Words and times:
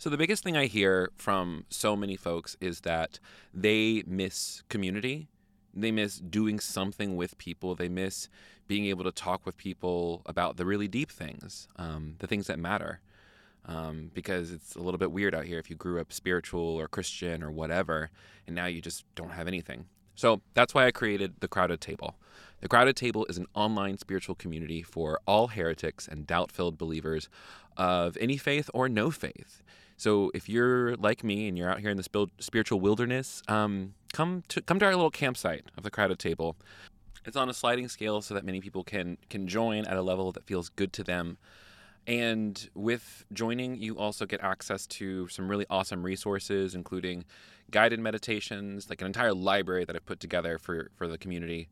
So 0.00 0.08
the 0.08 0.16
biggest 0.16 0.42
thing 0.42 0.56
I 0.56 0.64
hear 0.64 1.10
from 1.14 1.66
so 1.68 1.94
many 1.94 2.16
folks 2.16 2.56
is 2.58 2.80
that 2.80 3.18
they 3.52 4.02
miss 4.06 4.62
community. 4.70 5.28
They 5.74 5.92
miss 5.92 6.16
doing 6.16 6.58
something 6.58 7.16
with 7.16 7.36
people. 7.36 7.74
They 7.74 7.90
miss 7.90 8.30
being 8.66 8.86
able 8.86 9.04
to 9.04 9.12
talk 9.12 9.44
with 9.44 9.58
people 9.58 10.22
about 10.24 10.56
the 10.56 10.64
really 10.64 10.88
deep 10.88 11.10
things, 11.10 11.68
um, 11.76 12.14
the 12.18 12.26
things 12.26 12.46
that 12.46 12.58
matter. 12.58 13.00
Um, 13.66 14.10
because 14.14 14.52
it's 14.52 14.74
a 14.74 14.80
little 14.80 14.96
bit 14.96 15.12
weird 15.12 15.34
out 15.34 15.44
here 15.44 15.58
if 15.58 15.68
you 15.68 15.76
grew 15.76 16.00
up 16.00 16.14
spiritual 16.14 16.62
or 16.62 16.88
Christian 16.88 17.42
or 17.42 17.50
whatever, 17.50 18.08
and 18.46 18.56
now 18.56 18.64
you 18.64 18.80
just 18.80 19.04
don't 19.16 19.32
have 19.32 19.46
anything. 19.46 19.84
So 20.14 20.40
that's 20.54 20.72
why 20.72 20.86
I 20.86 20.92
created 20.92 21.34
the 21.40 21.48
Crowded 21.48 21.82
Table. 21.82 22.16
The 22.62 22.68
Crowded 22.68 22.96
Table 22.96 23.26
is 23.26 23.36
an 23.36 23.46
online 23.54 23.98
spiritual 23.98 24.34
community 24.34 24.82
for 24.82 25.20
all 25.26 25.48
heretics 25.48 26.08
and 26.08 26.26
doubt 26.26 26.50
filled 26.50 26.78
believers 26.78 27.28
of 27.76 28.16
any 28.18 28.38
faith 28.38 28.70
or 28.72 28.88
no 28.88 29.10
faith. 29.10 29.62
So 30.00 30.30
if 30.32 30.48
you're 30.48 30.96
like 30.96 31.22
me 31.22 31.46
and 31.46 31.58
you're 31.58 31.68
out 31.68 31.80
here 31.80 31.90
in 31.90 31.98
this 31.98 32.08
spiritual 32.38 32.80
wilderness, 32.80 33.42
um, 33.48 33.92
come 34.14 34.44
to 34.48 34.62
come 34.62 34.78
to 34.78 34.86
our 34.86 34.96
little 34.96 35.10
campsite 35.10 35.66
of 35.76 35.82
the 35.82 35.90
Crowded 35.90 36.18
Table. 36.18 36.56
It's 37.26 37.36
on 37.36 37.50
a 37.50 37.52
sliding 37.52 37.86
scale 37.88 38.22
so 38.22 38.32
that 38.32 38.42
many 38.42 38.62
people 38.62 38.82
can 38.82 39.18
can 39.28 39.46
join 39.46 39.84
at 39.84 39.98
a 39.98 40.00
level 40.00 40.32
that 40.32 40.46
feels 40.46 40.70
good 40.70 40.94
to 40.94 41.04
them. 41.04 41.36
And 42.06 42.70
with 42.74 43.26
joining, 43.34 43.76
you 43.76 43.98
also 43.98 44.24
get 44.24 44.40
access 44.40 44.86
to 44.86 45.28
some 45.28 45.50
really 45.50 45.66
awesome 45.68 46.02
resources, 46.02 46.74
including 46.74 47.26
guided 47.70 48.00
meditations, 48.00 48.88
like 48.88 49.02
an 49.02 49.06
entire 49.06 49.34
library 49.34 49.84
that 49.84 49.94
I've 49.94 50.06
put 50.06 50.18
together 50.18 50.56
for, 50.56 50.90
for 50.96 51.08
the 51.08 51.18
community, 51.18 51.68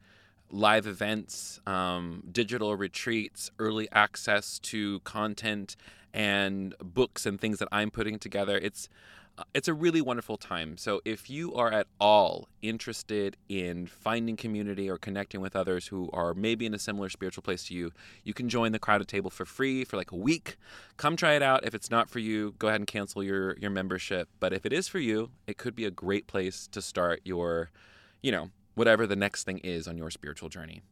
live 0.51 0.87
events, 0.87 1.61
um, 1.67 2.25
digital 2.31 2.77
retreats, 2.77 3.51
early 3.59 3.89
access 3.91 4.59
to 4.59 5.01
content 5.01 5.77
and 6.13 6.75
books 6.81 7.27
and 7.27 7.41
things 7.41 7.59
that 7.59 7.69
I'm 7.73 7.91
putting 7.91 8.19
together. 8.19 8.59
It's 8.59 8.89
uh, 9.39 9.45
it's 9.55 9.69
a 9.69 9.75
really 9.75 10.01
wonderful 10.01 10.37
time. 10.37 10.77
So 10.77 11.01
if 11.05 11.31
you 11.31 11.55
are 11.55 11.71
at 11.71 11.87
all 12.01 12.49
interested 12.61 13.37
in 13.49 13.87
finding 13.87 14.37
community 14.37 14.91
or 14.91 14.99
connecting 14.99 15.41
with 15.41 15.55
others 15.55 15.87
who 15.87 16.11
are 16.13 16.35
maybe 16.35 16.67
in 16.67 16.75
a 16.75 16.79
similar 16.79 17.09
spiritual 17.09 17.43
place 17.43 17.65
to 17.69 17.75
you, 17.75 17.93
you 18.25 18.35
can 18.35 18.49
join 18.49 18.73
the 18.73 18.81
crowded 18.81 19.07
table 19.07 19.31
for 19.31 19.45
free 19.45 19.85
for 19.85 19.97
like 19.97 20.11
a 20.11 20.17
week. 20.17 20.57
Come 20.97 21.15
try 21.15 21.35
it 21.35 21.43
out. 21.43 21.65
If 21.65 21.73
it's 21.73 21.91
not 21.91 22.11
for 22.11 22.19
you, 22.19 22.55
go 22.59 22.67
ahead 22.67 22.81
and 22.81 22.87
cancel 22.87 23.23
your 23.23 23.57
your 23.59 23.71
membership. 23.71 24.29
But 24.41 24.53
if 24.53 24.67
it 24.67 24.73
is 24.73 24.89
for 24.89 24.99
you, 24.99 25.31
it 25.47 25.57
could 25.57 25.77
be 25.77 25.85
a 25.85 25.91
great 25.91 26.27
place 26.27 26.67
to 26.73 26.83
start 26.83 27.21
your, 27.25 27.71
you 28.23 28.33
know, 28.33 28.51
whatever 28.75 29.07
the 29.07 29.17
next 29.17 29.45
thing 29.45 29.59
is 29.59 29.87
on 29.87 29.97
your 29.97 30.11
spiritual 30.11 30.49
journey. 30.49 30.83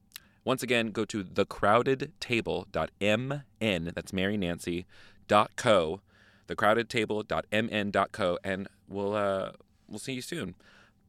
Once 0.46 0.62
again, 0.62 0.92
go 0.92 1.04
to 1.04 1.24
thecrowdedtable.mn, 1.24 3.92
that's 3.96 4.12
Mary 4.12 4.36
Nancy, 4.36 4.86
dot 5.26 5.50
co, 5.56 6.00
thecrowdedtable.mn.co, 6.46 8.38
and 8.44 8.68
we'll, 8.86 9.16
uh, 9.16 9.50
we'll 9.88 9.98
see 9.98 10.12
you 10.12 10.22
soon. 10.22 10.54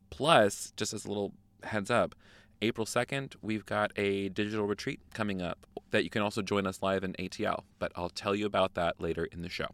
Plus, 0.09 0.73
just 0.75 0.91
as 0.91 1.05
a 1.05 1.07
little 1.07 1.33
heads 1.61 1.91
up, 1.91 2.15
April 2.63 2.87
2nd, 2.87 3.35
we've 3.43 3.67
got 3.67 3.91
a 3.95 4.29
digital 4.29 4.65
retreat 4.65 5.01
coming 5.13 5.39
up 5.39 5.67
that 5.91 6.03
you 6.03 6.09
can 6.09 6.23
also 6.23 6.41
join 6.41 6.65
us 6.65 6.81
live 6.81 7.03
in 7.03 7.13
ATL, 7.13 7.61
but 7.77 7.91
I'll 7.95 8.09
tell 8.09 8.33
you 8.33 8.47
about 8.47 8.73
that 8.73 8.99
later 8.99 9.25
in 9.25 9.43
the 9.43 9.49
show. 9.49 9.67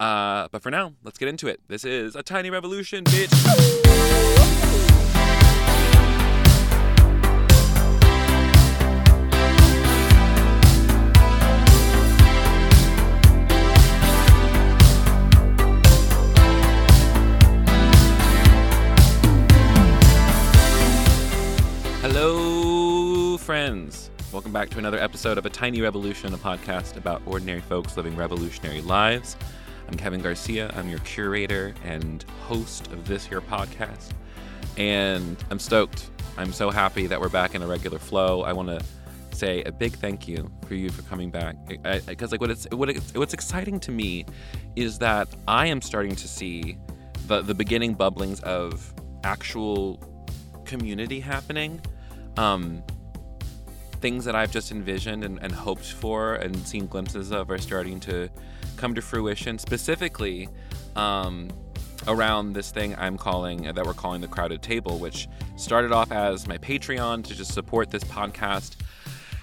Uh, 0.00 0.48
but 0.50 0.64
for 0.64 0.72
now, 0.72 0.94
let's 1.04 1.16
get 1.16 1.28
into 1.28 1.46
it. 1.46 1.60
This 1.68 1.84
is 1.84 2.16
a 2.16 2.24
tiny 2.24 2.50
revolution, 2.50 3.04
bitch. 3.04 4.85
Friends. 23.86 24.10
Welcome 24.32 24.52
back 24.52 24.68
to 24.70 24.78
another 24.78 24.98
episode 24.98 25.38
of 25.38 25.46
A 25.46 25.50
Tiny 25.50 25.80
Revolution, 25.80 26.34
a 26.34 26.36
podcast 26.36 26.96
about 26.96 27.22
ordinary 27.24 27.60
folks 27.60 27.96
living 27.96 28.16
revolutionary 28.16 28.80
lives. 28.80 29.36
I'm 29.86 29.96
Kevin 29.96 30.20
Garcia. 30.20 30.72
I'm 30.76 30.88
your 30.88 30.98
curator 31.00 31.72
and 31.84 32.24
host 32.42 32.88
of 32.88 33.06
this 33.06 33.24
here 33.24 33.40
podcast. 33.40 34.10
And 34.76 35.36
I'm 35.50 35.60
stoked. 35.60 36.10
I'm 36.36 36.52
so 36.52 36.70
happy 36.70 37.06
that 37.06 37.20
we're 37.20 37.28
back 37.28 37.54
in 37.54 37.62
a 37.62 37.66
regular 37.66 38.00
flow. 38.00 38.42
I 38.42 38.52
want 38.52 38.68
to 38.68 38.84
say 39.30 39.62
a 39.62 39.70
big 39.70 39.92
thank 39.92 40.26
you 40.26 40.50
for 40.66 40.74
you 40.74 40.88
for 40.88 41.02
coming 41.02 41.30
back 41.30 41.54
because 42.06 42.32
like 42.32 42.40
what 42.40 42.50
it's 42.50 42.66
what 42.72 42.90
it's, 42.90 43.14
what's 43.14 43.34
exciting 43.34 43.78
to 43.80 43.92
me 43.92 44.24
is 44.74 44.98
that 44.98 45.28
I 45.46 45.66
am 45.66 45.80
starting 45.80 46.16
to 46.16 46.26
see 46.26 46.76
the 47.28 47.42
the 47.42 47.54
beginning 47.54 47.94
bubblings 47.94 48.42
of 48.42 48.92
actual 49.22 50.00
community 50.64 51.20
happening 51.20 51.80
um, 52.38 52.82
things 54.00 54.24
that 54.24 54.34
I've 54.34 54.50
just 54.50 54.70
envisioned 54.70 55.24
and, 55.24 55.38
and, 55.42 55.52
hoped 55.52 55.92
for 55.92 56.34
and 56.34 56.56
seen 56.66 56.86
glimpses 56.86 57.32
of 57.32 57.50
are 57.50 57.58
starting 57.58 58.00
to 58.00 58.28
come 58.76 58.94
to 58.94 59.02
fruition. 59.02 59.58
Specifically, 59.58 60.48
um, 60.94 61.48
around 62.08 62.52
this 62.52 62.70
thing 62.70 62.94
I'm 62.96 63.16
calling 63.16 63.66
uh, 63.66 63.72
that 63.72 63.84
we're 63.84 63.94
calling 63.94 64.20
the 64.20 64.28
crowded 64.28 64.62
table, 64.62 64.98
which 64.98 65.28
started 65.56 65.92
off 65.92 66.12
as 66.12 66.46
my 66.46 66.58
Patreon 66.58 67.24
to 67.24 67.34
just 67.34 67.52
support 67.52 67.90
this 67.90 68.04
podcast. 68.04 68.76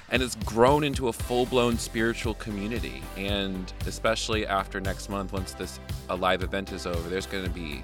And 0.09 0.21
it's 0.21 0.35
grown 0.35 0.83
into 0.83 1.07
a 1.07 1.13
full 1.13 1.45
blown 1.47 1.77
spiritual 1.77 2.35
community. 2.35 3.01
And 3.17 3.71
especially 3.87 4.45
after 4.45 4.79
next 4.79 5.09
month, 5.09 5.33
once 5.33 5.53
this 5.53 5.79
a 6.09 6.15
live 6.15 6.43
event 6.43 6.71
is 6.71 6.85
over, 6.85 7.09
there's 7.09 7.25
going 7.25 7.43
to 7.43 7.49
be 7.49 7.83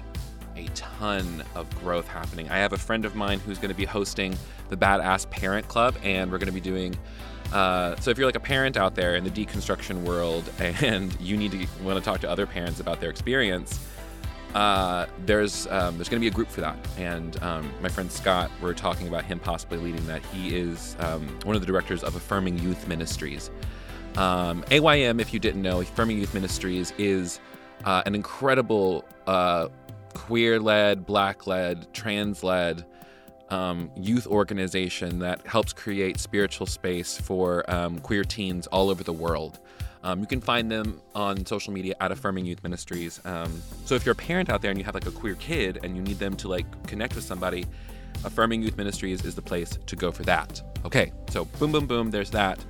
a 0.56 0.66
ton 0.74 1.42
of 1.54 1.68
growth 1.80 2.08
happening. 2.08 2.48
I 2.48 2.58
have 2.58 2.72
a 2.72 2.78
friend 2.78 3.04
of 3.04 3.14
mine 3.14 3.40
who's 3.40 3.58
going 3.58 3.70
to 3.70 3.76
be 3.76 3.84
hosting 3.84 4.36
the 4.68 4.76
Badass 4.76 5.28
Parent 5.30 5.68
Club, 5.68 5.96
and 6.02 6.30
we're 6.30 6.38
going 6.38 6.46
to 6.46 6.52
be 6.52 6.60
doing. 6.60 6.96
Uh, 7.52 7.96
so 7.96 8.10
if 8.10 8.18
you're 8.18 8.26
like 8.26 8.36
a 8.36 8.40
parent 8.40 8.76
out 8.76 8.94
there 8.94 9.16
in 9.16 9.24
the 9.24 9.30
deconstruction 9.30 10.02
world, 10.02 10.50
and 10.58 11.18
you 11.20 11.36
need 11.36 11.52
to 11.52 11.66
want 11.82 11.98
to 11.98 12.04
talk 12.04 12.20
to 12.20 12.30
other 12.30 12.46
parents 12.46 12.80
about 12.80 13.00
their 13.00 13.10
experience, 13.10 13.84
uh, 14.54 15.06
there's 15.26 15.66
um, 15.68 15.96
there's 15.96 16.08
going 16.08 16.20
to 16.20 16.24
be 16.24 16.28
a 16.28 16.30
group 16.30 16.48
for 16.48 16.60
that. 16.60 16.76
And 16.98 17.40
um, 17.42 17.72
my 17.80 17.88
friend 17.88 18.10
Scott, 18.10 18.50
we're 18.60 18.74
talking 18.74 19.08
about 19.08 19.24
him 19.24 19.38
possibly 19.38 19.78
leading 19.78 20.06
that. 20.06 20.24
He 20.26 20.56
is 20.56 20.96
um, 20.98 21.26
one 21.44 21.54
of 21.54 21.62
the 21.62 21.66
directors 21.66 22.02
of 22.02 22.16
Affirming 22.16 22.58
Youth 22.58 22.88
Ministries. 22.88 23.50
Um, 24.16 24.64
AYM, 24.70 25.20
if 25.20 25.32
you 25.32 25.38
didn't 25.38 25.62
know, 25.62 25.80
Affirming 25.80 26.18
Youth 26.18 26.34
Ministries 26.34 26.92
is 26.98 27.38
uh, 27.84 28.02
an 28.06 28.14
incredible 28.14 29.04
uh, 29.26 29.68
queer 30.14 30.60
led, 30.60 31.06
black 31.06 31.46
led, 31.46 31.92
trans 31.92 32.42
led 32.42 32.84
um, 33.50 33.90
youth 33.96 34.26
organization 34.26 35.18
that 35.18 35.46
helps 35.46 35.72
create 35.72 36.18
spiritual 36.18 36.66
space 36.66 37.18
for 37.18 37.68
um, 37.70 37.98
queer 37.98 38.24
teens 38.24 38.66
all 38.68 38.90
over 38.90 39.02
the 39.02 39.12
world. 39.12 39.58
Um, 40.02 40.20
you 40.20 40.26
can 40.26 40.40
find 40.40 40.70
them 40.70 41.00
on 41.14 41.44
social 41.44 41.72
media 41.72 41.94
at 42.00 42.10
Affirming 42.10 42.46
Youth 42.46 42.62
Ministries. 42.62 43.20
Um, 43.24 43.60
so 43.84 43.94
if 43.94 44.06
you're 44.06 44.14
a 44.14 44.16
parent 44.16 44.48
out 44.48 44.62
there 44.62 44.70
and 44.70 44.78
you 44.78 44.84
have 44.84 44.94
like 44.94 45.06
a 45.06 45.10
queer 45.10 45.34
kid 45.34 45.80
and 45.82 45.94
you 45.94 46.02
need 46.02 46.18
them 46.18 46.36
to 46.36 46.48
like 46.48 46.86
connect 46.86 47.14
with 47.14 47.24
somebody, 47.24 47.66
Affirming 48.24 48.62
Youth 48.62 48.76
Ministries 48.76 49.24
is 49.24 49.34
the 49.34 49.42
place 49.42 49.78
to 49.86 49.96
go 49.96 50.10
for 50.10 50.22
that. 50.22 50.62
Okay, 50.84 51.12
so 51.28 51.44
boom, 51.44 51.72
boom, 51.72 51.86
boom. 51.86 52.10
There's 52.10 52.30
that. 52.30 52.64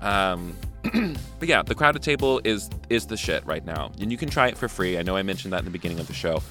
Um, 0.00 0.56
but 1.38 1.48
yeah, 1.48 1.62
the 1.62 1.74
crowded 1.74 2.02
table 2.02 2.40
is 2.44 2.68
is 2.90 3.06
the 3.06 3.16
shit 3.16 3.44
right 3.46 3.64
now, 3.64 3.92
and 4.00 4.10
you 4.10 4.18
can 4.18 4.28
try 4.28 4.48
it 4.48 4.58
for 4.58 4.68
free. 4.68 4.98
I 4.98 5.02
know 5.02 5.16
I 5.16 5.22
mentioned 5.22 5.52
that 5.52 5.60
in 5.60 5.64
the 5.64 5.70
beginning 5.70 6.00
of 6.00 6.06
the 6.06 6.12
show. 6.12 6.42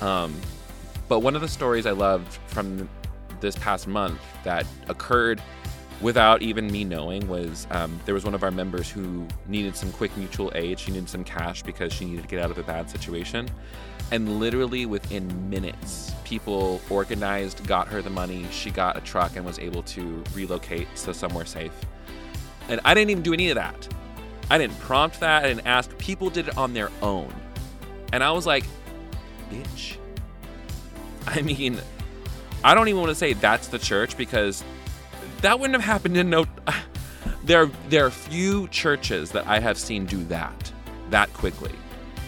Um, 0.00 0.34
but 1.08 1.20
one 1.20 1.34
of 1.34 1.40
the 1.40 1.48
stories 1.48 1.86
I 1.86 1.92
loved 1.92 2.32
from 2.46 2.88
this 3.40 3.56
past 3.56 3.86
month 3.86 4.20
that 4.44 4.66
occurred 4.88 5.40
without 6.00 6.42
even 6.42 6.70
me 6.70 6.84
knowing 6.84 7.26
was 7.28 7.66
um, 7.70 7.98
there 8.04 8.14
was 8.14 8.24
one 8.24 8.34
of 8.34 8.42
our 8.42 8.50
members 8.50 8.90
who 8.90 9.26
needed 9.46 9.74
some 9.76 9.90
quick 9.92 10.14
mutual 10.16 10.52
aid. 10.54 10.78
She 10.78 10.90
needed 10.90 11.08
some 11.08 11.24
cash 11.24 11.62
because 11.62 11.92
she 11.92 12.04
needed 12.04 12.22
to 12.22 12.28
get 12.28 12.42
out 12.42 12.50
of 12.50 12.58
a 12.58 12.62
bad 12.62 12.90
situation. 12.90 13.48
And 14.10 14.38
literally 14.38 14.86
within 14.86 15.50
minutes, 15.50 16.12
people 16.24 16.80
organized, 16.90 17.66
got 17.66 17.88
her 17.88 18.02
the 18.02 18.10
money. 18.10 18.46
She 18.52 18.70
got 18.70 18.96
a 18.96 19.00
truck 19.00 19.36
and 19.36 19.44
was 19.44 19.58
able 19.58 19.82
to 19.84 20.22
relocate 20.34 20.94
to 20.96 21.14
somewhere 21.14 21.46
safe. 21.46 21.72
And 22.68 22.80
I 22.84 22.94
didn't 22.94 23.10
even 23.10 23.22
do 23.22 23.32
any 23.32 23.50
of 23.50 23.56
that. 23.56 23.88
I 24.50 24.58
didn't 24.58 24.78
prompt 24.80 25.20
that. 25.20 25.44
I 25.44 25.48
didn't 25.48 25.66
ask. 25.66 25.96
People 25.98 26.30
did 26.30 26.48
it 26.48 26.58
on 26.58 26.72
their 26.72 26.90
own. 27.02 27.32
And 28.12 28.22
I 28.22 28.30
was 28.30 28.46
like, 28.46 28.64
bitch, 29.50 29.96
I 31.26 31.42
mean, 31.42 31.80
I 32.62 32.74
don't 32.74 32.88
even 32.88 33.00
want 33.00 33.10
to 33.10 33.16
say 33.16 33.32
that's 33.32 33.68
the 33.68 33.78
church 33.78 34.16
because 34.16 34.64
that 35.40 35.58
wouldn't 35.58 35.80
have 35.80 35.84
happened 35.84 36.16
in 36.16 36.30
no. 36.30 36.46
There, 37.42 37.66
there 37.90 38.04
are 38.04 38.10
few 38.10 38.66
churches 38.68 39.30
that 39.30 39.46
I 39.46 39.60
have 39.60 39.78
seen 39.78 40.04
do 40.04 40.24
that 40.24 40.72
that 41.10 41.32
quickly. 41.32 41.70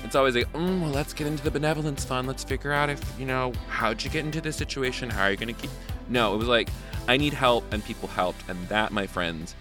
It's 0.04 0.14
always 0.14 0.36
like, 0.36 0.52
mm, 0.52 0.80
well, 0.80 0.90
let's 0.90 1.12
get 1.12 1.26
into 1.26 1.42
the 1.42 1.50
benevolence 1.50 2.04
fund. 2.04 2.28
Let's 2.28 2.44
figure 2.44 2.72
out 2.72 2.88
if 2.88 3.02
you 3.18 3.26
know 3.26 3.52
how'd 3.68 4.02
you 4.02 4.10
get 4.10 4.24
into 4.24 4.40
this 4.40 4.56
situation. 4.56 5.10
How 5.10 5.24
are 5.24 5.30
you 5.32 5.36
going 5.36 5.52
to 5.54 5.60
keep? 5.60 5.70
No, 6.08 6.34
it 6.34 6.38
was 6.38 6.46
like 6.46 6.70
I 7.08 7.16
need 7.16 7.32
help, 7.32 7.72
and 7.72 7.84
people 7.84 8.08
helped, 8.08 8.48
and 8.48 8.68
that, 8.68 8.92
my 8.92 9.06
friends, 9.06 9.54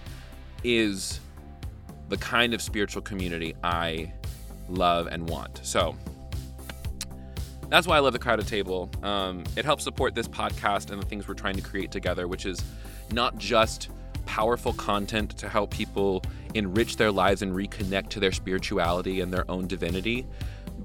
is 0.64 1.20
the 2.10 2.18
kind 2.18 2.54
of 2.54 2.62
spiritual 2.62 3.02
community 3.02 3.56
I 3.64 4.14
love 4.70 5.08
and 5.08 5.30
want. 5.30 5.60
So 5.64 5.96
that's 7.70 7.88
why 7.88 7.98
I 7.98 8.00
love 8.00 8.14
the 8.14 8.20
crowded 8.20 8.48
table. 8.48 8.90
Um, 9.04 9.44
it 9.56 9.66
helps 9.66 9.84
support 9.84 10.16
this 10.16 10.28
podcast 10.28 10.92
and 10.92 11.02
the 11.02 11.06
things 11.06 11.28
we're 11.28 11.34
trying 11.34 11.56
to 11.56 11.62
create 11.62 11.92
together, 11.92 12.28
which 12.28 12.46
is 12.46 12.62
not 13.12 13.38
just 13.38 13.90
powerful 14.26 14.74
content 14.74 15.38
to 15.38 15.50
help 15.50 15.72
people 15.72 16.22
enrich 16.54 16.98
their 16.98 17.12
lives 17.12 17.42
and 17.42 17.54
reconnect 17.54 18.10
to 18.10 18.20
their 18.20 18.32
spirituality 18.32 19.22
and 19.22 19.34
their 19.34 19.50
own 19.50 19.68
divinity, 19.68 20.26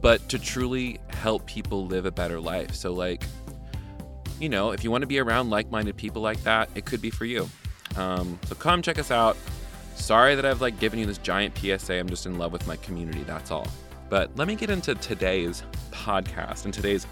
but 0.00 0.26
to 0.28 0.38
truly 0.38 0.98
help 1.08 1.46
people 1.46 1.86
live 1.86 2.06
a 2.06 2.10
better 2.10 2.40
life. 2.40 2.74
So, 2.74 2.92
like, 2.92 3.24
you 4.40 4.48
know, 4.48 4.72
if 4.72 4.82
you 4.82 4.90
want 4.90 5.02
to 5.02 5.06
be 5.06 5.18
around 5.18 5.50
like 5.50 5.70
minded 5.70 5.96
people 5.96 6.22
like 6.22 6.42
that, 6.44 6.68
it 6.74 6.84
could 6.84 7.00
be 7.00 7.10
for 7.10 7.24
you. 7.24 7.48
Um, 7.96 8.38
so, 8.46 8.54
come 8.54 8.82
check 8.82 8.98
us 8.98 9.10
out. 9.10 9.36
Sorry 9.94 10.34
that 10.34 10.44
I've 10.44 10.60
like 10.60 10.80
given 10.80 10.98
you 10.98 11.06
this 11.06 11.18
giant 11.18 11.56
PSA. 11.58 11.94
I'm 11.94 12.08
just 12.08 12.26
in 12.26 12.38
love 12.38 12.52
with 12.52 12.66
my 12.66 12.76
community. 12.76 13.22
That's 13.24 13.50
all. 13.50 13.68
But 14.12 14.30
let 14.36 14.46
me 14.46 14.56
get 14.56 14.68
into 14.68 14.94
today's 14.96 15.62
podcast 15.90 16.66
and 16.66 16.74
today's 16.74 17.06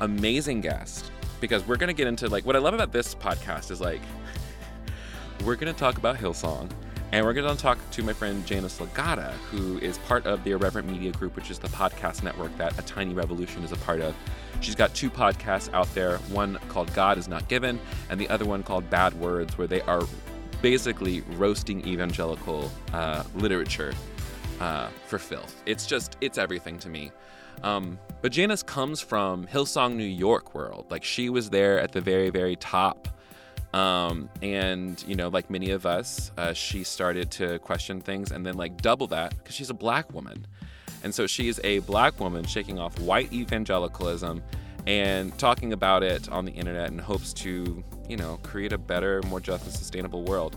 amazing 0.00 0.62
guest 0.62 1.12
because 1.42 1.62
we're 1.68 1.76
going 1.76 1.88
to 1.88 1.94
get 1.94 2.06
into 2.06 2.26
like 2.26 2.46
what 2.46 2.56
I 2.56 2.58
love 2.58 2.72
about 2.72 2.90
this 2.90 3.14
podcast 3.14 3.70
is 3.70 3.82
like 3.82 4.00
we're 5.44 5.56
going 5.56 5.70
to 5.70 5.78
talk 5.78 5.98
about 5.98 6.16
Hillsong 6.16 6.70
and 7.12 7.26
we're 7.26 7.34
going 7.34 7.54
to 7.54 7.62
talk 7.62 7.78
to 7.90 8.02
my 8.02 8.14
friend 8.14 8.46
Janice 8.46 8.78
Lagata, 8.78 9.32
who 9.50 9.76
is 9.80 9.98
part 9.98 10.24
of 10.24 10.42
the 10.42 10.52
Irreverent 10.52 10.88
Media 10.88 11.12
Group, 11.12 11.36
which 11.36 11.50
is 11.50 11.58
the 11.58 11.68
podcast 11.68 12.22
network 12.22 12.56
that 12.56 12.78
A 12.78 12.82
Tiny 12.82 13.12
Revolution 13.12 13.62
is 13.62 13.72
a 13.72 13.76
part 13.76 14.00
of. 14.00 14.14
She's 14.62 14.74
got 14.74 14.94
two 14.94 15.10
podcasts 15.10 15.70
out 15.74 15.94
there 15.94 16.16
one 16.30 16.58
called 16.70 16.90
God 16.94 17.18
Has 17.18 17.28
Not 17.28 17.46
Given, 17.48 17.78
and 18.08 18.18
the 18.18 18.28
other 18.30 18.46
one 18.46 18.62
called 18.62 18.88
Bad 18.88 19.12
Words, 19.20 19.58
where 19.58 19.66
they 19.66 19.82
are 19.82 20.00
basically 20.62 21.20
roasting 21.36 21.86
evangelical 21.86 22.70
uh, 22.94 23.22
literature 23.34 23.92
uh, 24.60 24.88
for 25.06 25.18
filth. 25.18 25.62
It's 25.66 25.86
just, 25.86 26.16
it's 26.20 26.38
everything 26.38 26.78
to 26.80 26.88
me. 26.88 27.12
Um, 27.62 27.98
but 28.22 28.32
Janice 28.32 28.62
comes 28.62 29.00
from 29.00 29.46
Hillsong, 29.46 29.96
New 29.96 30.04
York 30.04 30.54
world. 30.54 30.86
Like 30.90 31.04
she 31.04 31.28
was 31.28 31.50
there 31.50 31.80
at 31.80 31.92
the 31.92 32.00
very, 32.00 32.30
very 32.30 32.56
top. 32.56 33.08
Um, 33.74 34.30
and, 34.42 35.02
you 35.06 35.14
know, 35.14 35.28
like 35.28 35.50
many 35.50 35.70
of 35.70 35.84
us, 35.84 36.32
uh, 36.38 36.52
she 36.52 36.84
started 36.84 37.30
to 37.32 37.58
question 37.58 38.00
things 38.00 38.32
and 38.32 38.46
then 38.46 38.56
like 38.56 38.80
double 38.80 39.06
that 39.08 39.36
because 39.36 39.54
she's 39.54 39.70
a 39.70 39.74
black 39.74 40.12
woman. 40.12 40.46
And 41.04 41.14
so 41.14 41.26
she's 41.26 41.60
a 41.64 41.80
black 41.80 42.18
woman 42.18 42.44
shaking 42.44 42.78
off 42.78 42.98
white 42.98 43.32
evangelicalism 43.32 44.42
and 44.86 45.36
talking 45.38 45.72
about 45.72 46.02
it 46.02 46.28
on 46.30 46.44
the 46.44 46.52
internet 46.52 46.90
in 46.90 46.98
hopes 46.98 47.32
to, 47.34 47.84
you 48.08 48.16
know, 48.16 48.38
create 48.42 48.72
a 48.72 48.78
better, 48.78 49.20
more 49.26 49.38
just 49.38 49.64
and 49.64 49.72
sustainable 49.72 50.22
world. 50.22 50.56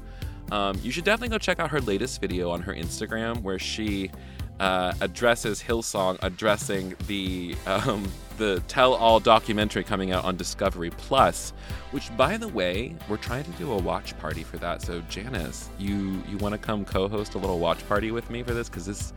Um, 0.51 0.79
you 0.83 0.91
should 0.91 1.05
definitely 1.05 1.29
go 1.29 1.37
check 1.37 1.59
out 1.59 1.71
her 1.71 1.81
latest 1.81 2.19
video 2.21 2.51
on 2.51 2.61
her 2.61 2.73
Instagram 2.73 3.41
where 3.41 3.57
she 3.57 4.11
uh, 4.59 4.93
addresses 5.01 5.61
Hillsong 5.61 6.19
addressing 6.21 6.93
the 7.07 7.55
um, 7.65 8.07
the 8.37 8.61
Tell 8.67 8.93
All 8.93 9.19
documentary 9.19 9.83
coming 9.83 10.11
out 10.11 10.23
on 10.23 10.35
Discovery 10.35 10.91
Plus, 10.91 11.51
which 11.91 12.15
by 12.15 12.37
the 12.37 12.47
way, 12.47 12.95
we're 13.09 13.17
trying 13.17 13.43
to 13.43 13.51
do 13.51 13.71
a 13.71 13.77
watch 13.77 14.17
party 14.19 14.43
for 14.43 14.57
that. 14.57 14.81
So 14.81 15.01
Janice, 15.09 15.69
you 15.79 16.21
you 16.29 16.37
want 16.37 16.53
to 16.53 16.59
come 16.59 16.85
co-host 16.85 17.33
a 17.33 17.37
little 17.37 17.59
watch 17.59 17.87
party 17.87 18.11
with 18.11 18.29
me 18.29 18.43
for 18.43 18.53
this 18.53 18.69
because 18.69 18.85
this 18.85 19.13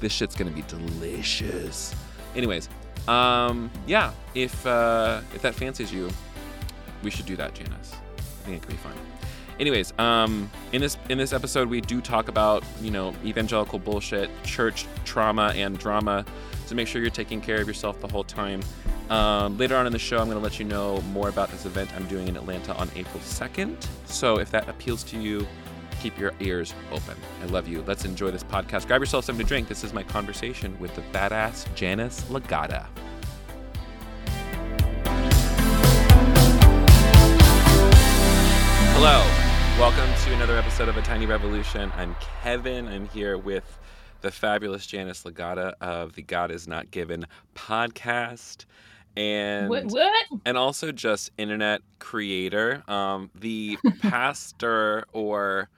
this 0.00 0.12
shit's 0.12 0.34
gonna 0.34 0.50
be 0.50 0.62
delicious. 0.62 1.94
Anyways, 2.34 2.68
um, 3.08 3.70
yeah, 3.86 4.12
if 4.34 4.66
uh, 4.66 5.20
if 5.34 5.42
that 5.42 5.54
fancies 5.54 5.92
you, 5.92 6.10
we 7.02 7.10
should 7.10 7.26
do 7.26 7.36
that, 7.36 7.54
Janice. 7.54 7.94
I 8.18 8.44
think 8.44 8.56
it 8.56 8.60
could 8.62 8.70
be 8.72 8.76
fun. 8.76 8.94
Anyways, 9.62 9.96
um, 9.96 10.50
in 10.72 10.80
this 10.80 10.96
in 11.08 11.18
this 11.18 11.32
episode, 11.32 11.68
we 11.68 11.80
do 11.80 12.00
talk 12.00 12.26
about 12.26 12.64
you 12.80 12.90
know 12.90 13.14
evangelical 13.24 13.78
bullshit, 13.78 14.28
church 14.42 14.88
trauma, 15.04 15.52
and 15.54 15.78
drama. 15.78 16.24
So 16.66 16.74
make 16.74 16.88
sure 16.88 17.00
you're 17.00 17.12
taking 17.12 17.40
care 17.40 17.60
of 17.60 17.68
yourself 17.68 18.00
the 18.00 18.08
whole 18.08 18.24
time. 18.24 18.60
Um, 19.08 19.56
later 19.58 19.76
on 19.76 19.86
in 19.86 19.92
the 19.92 20.00
show, 20.00 20.18
I'm 20.18 20.24
going 20.24 20.36
to 20.36 20.42
let 20.42 20.58
you 20.58 20.64
know 20.64 21.00
more 21.12 21.28
about 21.28 21.48
this 21.52 21.64
event 21.64 21.90
I'm 21.94 22.08
doing 22.08 22.26
in 22.26 22.36
Atlanta 22.36 22.74
on 22.74 22.90
April 22.96 23.20
2nd. 23.20 23.76
So 24.06 24.40
if 24.40 24.50
that 24.50 24.68
appeals 24.68 25.04
to 25.04 25.16
you, 25.16 25.46
keep 26.00 26.18
your 26.18 26.32
ears 26.40 26.74
open. 26.90 27.16
I 27.40 27.46
love 27.46 27.68
you. 27.68 27.84
Let's 27.86 28.04
enjoy 28.04 28.32
this 28.32 28.42
podcast. 28.42 28.88
Grab 28.88 29.00
yourself 29.00 29.26
something 29.26 29.46
to 29.46 29.48
drink. 29.48 29.68
This 29.68 29.84
is 29.84 29.92
my 29.92 30.02
conversation 30.02 30.76
with 30.80 30.92
the 30.96 31.02
badass 31.16 31.72
Janice 31.76 32.22
Lagata. 32.22 32.88
Hello. 38.94 39.51
Welcome 39.78 40.14
to 40.24 40.34
another 40.34 40.56
episode 40.56 40.88
of 40.88 40.96
A 40.96 41.02
Tiny 41.02 41.26
Revolution. 41.26 41.90
I'm 41.96 42.14
Kevin. 42.42 42.86
I'm 42.86 43.08
here 43.08 43.36
with 43.36 43.78
the 44.20 44.30
fabulous 44.30 44.86
Janice 44.86 45.24
Lagata 45.24 45.72
of 45.80 46.14
the 46.14 46.22
God 46.22 46.50
Has 46.50 46.68
Not 46.68 46.90
Given 46.90 47.26
podcast. 47.56 48.66
And 49.16 49.68
What? 49.68 49.86
What? 49.86 50.26
and 50.44 50.56
also 50.56 50.92
just 50.92 51.30
internet 51.36 51.82
creator, 51.98 52.82
um, 52.86 53.30
the 53.34 53.76
pastor 54.00 55.04
or 55.12 55.68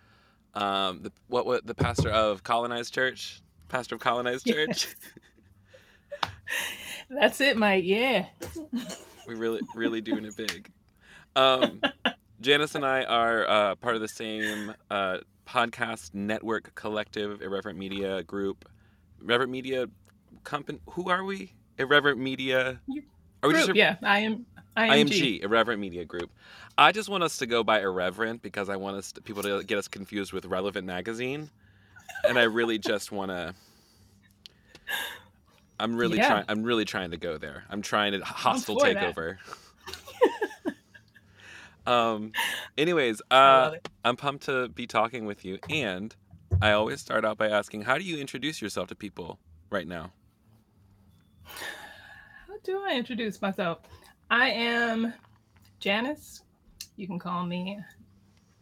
um, 0.55 1.01
the 1.03 1.13
what, 1.29 1.47
what 1.47 1.67
the 1.67 1.75
pastor 1.75 2.11
of 2.11 2.43
Colonized 2.43 2.93
Church, 2.93 3.41
pastor 3.69 3.95
of 3.95 4.01
Colonized 4.03 4.47
Church. 4.47 4.89
That's 7.11 7.41
it, 7.41 7.57
Mike. 7.57 7.85
Yeah. 7.85 8.27
we 9.27 9.35
really 9.35 9.61
really 9.75 10.01
doing 10.03 10.25
it 10.27 10.37
big. 10.37 10.71
Um, 11.37 11.81
Janice 12.45 12.75
and 12.75 12.85
I 12.85 13.05
are 13.05 13.49
uh, 13.49 13.75
part 13.77 13.95
of 13.95 14.03
the 14.03 14.09
same 14.09 14.75
uh, 14.91 15.17
podcast 15.47 16.13
network 16.13 16.75
collective, 16.75 17.41
Irreverent 17.41 17.79
Media 17.79 18.23
Group, 18.23 18.69
Irreverent 19.23 19.51
Media 19.51 19.87
Company. 20.43 20.79
Who 20.91 21.09
are 21.09 21.25
we? 21.25 21.55
Irreverent 21.79 22.21
Media. 22.21 22.79
Are 23.43 23.49
we 23.49 23.55
Group, 23.55 23.67
just 23.69 23.77
yeah. 23.77 23.97
I 24.03 24.19
am. 24.19 24.45
IMG. 24.77 25.07
IMG, 25.09 25.43
Irreverent 25.43 25.81
Media 25.81 26.05
Group. 26.05 26.31
I 26.77 26.93
just 26.93 27.09
want 27.09 27.23
us 27.25 27.39
to 27.39 27.47
go 27.47 27.65
by 27.65 27.81
Irreverent 27.81 28.43
because 28.43 28.69
I 28.69 28.77
want 28.77 28.99
us 28.99 29.13
to, 29.13 29.23
people 29.23 29.43
to 29.45 29.65
get 29.65 29.79
us 29.79 29.89
confused 29.89 30.35
with 30.35 30.45
Relevant 30.45 30.87
Magazine, 30.87 31.49
and 32.29 32.39
I 32.39 32.43
really 32.43 32.77
just 32.79 33.11
want 33.11 33.31
to. 33.31 33.55
I'm 35.81 35.97
really 35.97 36.19
Yeah. 36.19 36.29
trying. 36.29 36.45
I'm 36.49 36.63
really 36.63 36.85
trying 36.85 37.13
to 37.13 37.17
go 37.17 37.39
there. 37.39 37.65
I'm 37.71 37.81
trying 37.81 38.13
to 38.13 38.23
hostile 38.23 38.77
takeover. 38.77 39.39
Um. 41.87 42.33
Anyways, 42.77 43.23
uh, 43.31 43.73
I'm 44.05 44.17
pumped 44.17 44.45
to 44.47 44.69
be 44.69 44.87
talking 44.87 45.27
with 45.27 45.45
you, 45.45 45.59
and 45.69 46.15
I 46.61 46.73
always 46.73 47.01
start 47.01 47.25
out 47.25 47.39
by 47.39 47.49
asking, 47.49 47.83
how 47.83 47.99
do 47.99 48.05
you 48.05 48.19
introduce 48.19 48.63
yourself 48.63 48.89
to 48.89 48.95
people 48.95 49.39
right 49.71 49.87
now? 49.87 50.13
How 51.45 52.57
do 52.63 52.83
I 52.87 52.95
introduce 52.95 53.41
myself? 53.43 53.79
I 54.31 54.51
am 54.51 55.13
Janice. 55.81 56.43
You 56.97 57.07
can 57.07 57.19
call 57.19 57.45
me 57.45 57.79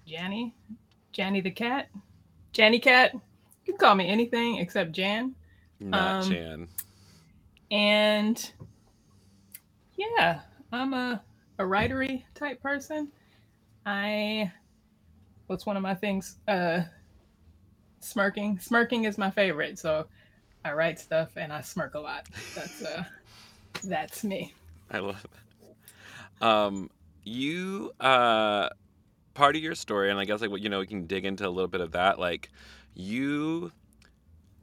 Janny. 0.09 0.53
Janny 1.15 1.43
the 1.43 1.51
cat. 1.51 1.89
Janny 2.53 2.83
cat. 2.83 3.13
You 3.13 3.75
can 3.75 3.77
call 3.77 3.95
me 3.95 4.09
anything 4.09 4.59
except 4.59 4.93
Jan. 4.93 5.35
Not 5.81 6.25
Um, 6.25 6.31
Jan. 6.31 6.69
And 7.71 8.53
yeah, 9.97 10.41
I'm 10.73 10.95
a, 10.95 11.23
a 11.59 11.63
writery 11.63 12.25
type 12.35 12.63
person. 12.63 13.11
I 13.87 14.53
what's 15.47 15.67
one 15.67 15.77
of 15.77 15.83
my 15.83 15.95
things? 15.95 16.37
Uh 16.49 16.83
smirking. 18.01 18.59
Smirking 18.59 19.05
is 19.05 19.19
my 19.19 19.31
favorite. 19.31 19.79
So 19.79 20.07
I 20.65 20.73
write 20.73 20.99
stuff 20.99 21.31
and 21.37 21.53
I 21.53 21.61
smirk 21.61 21.95
a 21.95 22.01
lot. 22.01 22.27
That's 22.55 22.83
uh 22.83 23.05
that's 23.85 24.25
me. 24.25 24.55
I 24.91 24.99
love 24.99 25.25
it. 25.25 25.31
Um, 26.43 26.91
you 27.25 27.93
uh, 28.01 28.69
part 29.35 29.57
of 29.57 29.63
your 29.63 29.75
story, 29.75 30.11
and 30.11 30.19
I 30.19 30.25
guess 30.25 30.41
like 30.41 30.51
what 30.51 30.61
you 30.61 30.69
know, 30.69 30.81
we 30.81 30.87
can 30.87 31.07
dig 31.07 31.25
into 31.25 31.47
a 31.47 31.51
little 31.51 31.69
bit 31.69 31.81
of 31.81 31.93
that. 31.93 32.19
Like, 32.19 32.51
you 32.95 33.73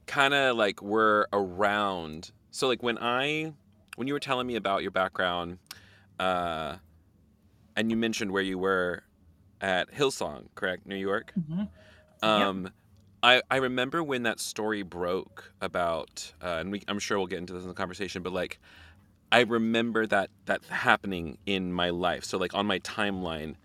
kind 0.05 0.33
of 0.33 0.57
like 0.57 0.81
were 0.81 1.27
around. 1.33 2.31
So 2.51 2.67
like 2.67 2.83
when 2.83 2.97
I 2.99 3.53
when 3.95 4.07
you 4.07 4.13
were 4.13 4.19
telling 4.19 4.47
me 4.47 4.55
about 4.55 4.81
your 4.81 4.91
background, 4.91 5.57
uh, 6.19 6.75
and 7.75 7.89
you 7.89 7.97
mentioned 7.97 8.31
where 8.31 8.43
you 8.43 8.57
were 8.57 9.03
at 9.61 9.91
Hillsong, 9.91 10.47
correct, 10.55 10.85
New 10.85 10.95
York. 10.95 11.33
Um, 12.21 12.71
I 13.23 13.41
I 13.49 13.57
remember 13.57 14.03
when 14.03 14.23
that 14.23 14.39
story 14.39 14.81
broke 14.83 15.53
about, 15.61 16.33
uh, 16.41 16.57
and 16.59 16.71
we, 16.71 16.81
I'm 16.87 16.99
sure 16.99 17.17
we'll 17.17 17.27
get 17.27 17.39
into 17.39 17.53
this 17.53 17.63
in 17.63 17.69
the 17.69 17.75
conversation, 17.75 18.23
but 18.23 18.33
like 18.33 18.59
I 19.31 19.41
remember 19.41 20.07
that 20.07 20.29
that 20.45 20.63
happening 20.65 21.37
in 21.45 21.71
my 21.71 21.89
life. 21.91 22.23
So 22.23 22.37
like 22.37 22.53
on 22.53 22.65
my 22.65 22.79
timeline, 22.79 23.55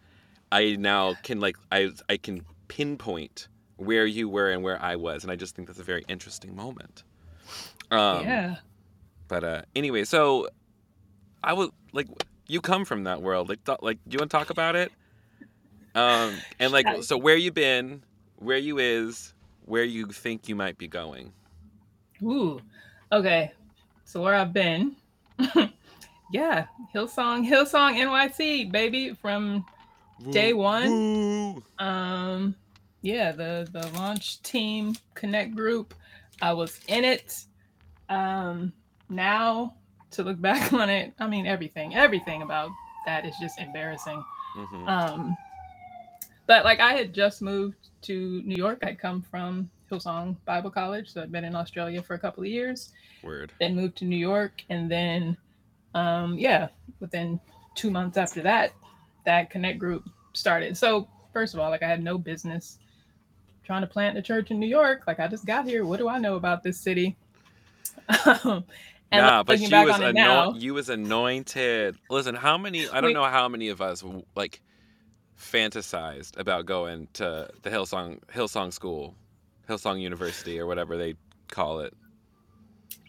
I 0.52 0.76
now 0.76 1.14
can 1.22 1.40
like 1.40 1.56
I 1.72 1.90
I 2.08 2.16
can 2.16 2.44
pinpoint 2.68 3.48
where 3.76 4.06
you 4.06 4.28
were 4.28 4.50
and 4.50 4.62
where 4.62 4.80
I 4.80 4.96
was, 4.96 5.24
and 5.24 5.32
I 5.32 5.36
just 5.36 5.56
think 5.56 5.68
that's 5.68 5.80
a 5.80 5.84
very 5.84 6.04
interesting 6.08 6.54
moment. 6.54 7.02
Um, 7.90 8.24
yeah. 8.24 8.56
But 9.28 9.44
uh, 9.44 9.62
anyway, 9.74 10.04
so 10.04 10.48
I 11.42 11.54
was 11.54 11.70
like, 11.92 12.08
you 12.46 12.60
come 12.60 12.84
from 12.84 13.04
that 13.04 13.22
world. 13.22 13.48
Like, 13.48 13.64
th- 13.64 13.78
like, 13.82 13.98
do 14.06 14.14
you 14.14 14.18
want 14.18 14.30
to 14.30 14.36
talk 14.36 14.50
about 14.50 14.76
it? 14.76 14.92
Um, 15.94 16.34
and 16.58 16.72
like, 16.72 16.86
so 17.02 17.16
where 17.16 17.36
you 17.36 17.52
been, 17.52 18.02
where 18.36 18.58
you 18.58 18.78
is, 18.78 19.32
where 19.64 19.84
you 19.84 20.06
think 20.06 20.48
you 20.48 20.56
might 20.56 20.76
be 20.76 20.88
going. 20.88 21.32
Ooh. 22.22 22.60
Okay. 23.12 23.52
So 24.04 24.22
where 24.22 24.34
I've 24.34 24.52
been. 24.52 24.96
yeah, 26.32 26.66
Hillsong, 26.94 27.48
Hillsong 27.48 27.96
NYC, 27.96 28.70
baby, 28.70 29.14
from 29.14 29.64
Day 30.30 30.52
one. 30.52 30.90
Woo. 30.90 31.62
um 31.78 32.54
yeah, 33.02 33.32
the 33.32 33.68
the 33.70 33.86
launch 33.98 34.42
team 34.42 34.94
connect 35.14 35.54
group. 35.54 35.94
I 36.40 36.52
was 36.52 36.80
in 36.88 37.04
it. 37.04 37.44
Um 38.08 38.72
now 39.08 39.74
to 40.14 40.22
look 40.22 40.40
back 40.40 40.72
on 40.74 40.90
it, 40.90 41.12
I 41.18 41.26
mean 41.26 41.46
everything, 41.46 41.94
everything 41.94 42.42
about 42.42 42.70
that 43.06 43.26
is 43.26 43.34
just 43.40 43.58
embarrassing. 43.60 44.22
Mhm. 44.56 44.88
Um, 44.88 45.36
but 46.46 46.64
like 46.64 46.80
I 46.80 46.92
had 46.94 47.12
just 47.12 47.42
moved 47.42 47.88
to 48.02 48.42
New 48.42 48.56
York. 48.56 48.78
I'd 48.82 48.98
come 48.98 49.22
from 49.22 49.70
Hillsong 49.90 50.36
Bible 50.44 50.70
College, 50.70 51.10
so 51.10 51.22
I'd 51.22 51.32
been 51.32 51.44
in 51.44 51.54
Australia 51.54 52.02
for 52.02 52.14
a 52.14 52.18
couple 52.18 52.42
of 52.42 52.48
years. 52.48 52.92
Word. 53.22 53.52
Then 53.60 53.74
moved 53.74 53.96
to 53.98 54.04
New 54.04 54.16
York, 54.16 54.62
and 54.68 54.90
then, 54.90 55.36
um, 55.94 56.38
yeah, 56.38 56.68
within 57.00 57.40
two 57.74 57.90
months 57.90 58.16
after 58.16 58.42
that, 58.42 58.72
that 59.24 59.50
Connect 59.50 59.78
group 59.78 60.08
started. 60.32 60.76
So 60.76 61.08
first 61.32 61.54
of 61.54 61.60
all, 61.60 61.70
like 61.70 61.82
I 61.82 61.88
had 61.88 62.02
no 62.02 62.18
business 62.18 62.78
trying 63.64 63.80
to 63.80 63.86
plant 63.86 64.18
a 64.18 64.22
church 64.22 64.50
in 64.50 64.60
New 64.60 64.66
York. 64.66 65.02
Like 65.06 65.20
I 65.20 65.28
just 65.28 65.46
got 65.46 65.66
here. 65.66 65.84
What 65.86 65.98
do 65.98 66.08
I 66.08 66.18
know 66.18 66.36
about 66.36 66.62
this 66.62 66.80
city? 66.80 67.16
Um, 68.44 68.64
and 69.18 69.26
nah, 69.26 69.42
but 69.44 69.60
you 69.60 69.84
was 69.84 70.00
anoint- 70.00 70.14
now, 70.16 70.54
you 70.54 70.74
was 70.74 70.88
anointed. 70.90 71.96
Listen, 72.10 72.34
how 72.36 72.58
many? 72.58 72.88
I 72.88 73.00
don't 73.00 73.04
Wait. 73.08 73.14
know 73.14 73.24
how 73.24 73.48
many 73.48 73.68
of 73.70 73.80
us 73.82 74.04
like 74.36 74.60
fantasized 75.38 76.38
about 76.38 76.66
going 76.66 77.08
to 77.14 77.48
the 77.62 77.70
Hillsong 77.70 78.20
Hillsong 78.34 78.72
School, 78.72 79.16
Hillsong 79.68 80.00
University, 80.00 80.60
or 80.60 80.66
whatever 80.66 80.96
they 80.98 81.16
call 81.50 81.80
it. 81.80 81.94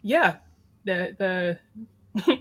yeah 0.04 0.38
the 0.86 1.16
the 2.16 2.40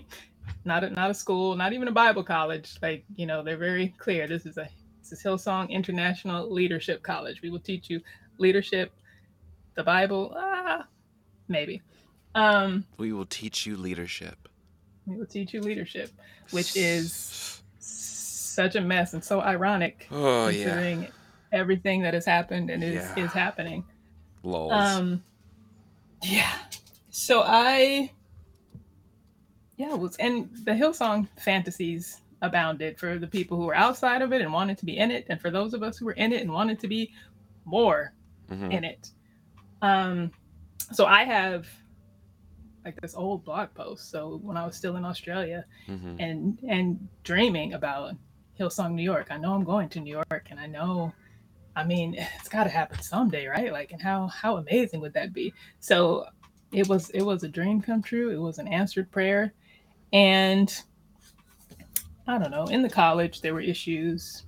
not 0.65 0.83
a 0.83 0.89
not 0.91 1.11
a 1.11 1.13
school 1.13 1.55
not 1.55 1.73
even 1.73 1.87
a 1.87 1.91
bible 1.91 2.23
college 2.23 2.77
like 2.81 3.05
you 3.15 3.25
know 3.25 3.43
they're 3.43 3.57
very 3.57 3.89
clear 3.97 4.27
this 4.27 4.45
is 4.45 4.57
a 4.57 4.67
this 5.01 5.11
is 5.13 5.23
hillsong 5.23 5.69
international 5.69 6.51
leadership 6.51 7.03
college 7.03 7.41
we 7.41 7.49
will 7.49 7.59
teach 7.59 7.89
you 7.89 8.01
leadership 8.39 8.93
the 9.75 9.83
bible 9.83 10.33
ah, 10.37 10.85
maybe 11.49 11.81
um 12.35 12.85
We 12.97 13.11
will 13.13 13.25
teach 13.25 13.65
you 13.65 13.75
leadership. 13.77 14.47
we 15.07 15.15
will 15.17 15.25
teach 15.25 15.53
you 15.53 15.61
leadership 15.61 16.11
which 16.51 16.75
is 16.75 17.61
such 17.79 18.75
a 18.75 18.81
mess 18.81 19.13
and 19.13 19.23
so 19.23 19.41
ironic 19.41 20.07
Oh 20.11 20.47
yeah. 20.49 21.07
everything 21.51 22.01
that 22.03 22.13
has 22.13 22.25
happened 22.25 22.69
and 22.69 22.83
is 22.83 22.95
Yeah. 22.95 23.23
is 23.25 23.33
happening 23.33 23.83
Lols. 24.43 24.71
Um, 24.73 25.23
yeah. 26.23 26.53
So 27.09 27.41
I, 27.43 28.11
yeah, 29.77 29.93
it 29.93 29.99
was 29.99 30.15
and 30.17 30.49
the 30.65 30.71
Hillsong 30.71 31.27
fantasies 31.39 32.21
abounded 32.43 32.99
for 32.99 33.17
the 33.17 33.25
people 33.27 33.57
who 33.57 33.65
were 33.65 33.75
outside 33.75 34.21
of 34.21 34.31
it 34.33 34.41
and 34.41 34.53
wanted 34.53 34.77
to 34.79 34.85
be 34.85 34.97
in 34.97 35.09
it, 35.09 35.25
and 35.29 35.41
for 35.41 35.49
those 35.49 35.73
of 35.73 35.81
us 35.81 35.97
who 35.97 36.05
were 36.05 36.11
in 36.13 36.31
it 36.31 36.41
and 36.41 36.51
wanted 36.51 36.79
to 36.81 36.87
be 36.87 37.11
more 37.65 38.13
Mhm. 38.51 38.71
in 38.71 38.83
it. 38.83 39.09
Um, 39.81 40.31
so 40.93 41.05
I 41.05 41.23
have 41.23 41.67
like 42.85 43.01
this 43.01 43.15
old 43.15 43.43
blog 43.43 43.73
post. 43.73 44.11
So 44.11 44.39
when 44.43 44.55
I 44.55 44.65
was 44.65 44.75
still 44.77 44.95
in 44.95 45.03
Australia, 45.03 45.65
Mhm. 45.87 46.15
and 46.19 46.59
and 46.67 47.07
dreaming 47.23 47.73
about 47.73 48.15
Hillsong, 48.59 48.93
New 48.93 49.03
York. 49.03 49.27
I 49.31 49.37
know 49.37 49.53
I'm 49.53 49.65
going 49.65 49.89
to 49.89 49.99
New 49.99 50.11
York, 50.13 50.47
and 50.49 50.57
I 50.59 50.65
know, 50.67 51.11
I 51.75 51.83
mean, 51.83 52.15
it's 52.39 52.47
got 52.47 52.63
to 52.65 52.69
happen 52.69 53.01
someday, 53.01 53.47
right? 53.47 53.71
Like, 53.73 53.91
and 53.91 54.01
how 54.01 54.27
how 54.27 54.57
amazing 54.57 55.01
would 55.01 55.13
that 55.13 55.33
be? 55.33 55.53
So 55.79 56.25
it 56.71 56.87
was 56.87 57.09
it 57.09 57.21
was 57.23 57.43
a 57.43 57.49
dream 57.49 57.81
come 57.81 58.01
true. 58.01 58.29
It 58.29 58.37
was 58.39 58.59
an 58.59 58.67
answered 58.67 59.11
prayer, 59.11 59.53
and 60.13 60.71
I 62.27 62.37
don't 62.37 62.51
know. 62.51 62.65
In 62.65 62.81
the 62.81 62.89
college, 62.89 63.41
there 63.41 63.53
were 63.53 63.61
issues. 63.61 64.45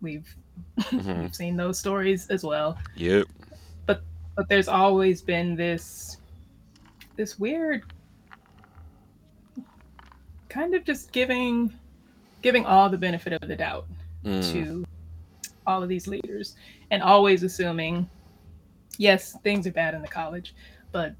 We've 0.00 0.28
Mhm. 0.80 1.22
we've 1.22 1.34
seen 1.34 1.56
those 1.56 1.78
stories 1.78 2.28
as 2.28 2.44
well 2.44 2.76
Yep. 2.96 3.26
But 3.86 4.02
but 4.36 4.48
there's 4.48 4.68
always 4.68 5.22
been 5.22 5.56
this 5.56 6.18
this 7.20 7.38
weird 7.38 7.82
kind 10.48 10.74
of 10.74 10.84
just 10.84 11.12
giving 11.12 11.70
giving 12.40 12.64
all 12.64 12.88
the 12.88 12.96
benefit 12.96 13.34
of 13.34 13.46
the 13.46 13.54
doubt 13.56 13.86
Mm. 14.24 14.52
to 14.52 14.84
all 15.66 15.82
of 15.82 15.88
these 15.90 16.06
leaders 16.08 16.56
and 16.90 17.02
always 17.02 17.42
assuming 17.42 18.08
yes 18.98 19.36
things 19.42 19.66
are 19.66 19.72
bad 19.72 19.92
in 19.94 20.00
the 20.02 20.08
college 20.08 20.54
but 20.92 21.14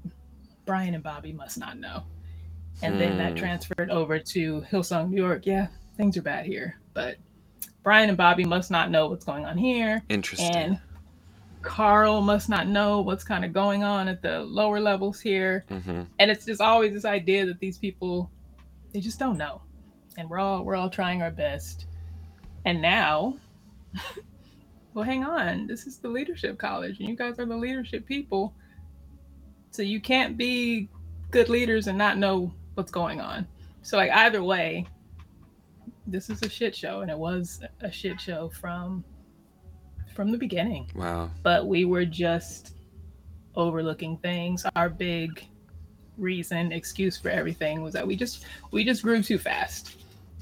brian 0.65 0.93
and 0.95 1.03
bobbie 1.03 1.33
must 1.33 1.57
not 1.59 1.77
know 1.79 2.03
and 2.83 2.99
then 2.99 3.17
that 3.17 3.31
Hmm. 3.33 3.37
transferred 3.37 3.89
over 3.91 4.17
to 4.19 4.61
hillsong 4.71 5.09
new 5.11 5.17
york 5.21 5.45
yeah 5.47 5.67
things 5.97 6.15
are 6.17 6.21
bad 6.23 6.45
here 6.47 6.79
but 6.95 7.17
brian 7.83 8.09
and 8.09 8.17
bobbie 8.17 8.43
must 8.45 8.69
not 8.71 8.89
know 8.91 9.07
what's 9.07 9.25
going 9.25 9.45
on 9.45 9.57
here 9.57 10.01
Interesting. 10.09 10.55
and 10.55 10.79
Carl 11.61 12.21
must 12.21 12.49
not 12.49 12.67
know 12.67 13.01
what's 13.01 13.23
kind 13.23 13.45
of 13.45 13.53
going 13.53 13.83
on 13.83 14.07
at 14.07 14.21
the 14.21 14.39
lower 14.41 14.79
levels 14.79 15.19
here. 15.19 15.65
Mhm. 15.69 16.07
And 16.19 16.31
it's 16.31 16.45
just 16.45 16.61
always 16.61 16.93
this 16.93 17.05
idea 17.05 17.45
that 17.45 17.59
these 17.59 17.77
people 17.77 18.29
they 18.93 18.99
just 18.99 19.19
don't 19.19 19.37
know. 19.37 19.61
And 20.17 20.29
we're 20.29 20.39
all 20.39 20.63
we're 20.63 20.75
all 20.75 20.89
trying 20.89 21.21
our 21.21 21.31
best. 21.31 21.85
And 22.65 22.81
now 22.81 23.37
well 24.93 25.05
hang 25.05 25.23
on. 25.23 25.67
This 25.67 25.87
is 25.87 25.97
the 25.97 26.09
leadership 26.09 26.57
college 26.57 26.99
and 26.99 27.07
you 27.07 27.15
guys 27.15 27.39
are 27.39 27.45
the 27.45 27.55
leadership 27.55 28.05
people. 28.05 28.53
So 29.71 29.81
you 29.81 30.01
can't 30.01 30.37
be 30.37 30.89
good 31.31 31.47
leaders 31.47 31.87
and 31.87 31.97
not 31.97 32.17
know 32.17 32.53
what's 32.73 32.91
going 32.91 33.21
on. 33.21 33.47
So 33.83 33.97
like 33.97 34.11
either 34.11 34.43
way, 34.43 34.85
this 36.07 36.29
is 36.29 36.41
a 36.41 36.49
shit 36.49 36.75
show 36.75 37.01
and 37.01 37.09
it 37.09 37.17
was 37.17 37.61
a 37.79 37.91
shit 37.91 38.19
show 38.19 38.49
from 38.49 39.03
from 40.15 40.31
the 40.31 40.37
beginning 40.37 40.89
Wow. 40.95 41.29
but 41.43 41.67
we 41.67 41.85
were 41.85 42.05
just 42.05 42.75
overlooking 43.55 44.17
things. 44.17 44.65
Our 44.75 44.89
big 44.89 45.45
reason, 46.17 46.71
excuse 46.71 47.17
for 47.17 47.29
everything 47.29 47.81
was 47.81 47.93
that 47.93 48.05
we 48.05 48.15
just 48.15 48.45
we 48.71 48.83
just 48.85 49.03
grew 49.03 49.21
too 49.21 49.37
fast. 49.37 49.97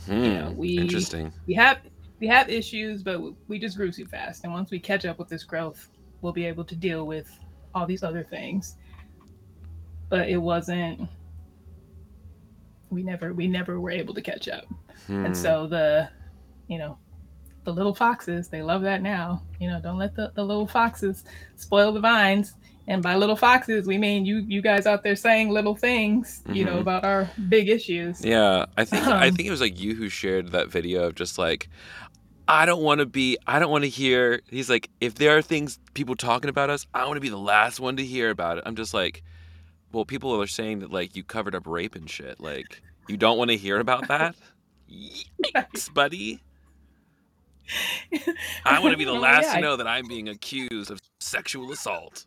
Hmm. 0.05 0.21
know, 0.21 0.53
we- 0.55 0.77
Interesting. 0.77 1.31
We 1.47 1.53
have 1.55 1.79
we 2.19 2.27
have 2.27 2.49
issues, 2.49 3.01
but 3.01 3.21
we 3.47 3.57
just 3.59 3.77
grew 3.77 3.91
too 3.91 4.05
fast. 4.05 4.43
And 4.43 4.51
once 4.53 4.69
we 4.71 4.79
catch 4.79 5.05
up 5.05 5.17
with 5.19 5.29
this 5.29 5.43
growth, 5.43 5.89
we'll 6.21 6.33
be 6.33 6.45
able 6.45 6.65
to 6.65 6.75
deal 6.75 7.07
with 7.07 7.29
all 7.73 7.85
these 7.87 8.03
other 8.03 8.23
things. 8.23 8.75
But 10.09 10.27
it 10.29 10.37
wasn't 10.37 11.07
we 12.89 13.03
never 13.03 13.33
we 13.33 13.47
never 13.47 13.79
were 13.79 13.91
able 13.91 14.13
to 14.13 14.21
catch 14.21 14.47
up. 14.47 14.65
Hmm. 15.07 15.25
And 15.25 15.37
so 15.37 15.65
the, 15.67 16.09
you 16.67 16.77
know, 16.77 16.97
the 17.63 17.73
little 17.73 17.93
foxes, 17.93 18.47
they 18.47 18.61
love 18.61 18.81
that 18.83 19.01
now. 19.01 19.43
You 19.59 19.69
know, 19.69 19.79
don't 19.81 19.97
let 19.97 20.15
the, 20.15 20.31
the 20.35 20.43
little 20.43 20.67
foxes 20.67 21.23
spoil 21.55 21.91
the 21.91 21.99
vines. 21.99 22.53
And 22.87 23.03
by 23.03 23.15
little 23.17 23.35
foxes, 23.35 23.85
we 23.85 23.99
mean 23.99 24.25
you 24.25 24.37
you 24.47 24.61
guys 24.63 24.87
out 24.87 25.03
there 25.03 25.15
saying 25.15 25.49
little 25.49 25.75
things, 25.75 26.41
you 26.51 26.65
know, 26.65 26.77
Mhm. 26.77 26.81
about 26.81 27.03
our 27.05 27.29
big 27.47 27.69
issues. 27.69 28.25
Yeah, 28.25 28.65
I 28.77 28.85
think 28.85 29.05
I 29.05 29.27
Um, 29.27 29.35
think 29.35 29.47
it 29.47 29.51
was 29.51 29.61
like 29.61 29.79
you 29.79 29.93
who 29.93 30.09
shared 30.09 30.51
that 30.53 30.69
video 30.69 31.03
of 31.03 31.13
just 31.15 31.37
like 31.37 31.69
I 32.47 32.65
don't 32.65 32.81
want 32.81 32.97
to 32.99 33.05
be 33.05 33.37
I 33.45 33.59
don't 33.59 33.69
want 33.69 33.83
to 33.83 33.89
hear 33.89 34.41
he's 34.49 34.71
like 34.71 34.89
if 34.99 35.13
there 35.15 35.37
are 35.37 35.41
things 35.43 35.77
people 35.93 36.15
talking 36.15 36.49
about 36.49 36.71
us, 36.71 36.87
I 36.91 37.05
want 37.05 37.17
to 37.17 37.21
be 37.21 37.29
the 37.29 37.37
last 37.37 37.79
one 37.79 37.95
to 37.97 38.03
hear 38.03 38.31
about 38.31 38.57
it. 38.57 38.63
I'm 38.65 38.75
just 38.75 38.93
like 38.93 39.21
well, 39.91 40.05
people 40.05 40.39
are 40.41 40.47
saying 40.47 40.79
that 40.79 40.91
like 40.91 41.15
you 41.15 41.23
covered 41.23 41.53
up 41.53 41.67
rape 41.67 41.93
and 41.93 42.09
shit. 42.09 42.39
Like 42.39 42.81
you 43.07 43.17
don't 43.17 43.37
want 43.37 43.51
to 43.51 43.57
hear 43.57 43.79
about 43.79 44.07
that? 44.07 44.35
Yikes, 44.91 45.93
buddy. 45.93 46.39
I 48.65 48.79
want 48.79 48.91
to 48.91 48.97
be 48.97 49.05
the 49.05 49.13
last 49.27 49.45
yeah, 49.47 49.55
to 49.55 49.61
know 49.61 49.75
that 49.75 49.87
I'm 49.87 50.07
being 50.07 50.29
accused 50.29 50.91
of 50.91 50.99
sexual 51.19 51.71
assault. 51.71 52.25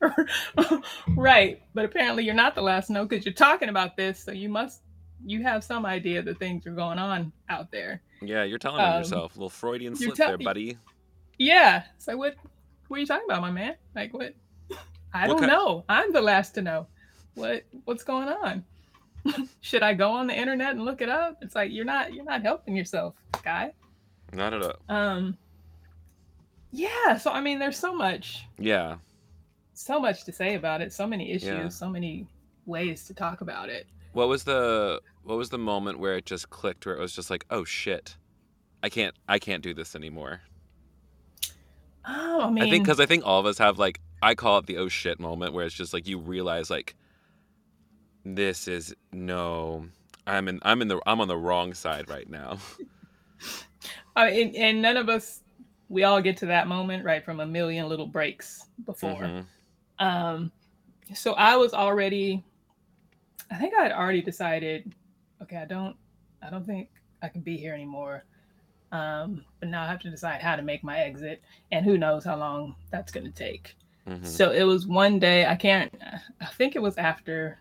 right. 1.16 1.62
But 1.74 1.84
apparently 1.84 2.24
you're 2.24 2.34
not 2.34 2.54
the 2.54 2.62
last 2.62 2.88
to 2.88 2.92
know 2.92 3.04
because 3.04 3.24
you're 3.24 3.34
talking 3.34 3.68
about 3.68 3.96
this, 3.96 4.22
so 4.22 4.32
you 4.32 4.48
must 4.48 4.82
you 5.26 5.42
have 5.42 5.64
some 5.64 5.86
idea 5.86 6.20
that 6.22 6.38
things 6.38 6.66
are 6.66 6.72
going 6.72 6.98
on 6.98 7.32
out 7.48 7.70
there. 7.70 8.02
Yeah, 8.20 8.44
you're 8.44 8.58
telling 8.58 8.80
Um, 8.80 8.98
yourself. 8.98 9.34
A 9.34 9.38
little 9.38 9.48
Freudian 9.50 9.96
slip 9.96 10.14
tell- 10.14 10.28
there, 10.28 10.38
buddy. 10.38 10.76
Yeah. 11.38 11.84
So 11.98 12.16
what 12.16 12.36
what 12.88 12.98
are 12.98 13.00
you 13.00 13.06
talking 13.06 13.24
about, 13.28 13.40
my 13.40 13.50
man? 13.50 13.76
Like 13.94 14.12
what 14.12 14.34
I 15.12 15.28
What 15.28 15.38
don't 15.38 15.48
know. 15.48 15.84
I'm 15.88 16.12
the 16.12 16.20
last 16.22 16.54
to 16.54 16.62
know. 16.62 16.86
What 17.34 17.64
what's 17.84 18.04
going 18.04 18.28
on? 18.28 18.64
should 19.62 19.82
I 19.82 19.94
go 19.94 20.10
on 20.12 20.26
the 20.26 20.34
internet 20.34 20.72
and 20.72 20.84
look 20.84 21.00
it 21.00 21.08
up? 21.08 21.38
It's 21.40 21.54
like 21.54 21.72
you're 21.72 21.84
not 21.86 22.12
you're 22.12 22.24
not 22.24 22.42
helping 22.42 22.76
yourself, 22.76 23.14
guy. 23.42 23.72
Not 24.32 24.52
at 24.54 24.62
all. 24.62 24.76
Um 24.88 25.36
yeah, 26.72 27.16
so 27.18 27.30
I 27.30 27.40
mean 27.40 27.58
there's 27.58 27.78
so 27.78 27.94
much 27.94 28.44
Yeah. 28.58 28.96
so 29.74 30.00
much 30.00 30.24
to 30.24 30.32
say 30.32 30.54
about 30.54 30.80
it, 30.80 30.92
so 30.92 31.06
many 31.06 31.30
issues, 31.30 31.48
Yeah. 31.48 31.68
so 31.68 31.88
many 31.88 32.26
ways 32.66 33.04
to 33.06 33.14
talk 33.14 33.40
about 33.42 33.68
it. 33.68 33.86
What 34.12 34.28
was 34.28 34.44
the 34.44 35.00
what 35.22 35.36
was 35.38 35.50
the 35.50 35.58
moment 35.58 35.98
where 35.98 36.16
it 36.16 36.26
just 36.26 36.50
clicked 36.50 36.84
where 36.86 36.96
it 36.96 37.00
was 37.00 37.14
just 37.14 37.30
like, 37.30 37.44
"Oh 37.50 37.64
shit. 37.64 38.16
I 38.82 38.88
can't 38.88 39.14
I 39.28 39.38
can't 39.38 39.62
do 39.62 39.72
this 39.74 39.94
anymore." 39.94 40.40
Oh, 42.06 42.42
I 42.42 42.50
mean 42.50 42.64
I 42.64 42.70
think 42.70 42.86
cuz 42.86 43.00
I 43.00 43.06
think 43.06 43.24
all 43.24 43.40
of 43.40 43.46
us 43.46 43.58
have 43.58 43.78
like 43.78 44.00
I 44.22 44.34
call 44.34 44.58
it 44.58 44.66
the 44.66 44.78
oh 44.78 44.88
shit 44.88 45.18
moment 45.20 45.52
where 45.52 45.64
it's 45.66 45.74
just 45.74 45.92
like 45.92 46.06
you 46.08 46.18
realize 46.18 46.70
like 46.70 46.94
this 48.24 48.68
is 48.68 48.94
no 49.12 49.86
I'm 50.26 50.48
in 50.48 50.58
I'm 50.62 50.82
in 50.82 50.88
the 50.88 51.00
I'm 51.06 51.20
on 51.20 51.28
the 51.28 51.36
wrong 51.36 51.72
side 51.74 52.08
right 52.08 52.28
now. 52.28 52.58
I 54.16 54.30
and, 54.30 54.56
and 54.56 54.82
none 54.82 54.96
of 54.96 55.08
us 55.08 55.40
we 55.88 56.04
all 56.04 56.20
get 56.20 56.36
to 56.38 56.46
that 56.46 56.66
moment 56.66 57.04
right 57.04 57.24
from 57.24 57.40
a 57.40 57.46
million 57.46 57.88
little 57.88 58.06
breaks 58.06 58.66
before. 58.86 59.22
Mhm. 59.22 59.46
Um, 59.98 60.52
so 61.14 61.34
I 61.34 61.56
was 61.56 61.74
already, 61.74 62.42
I 63.50 63.56
think 63.56 63.74
I 63.78 63.82
had 63.82 63.92
already 63.92 64.22
decided, 64.22 64.92
okay, 65.42 65.58
I 65.58 65.66
don't, 65.66 65.94
I 66.42 66.48
don't 66.50 66.64
think 66.64 66.88
I 67.22 67.28
can 67.28 67.42
be 67.42 67.56
here 67.56 67.74
anymore. 67.74 68.24
Um, 68.92 69.44
but 69.60 69.68
now 69.68 69.82
I 69.82 69.86
have 69.86 70.00
to 70.00 70.10
decide 70.10 70.40
how 70.40 70.56
to 70.56 70.62
make 70.62 70.82
my 70.82 70.98
exit, 71.00 71.42
and 71.70 71.84
who 71.84 71.98
knows 71.98 72.24
how 72.24 72.36
long 72.36 72.76
that's 72.90 73.12
going 73.12 73.26
to 73.26 73.32
take. 73.32 73.76
Mhm. 74.08 74.24
So 74.26 74.52
it 74.52 74.62
was 74.64 74.86
one 74.86 75.18
day. 75.18 75.46
I 75.46 75.54
can't. 75.54 75.92
I 76.40 76.46
think 76.46 76.76
it 76.76 76.82
was 76.82 76.96
after, 76.96 77.60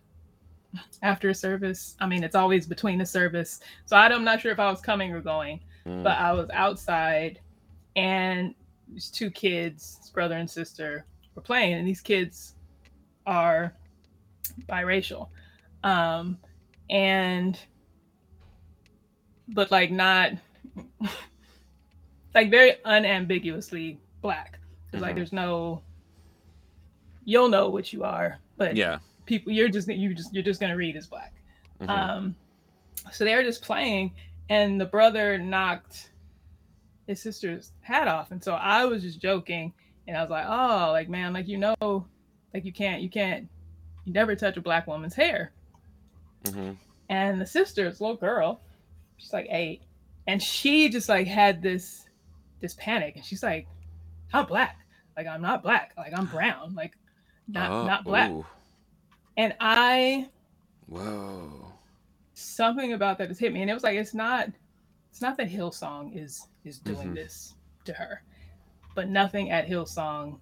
after 1.01 1.29
a 1.29 1.35
service. 1.35 1.95
I 1.99 2.07
mean, 2.07 2.23
it's 2.23 2.35
always 2.35 2.65
between 2.67 3.01
a 3.01 3.05
service. 3.05 3.59
So 3.85 3.97
I 3.97 4.07
don't- 4.07 4.19
I'm 4.19 4.23
not 4.23 4.41
sure 4.41 4.51
if 4.51 4.59
I 4.59 4.69
was 4.69 4.79
coming 4.81 5.11
or 5.11 5.21
going 5.21 5.59
Mm. 5.85 6.03
but 6.03 6.17
I 6.17 6.31
was 6.31 6.49
outside 6.53 7.39
and 7.95 8.55
these 8.87 9.09
two 9.09 9.29
kids, 9.29 10.11
brother 10.13 10.35
and 10.35 10.49
sister, 10.49 11.05
were 11.35 11.41
playing, 11.41 11.73
and 11.73 11.87
these 11.87 12.01
kids 12.01 12.55
are 13.25 13.73
biracial. 14.69 15.29
Um, 15.83 16.37
and 16.89 17.59
but 19.49 19.71
like 19.71 19.91
not 19.91 20.31
like 22.35 22.49
very 22.49 22.75
unambiguously 22.85 23.99
black. 24.21 24.59
It's 24.91 25.01
like 25.01 25.15
there's 25.15 25.33
no 25.33 25.81
you'll 27.25 27.49
know 27.49 27.69
what 27.69 27.91
you 27.91 28.03
are, 28.03 28.39
but 28.57 28.75
yeah. 28.75 28.99
people 29.25 29.51
you're 29.51 29.69
just 29.69 29.87
you 29.87 30.13
just 30.13 30.33
you're 30.33 30.43
just 30.43 30.59
gonna 30.59 30.77
read 30.77 30.95
as 30.95 31.07
black. 31.07 31.33
Mhm. 31.81 31.89
Um, 31.89 32.35
so 33.11 33.25
they 33.25 33.35
were 33.35 33.43
just 33.43 33.61
playing, 33.63 34.11
and 34.53 34.79
the 34.79 34.85
brother 34.85 35.37
knocked 35.39 36.11
his 37.07 37.21
sister's 37.21 37.71
hat 37.81 38.07
off, 38.07 38.31
and 38.31 38.43
so 38.43 38.53
I 38.53 38.85
was 38.85 39.01
just 39.01 39.19
joking, 39.19 39.73
and 40.07 40.15
I 40.15 40.21
was 40.21 40.29
like, 40.29 40.45
"Oh, 40.47 40.91
like 40.91 41.09
man, 41.09 41.33
like 41.33 41.47
you 41.47 41.57
know, 41.57 42.07
like 42.53 42.65
you 42.65 42.71
can't, 42.73 43.01
you 43.01 43.09
can't, 43.09 43.49
you 44.05 44.13
never 44.13 44.35
touch 44.35 44.57
a 44.57 44.61
black 44.61 44.87
woman's 44.87 45.15
hair." 45.15 45.53
Mhm. 46.45 46.77
And 47.09 47.41
the 47.41 47.47
sister, 47.47 47.89
this 47.89 47.99
little 47.99 48.15
girl, 48.17 48.61
she's 49.17 49.33
like 49.33 49.47
eight, 49.49 49.81
and 50.27 50.41
she 50.41 50.89
just 50.89 51.09
like 51.09 51.27
had 51.27 51.61
this 51.63 52.05
this 52.61 52.75
panic, 52.75 53.15
and 53.15 53.25
she's 53.25 53.43
like, 53.43 53.67
"How 54.29 54.43
black? 54.45 54.77
Like 55.17 55.27
I'm 55.27 55.41
not 55.41 55.63
black. 55.63 55.93
Like 55.97 56.13
I'm 56.17 56.27
brown. 56.27 56.75
Like 56.75 56.93
not 57.47 57.71
Oh, 57.71 57.85
not 57.87 58.05
black." 58.05 58.31
ooh. 58.31 58.45
And 59.37 59.55
I 59.59 60.29
Whoa. 60.87 61.72
Something 62.43 62.93
about 62.93 63.17
that 63.19 63.29
has 63.29 63.39
hit 63.39 63.53
me 63.53 63.61
and 63.61 63.71
it 63.71 63.73
was 63.75 63.83
like 63.83 63.97
it's 63.97 64.13
not 64.15 64.49
it's 65.11 65.21
not 65.21 65.37
that 65.37 65.49
hillsong 65.49 66.15
is 66.17 66.47
is 66.65 66.79
doing 66.79 67.09
Mhm. 67.09 67.15
this 67.15 67.55
to 67.85 67.93
her 67.93 68.23
but 68.95 69.09
nothing 69.09 69.51
at 69.51 69.67
hillsong 69.67 70.39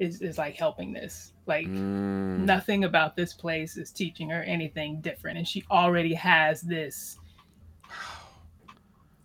is 0.00 0.22
is 0.22 0.38
like 0.38 0.56
helping 0.56 0.92
this 0.92 1.32
like 1.46 1.66
Mm. 1.66 2.44
nothing 2.46 2.84
about 2.84 3.16
this 3.16 3.34
place 3.34 3.76
is 3.76 3.92
teaching 3.92 4.30
her 4.30 4.42
anything 4.44 5.00
different 5.02 5.38
and 5.38 5.48
she 5.48 5.64
already 5.70 6.14
has 6.14 6.62
this 6.62 7.18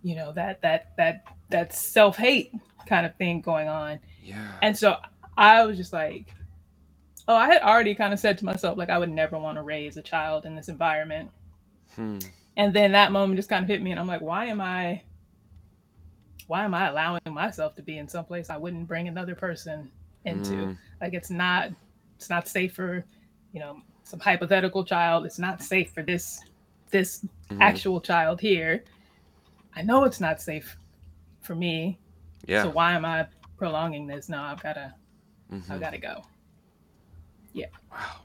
you 0.02 0.16
know 0.16 0.32
that 0.32 0.62
that 0.62 0.92
that 0.96 1.24
that 1.50 1.72
self-hate 1.74 2.52
kind 2.88 3.06
of 3.06 3.16
thing 3.16 3.40
going 3.42 3.68
on 3.68 4.00
Yeah. 4.22 4.52
and 4.62 4.76
so 4.76 4.96
I 5.36 5.64
was 5.66 5.76
just 5.76 5.92
like, 5.92 6.34
oh, 7.28 7.36
I 7.36 7.46
had 7.46 7.62
already 7.62 7.94
kind 7.94 8.12
of 8.12 8.20
said 8.20 8.38
to 8.38 8.44
myself, 8.44 8.78
like, 8.78 8.90
I 8.90 8.98
would 8.98 9.10
never 9.10 9.38
want 9.38 9.58
to 9.58 9.62
raise 9.62 9.96
a 9.96 10.02
child 10.02 10.46
in 10.46 10.56
this 10.56 10.68
environment. 10.68 11.30
Hmm. 11.96 12.18
And 12.56 12.72
then 12.72 12.92
that 12.92 13.12
moment 13.12 13.36
just 13.36 13.48
kind 13.48 13.62
of 13.62 13.68
hit 13.68 13.82
me, 13.82 13.90
and 13.90 14.00
I'm 14.00 14.06
like, 14.06 14.22
why 14.22 14.46
am 14.46 14.60
I, 14.60 15.02
why 16.46 16.64
am 16.64 16.74
I 16.74 16.88
allowing 16.88 17.20
myself 17.28 17.74
to 17.76 17.82
be 17.82 17.98
in 17.98 18.08
some 18.08 18.24
place 18.24 18.48
I 18.48 18.56
wouldn't 18.56 18.86
bring 18.86 19.08
another 19.08 19.34
person 19.34 19.90
into? 20.24 20.52
Mm. 20.52 20.78
Like, 21.00 21.12
it's 21.12 21.30
not, 21.30 21.70
it's 22.16 22.30
not 22.30 22.48
safe 22.48 22.72
for, 22.72 23.04
you 23.52 23.60
know, 23.60 23.82
some 24.04 24.20
hypothetical 24.20 24.84
child. 24.84 25.26
It's 25.26 25.38
not 25.38 25.62
safe 25.62 25.90
for 25.92 26.02
this, 26.02 26.40
this 26.90 27.26
Mhm. 27.50 27.58
actual 27.60 28.00
child 28.00 28.40
here. 28.40 28.84
I 29.74 29.82
know 29.82 30.04
it's 30.04 30.20
not 30.20 30.40
safe 30.40 30.78
for 31.42 31.54
me. 31.54 31.98
Yeah. 32.46 32.62
So 32.62 32.70
why 32.70 32.92
am 32.94 33.04
I 33.04 33.26
prolonging 33.58 34.06
this? 34.06 34.28
No, 34.28 34.40
I've 34.40 34.62
gotta, 34.62 34.94
Mhm. 35.52 35.70
I've 35.70 35.80
gotta 35.80 35.98
go. 35.98 36.24
Yeah. 37.52 37.66
Wow. 37.90 38.20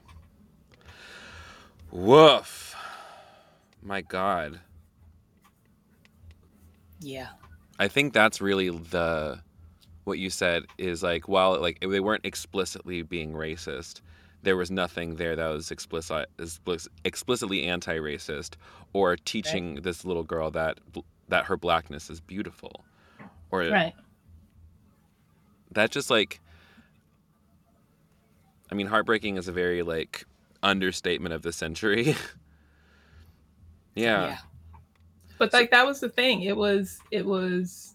Woof. 1.90 2.71
My 3.82 4.00
God. 4.00 4.60
Yeah. 7.00 7.28
I 7.78 7.88
think 7.88 8.12
that's 8.12 8.40
really 8.40 8.70
the 8.70 9.40
what 10.04 10.18
you 10.18 10.30
said 10.30 10.64
is 10.78 11.02
like 11.02 11.28
while 11.28 11.60
like 11.60 11.80
they 11.80 12.00
weren't 12.00 12.24
explicitly 12.24 13.02
being 13.02 13.32
racist, 13.32 14.00
there 14.42 14.56
was 14.56 14.70
nothing 14.70 15.16
there 15.16 15.34
that 15.36 15.48
was 15.48 15.70
explicit 15.70 16.28
explicit- 16.38 16.92
explicitly 17.04 17.64
anti-racist 17.64 18.54
or 18.92 19.16
teaching 19.16 19.76
this 19.82 20.04
little 20.04 20.24
girl 20.24 20.50
that 20.52 20.78
that 21.28 21.44
her 21.46 21.56
blackness 21.56 22.10
is 22.10 22.20
beautiful. 22.20 22.84
Or 23.50 23.60
Right. 23.60 23.94
that 25.72 25.90
just 25.90 26.08
like 26.10 26.40
I 28.70 28.74
mean 28.74 28.86
heartbreaking 28.86 29.36
is 29.36 29.48
a 29.48 29.52
very 29.52 29.82
like 29.82 30.24
understatement 30.62 31.34
of 31.34 31.42
the 31.42 31.52
century. 31.52 32.14
yeah. 33.94 34.38
But 35.38 35.52
like 35.52 35.70
that 35.72 35.86
was 35.86 36.00
the 36.00 36.08
thing. 36.08 36.42
It 36.42 36.56
was 36.56 37.00
it 37.10 37.24
was 37.26 37.94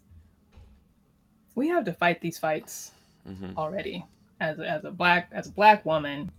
we 1.56 1.68
have 1.70 1.86
to 1.86 1.94
fight 1.94 2.22
these 2.22 2.38
fights 2.38 2.92
Mhm. 3.28 3.56
already. 3.56 4.06
As 4.40 4.60
a, 4.60 4.70
as 4.70 4.86
a 4.86 4.92
black 4.92 5.30
as 5.32 5.48
a 5.48 5.52
black 5.52 5.86
woman, 5.86 6.32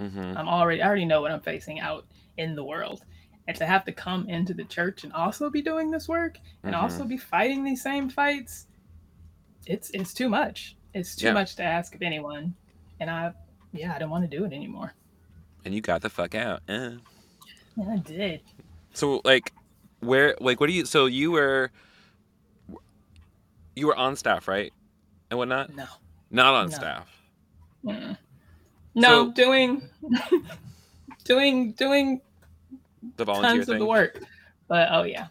Mhm. 0.00 0.36
I'm 0.36 0.48
already 0.48 0.82
I 0.82 0.86
already 0.86 1.04
know 1.04 1.20
what 1.20 1.30
I'm 1.32 1.40
facing 1.40 1.80
out 1.80 2.06
in 2.36 2.54
the 2.56 2.64
world. 2.64 3.04
And 3.46 3.56
to 3.58 3.66
have 3.66 3.84
to 3.84 3.92
come 3.92 4.28
into 4.28 4.54
the 4.54 4.64
church 4.64 5.04
and 5.04 5.12
also 5.12 5.50
be 5.50 5.60
doing 5.60 5.90
this 5.90 6.08
work 6.08 6.38
and 6.62 6.74
Mhm. 6.74 6.82
also 6.82 7.04
be 7.04 7.18
fighting 7.18 7.62
these 7.62 7.82
same 7.82 8.08
fights, 8.08 8.66
it's 9.66 9.90
it's 9.90 10.14
too 10.14 10.28
much. 10.28 10.76
It's 10.94 11.14
too 11.14 11.26
Yeah. 11.26 11.32
much 11.34 11.56
to 11.56 11.62
ask 11.62 11.94
of 11.94 12.02
anyone. 12.02 12.54
And 13.00 13.10
I 13.10 13.34
yeah, 13.72 13.94
I 13.94 13.98
don't 13.98 14.10
want 14.10 14.28
to 14.28 14.36
do 14.36 14.44
it 14.44 14.52
anymore. 14.52 14.94
And 15.64 15.74
you 15.74 15.80
got 15.80 16.00
the 16.02 16.08
fuck 16.10 16.34
out. 16.34 16.62
Eh. 16.68 16.96
And 17.76 17.90
I 17.90 17.96
did. 17.98 18.40
So 18.94 19.20
like 19.24 19.52
where 20.00 20.34
like 20.40 20.60
what 20.60 20.66
do 20.68 20.72
you 20.72 20.84
so 20.86 21.06
you 21.06 21.30
were 21.32 21.70
you 23.76 23.86
were 23.88 23.96
on 23.96 24.16
staff, 24.16 24.48
right? 24.48 24.72
And 25.30 25.38
whatnot? 25.38 25.74
No. 25.74 25.86
Not 26.30 26.54
on 26.54 26.70
No. 26.70 26.76
staff. 26.76 27.20
Mm. 27.84 28.16
No, 28.94 29.08
So- 29.26 29.32
doing 29.32 29.88
doing 31.24 31.72
doing 31.72 32.20
The 33.16 33.24
volunteer 33.24 33.50
tons 33.56 33.66
thing. 33.66 33.74
of 33.74 33.78
the 33.80 33.86
work. 33.86 34.22
But 34.68 34.88
oh 34.92 35.02
yeah. 35.02 35.26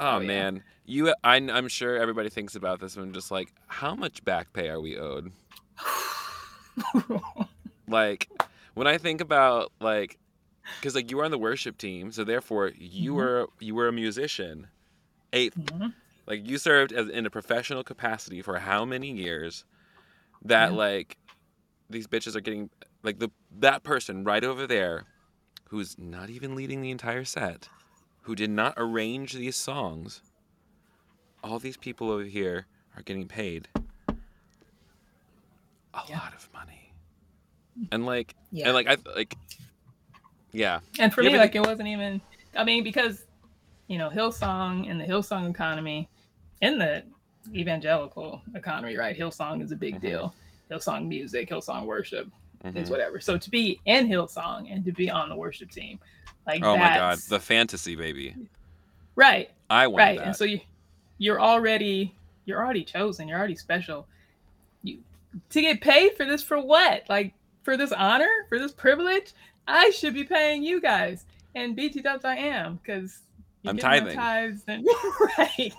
Oh, 0.00 0.16
Oh, 0.16 0.20
yeah. 0.20 0.26
man. 0.26 0.62
You 0.86 1.14
I 1.22 1.36
I'm 1.36 1.68
sure 1.68 1.96
everybody 1.96 2.30
thinks 2.30 2.54
about 2.56 2.80
this 2.80 2.96
one 2.96 3.12
just 3.12 3.30
like 3.30 3.52
how 3.66 3.94
much 3.94 4.24
back 4.24 4.52
pay 4.52 4.68
are 4.70 4.80
we 4.80 4.98
owed? 4.98 5.32
Like 7.88 8.28
when 8.74 8.86
I 8.86 8.98
think 8.98 9.20
about 9.20 9.72
like 9.80 10.18
cuz 10.82 10.94
like 10.94 11.10
you 11.10 11.16
were 11.16 11.24
on 11.24 11.30
the 11.30 11.38
worship 11.38 11.78
team, 11.78 12.12
so 12.12 12.24
therefore 12.24 12.72
you 12.76 13.12
Mhm. 13.12 13.16
were 13.16 13.48
you 13.60 13.74
were 13.74 13.88
a 13.88 13.92
musician. 13.92 14.68
Eighth 15.32 15.56
Mhm. 15.56 15.94
Like 16.26 16.46
you 16.46 16.58
served 16.58 16.92
as 16.92 17.08
in 17.08 17.24
a 17.26 17.30
professional 17.30 17.82
capacity 17.84 18.42
for 18.42 18.58
how 18.58 18.84
many 18.84 19.10
years 19.12 19.64
that 20.42 20.70
Yeah. 20.72 20.76
like 20.76 21.16
these 21.90 22.06
bitches 22.06 22.34
are 22.36 22.40
getting 22.40 22.70
like 23.02 23.18
the 23.18 23.30
that 23.50 23.82
person 23.82 24.24
right 24.24 24.44
over 24.44 24.66
there 24.66 25.06
who's 25.68 25.98
not 25.98 26.28
even 26.30 26.54
leading 26.54 26.80
the 26.82 26.90
entire 26.90 27.24
set, 27.24 27.68
who 28.22 28.34
did 28.34 28.50
not 28.50 28.74
arrange 28.76 29.32
these 29.34 29.56
songs. 29.56 30.22
All 31.42 31.58
these 31.58 31.76
people 31.76 32.10
over 32.10 32.24
here 32.24 32.66
are 32.96 33.02
getting 33.02 33.26
paid 33.28 33.68
a 35.94 36.02
Yeah. 36.08 36.18
lot 36.18 36.34
of 36.34 36.52
money. 36.52 36.92
And 37.92 38.04
like 38.06 38.34
Yeah. 38.50 38.66
and 38.66 38.74
like 38.74 38.86
I 38.86 38.96
like 39.16 39.36
Yeah. 40.52 40.80
And 40.98 41.12
for 41.12 41.22
Yeah, 41.22 41.30
me, 41.30 41.38
like 41.38 41.54
it 41.54 41.64
wasn't 41.64 41.88
even. 41.88 42.20
I 42.56 42.64
mean, 42.64 42.82
because 42.82 43.26
you 43.88 43.96
know, 43.96 44.10
Hillsong 44.10 44.90
and 44.90 45.00
the 45.00 45.04
Hillsong 45.04 45.50
economy, 45.50 46.08
in 46.60 46.78
the 46.78 47.02
evangelical 47.54 48.42
economy, 48.54 48.96
right? 48.96 49.18
Hillsong 49.18 49.62
is 49.62 49.72
a 49.72 49.76
big 49.76 49.96
Mhm. 49.96 50.00
deal. 50.00 50.34
Hillsong 50.70 51.08
music, 51.08 51.48
Hillsong 51.48 51.86
worship 51.86 52.28
is 52.74 52.88
Mhm. 52.88 52.90
whatever. 52.90 53.20
So 53.20 53.38
to 53.38 53.50
be 53.50 53.80
in 53.86 54.06
Hillsong 54.06 54.70
and 54.70 54.84
to 54.84 54.92
be 54.92 55.10
on 55.10 55.30
the 55.30 55.36
worship 55.36 55.70
team, 55.70 55.98
like 56.46 56.62
Oh 56.62 56.76
my 56.76 56.94
god, 56.94 57.18
the 57.28 57.40
fantasy 57.40 57.94
baby. 57.94 58.34
right, 59.16 59.50
I 59.70 59.86
want 59.86 59.98
right. 59.98 60.18
that. 60.18 60.26
And 60.26 60.36
so 60.36 60.44
you, 60.44 60.60
you're 61.16 61.40
already, 61.40 62.14
you're 62.44 62.62
already 62.62 62.84
chosen. 62.84 63.28
You're 63.28 63.38
already 63.38 63.56
special. 63.56 64.06
You 64.82 65.02
to 65.50 65.60
get 65.60 65.80
paid 65.80 66.14
for 66.16 66.24
this 66.24 66.42
for 66.42 66.60
what? 66.60 67.04
Like 67.08 67.32
for 67.62 67.76
this 67.76 67.92
honor, 67.92 68.30
for 68.48 68.58
this 68.58 68.72
privilege, 68.72 69.32
I 69.68 69.90
should 69.90 70.14
be 70.14 70.24
paying 70.24 70.62
you 70.62 70.80
guys. 70.80 71.24
And 71.54 71.76
BT 71.76 72.00
Dubs, 72.02 72.24
I 72.24 72.36
am 72.36 72.76
because 72.82 73.18
I'm 73.66 73.76
tithing. 73.76 74.16
tithes 74.16 74.62
and 74.66 74.86
right, 75.38 75.72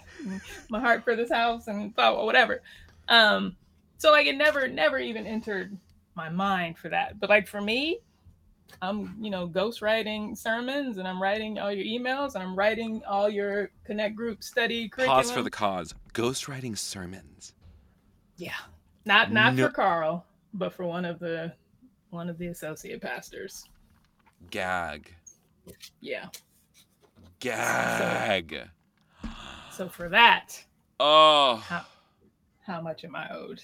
my 0.69 0.80
heart 0.80 1.04
for 1.04 1.15
this 1.15 1.32
house 1.32 1.67
and 1.67 1.93
blah, 1.95 2.23
whatever. 2.23 2.62
Um, 3.08 3.56
so 3.97 4.12
like 4.12 4.28
it 4.28 4.38
never, 4.38 4.67
never 4.67 4.99
even 4.99 5.25
entered 5.25 5.75
my 6.15 6.30
mind 6.30 6.78
for 6.78 6.89
that. 6.89 7.19
But 7.19 7.30
like 7.30 7.47
for 7.47 7.62
me, 7.62 7.99
I'm 8.82 9.15
you 9.19 9.32
know 9.32 9.47
ghostwriting 9.47 10.38
sermons 10.38 10.97
and 10.97 11.08
I'm 11.08 11.21
writing 11.21 11.58
all 11.58 11.71
your 11.71 11.86
emails 11.86 12.36
and 12.36 12.43
I'm 12.43 12.56
writing 12.56 13.02
all 13.08 13.28
your 13.30 13.71
connect 13.84 14.15
group 14.15 14.43
study 14.43 14.88
curriculum. 14.88 15.23
Pause 15.23 15.32
for 15.32 15.41
the 15.41 15.49
cause. 15.49 15.95
Ghostwriting 16.13 16.78
sermons. 16.78 17.54
yeah, 18.38 18.52
not 19.06 19.32
not 19.32 19.56
No- 19.56 19.67
for 19.67 19.73
Carl, 19.73 20.25
but 20.54 20.73
for 20.73 20.86
one 20.86 21.06
of 21.06 21.19
the 21.19 21.52
one 22.12 22.30
of 22.30 22.38
the 22.38 22.47
associate 22.47 23.02
pastors. 23.02 23.65
Gag. 24.49 25.13
Yeah. 26.02 26.28
Gag. 27.39 28.69
So 29.71 29.88
for 29.88 30.10
that, 30.10 30.63
Oh, 30.99 31.58
how 31.67 31.86
how 32.65 32.82
much 32.82 33.04
am 33.06 33.15
I 33.15 33.30
owed? 33.34 33.62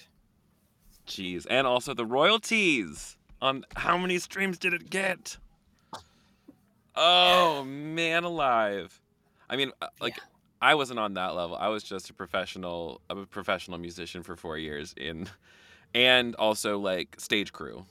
jeez. 1.06 1.46
And 1.48 1.66
also 1.66 1.94
the 1.94 2.06
royalties 2.06 3.16
on 3.42 3.64
how 3.76 3.96
many 3.98 4.18
streams 4.18 4.58
did 4.58 4.72
it 4.72 4.88
get? 4.90 5.36
Oh, 6.94 7.62
man 7.64 8.24
alive. 8.24 9.00
I 9.50 9.56
mean, 9.56 9.70
uh, 9.82 9.88
like, 10.00 10.16
Yeah. 10.16 10.22
I 10.62 10.74
wasn't 10.74 10.98
on 10.98 11.14
that 11.14 11.34
level. 11.34 11.54
I 11.56 11.68
was 11.68 11.82
just 11.84 12.08
a 12.08 12.14
professional, 12.14 13.02
a 13.10 13.26
professional 13.26 13.76
musician 13.78 14.22
for 14.22 14.34
four 14.36 14.56
years 14.56 14.94
in, 14.96 15.28
and 15.94 16.34
also 16.36 16.78
like 16.78 17.14
stage 17.20 17.52
crew, 17.52 17.84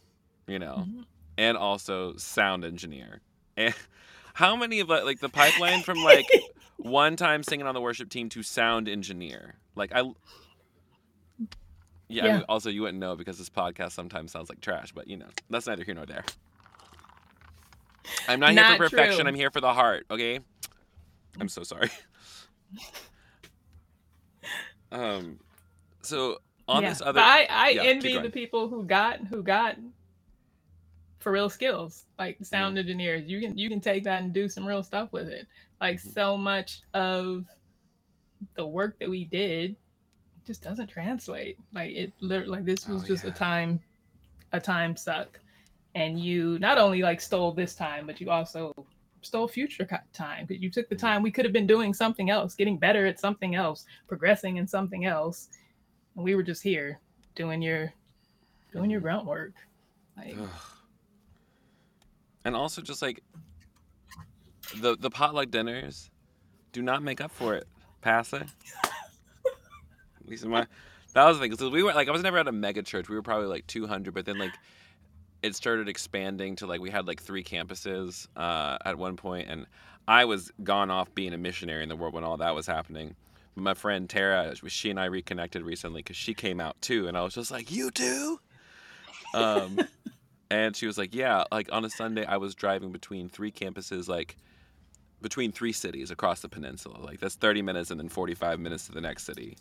you 0.48 0.58
know, 0.58 0.86
Mhm. 0.88 1.06
And 1.38 1.58
also 1.58 2.16
sound 2.18 2.64
engineer. 2.66 3.22
And 3.58 3.74
how 4.36 4.56
many 4.56 4.80
of 4.80 4.90
like 4.90 5.04
like 5.04 5.20
the 5.20 5.30
pipeline 5.30 5.82
from 5.84 6.04
like 6.04 6.28
one 6.78 7.16
time 7.16 7.44
singing 7.44 7.66
on 7.68 7.74
the 7.74 7.82
worship 7.82 8.10
team 8.10 8.30
to 8.30 8.44
sound 8.44 8.88
engineer? 8.88 9.56
Like 9.76 9.92
I. 9.94 10.12
Yeah, 12.08 12.26
I 12.26 12.34
mean, 12.38 12.46
also 12.48 12.70
you 12.70 12.84
wouldn't 12.84 13.00
know 13.00 13.16
because 13.16 13.40
this 13.40 13.50
podcast 13.50 13.94
sometimes 13.94 14.32
sounds 14.32 14.48
like 14.50 14.62
trash, 14.62 14.92
but 14.92 15.08
you 15.08 15.18
know, 15.18 15.26
that's 15.50 15.66
neither 15.66 15.84
here 15.84 15.96
nor 15.96 16.06
there. 16.06 16.24
I'm 18.28 18.40
not, 18.40 18.54
here 18.54 18.64
for 18.66 18.78
perfection, 18.78 19.22
true. 19.22 19.28
I'm 19.28 19.36
here 19.36 19.50
for 19.50 19.60
the 19.60 19.74
heart, 19.74 20.06
okay? 20.12 20.40
I'm 21.40 21.50
so 21.50 21.64
sorry. 21.64 21.90
um 24.92 25.40
so 26.02 26.38
on 26.68 26.84
Yeah, 26.84 26.90
this 26.90 27.02
other 27.02 27.14
but 27.14 27.24
I, 27.24 27.48
I 27.50 27.70
yeah, 27.72 27.84
envy 27.84 28.18
the 28.20 28.30
people 28.30 28.70
who 28.70 28.84
got 28.86 29.20
who 29.28 29.42
got 29.44 29.76
for 31.26 31.32
real 31.32 31.50
skills 31.50 32.06
like 32.20 32.38
sound 32.46 32.78
Mm-hmm. 32.78 32.82
engineers. 32.82 33.24
You 33.26 33.42
can 33.42 33.58
you 33.58 33.68
can 33.68 33.82
take 33.82 34.04
that 34.04 34.22
and 34.22 34.32
do 34.32 34.48
some 34.48 34.64
real 34.64 34.84
stuff 34.84 35.12
with 35.12 35.28
it. 35.28 35.48
Like 35.82 35.96
Mhm. 35.96 36.14
so 36.14 36.38
much 36.38 36.84
of 36.94 37.46
the 38.54 38.68
work 38.68 39.00
that 39.00 39.10
we 39.10 39.26
did 39.26 39.76
just 40.46 40.62
doesn't 40.62 40.86
translate. 40.86 41.58
Like 41.74 41.96
it 41.96 42.14
like 42.22 42.64
this 42.64 42.88
was 42.88 43.02
Oh, 43.02 43.08
just 43.08 43.24
yeah. 43.24 43.32
a 43.32 43.34
time 43.34 43.80
a 44.52 44.60
time 44.60 44.96
suck. 44.96 45.40
And 45.96 46.20
you 46.20 46.60
not 46.60 46.78
only 46.78 47.02
like 47.02 47.20
stole 47.20 47.54
this 47.54 47.74
time, 47.74 48.06
but 48.06 48.22
you 48.22 48.30
also 48.30 48.72
stole 49.24 49.48
future 49.48 49.90
time 50.14 50.46
because 50.46 50.62
you 50.62 50.70
took 50.70 50.88
the 50.90 50.96
Mhm. 50.96 51.00
time 51.00 51.24
we 51.24 51.32
could 51.32 51.46
have 51.46 51.54
been 51.54 51.66
doing 51.66 51.92
something 51.92 52.30
else, 52.30 52.54
getting 52.54 52.78
better 52.78 53.08
at 53.08 53.20
something 53.20 53.56
else, 53.56 53.88
progressing 54.08 54.58
in 54.58 54.68
something 54.68 55.06
else 55.06 55.50
and 56.16 56.24
we 56.24 56.36
were 56.36 56.44
just 56.44 56.62
here 56.62 57.00
doing 57.34 57.64
your 57.64 57.92
doing 58.72 58.92
your 58.92 59.02
grunt 59.02 59.26
work. 59.26 59.56
Like. 60.16 60.38
And 62.46 62.56
also 62.56 62.82
just 62.82 63.02
like 63.02 63.22
the 64.78 64.96
the 64.96 65.10
potluck 65.10 65.52
dinners 65.52 66.10
do 66.72 66.82
not 66.82 67.04
make 67.04 67.20
up 67.22 67.32
for 67.32 67.56
it. 67.56 67.68
Pass 68.02 68.32
it. 68.34 68.44
At 70.22 70.28
least 70.30 70.44
in 70.44 70.50
my 70.52 70.66
that 71.14 71.26
was 71.26 71.38
the 71.38 71.42
thing. 71.42 71.52
'cause 71.56 71.72
we 71.72 71.84
were 71.84 71.94
like 71.94 72.08
I 72.08 72.12
was 72.12 72.24
never 72.24 72.38
at 72.38 72.48
a 72.48 72.52
mega 72.52 72.82
church. 72.84 73.10
We 73.10 73.16
were 73.16 73.22
probably 73.22 73.48
like 73.48 73.66
200, 73.68 74.14
but 74.14 74.26
then 74.26 74.38
like 74.38 74.54
it 75.44 75.56
started 75.56 75.88
expanding 75.88 76.56
to 76.58 76.66
like 76.68 76.82
we 76.82 76.90
had 76.90 77.08
like 77.08 77.22
three 77.22 77.44
campuses 77.44 78.28
uh, 78.36 78.78
at 78.86 78.98
one 78.98 79.16
point, 79.16 79.48
and 79.50 79.66
I 80.08 80.26
was 80.26 80.52
gone 80.64 80.90
off 80.90 81.14
being 81.14 81.34
a 81.34 81.38
missionary 81.38 81.84
in 81.84 81.90
the 81.90 81.96
world 81.96 82.14
when 82.14 82.24
all 82.24 82.38
that 82.38 82.56
was 82.56 82.66
happening. 82.68 83.16
But 83.56 83.62
my 83.62 83.74
friend 83.76 84.10
Tara, 84.10 84.56
she 84.68 84.90
and 84.90 85.00
I 85.00 85.06
reconnected 85.06 85.62
recently 85.64 86.00
because 86.02 86.16
she 86.18 86.34
came 86.34 86.60
out 86.60 86.82
too, 86.82 87.08
and 87.08 87.18
I 87.18 87.22
was 87.22 87.34
just 87.36 87.52
like, 87.52 87.72
"You 87.72 87.92
too." 87.92 88.40
Um, 89.34 89.80
and 90.50 90.76
she 90.76 90.88
was 90.88 90.98
like, 90.98 91.14
"Yeah, 91.16 91.44
like 91.52 91.70
on 91.72 91.86
a 91.86 91.90
Sunday, 91.90 92.26
I 92.26 92.38
was 92.38 92.56
driving 92.56 92.92
between 92.92 93.30
three 93.30 93.52
campuses, 93.52 94.08
like 94.08 94.36
between 95.22 95.52
three 95.52 95.72
cities 95.74 96.12
across 96.12 96.42
the 96.42 96.50
peninsula. 96.50 96.98
Like 97.00 97.20
that's 97.20 97.36
30 97.36 97.62
minutes 97.62 97.90
and 97.92 98.00
then 98.00 98.10
45 98.10 98.60
minutes 98.60 98.86
to 98.88 98.92
the 98.92 99.02
next 99.02 99.24
city." 99.26 99.58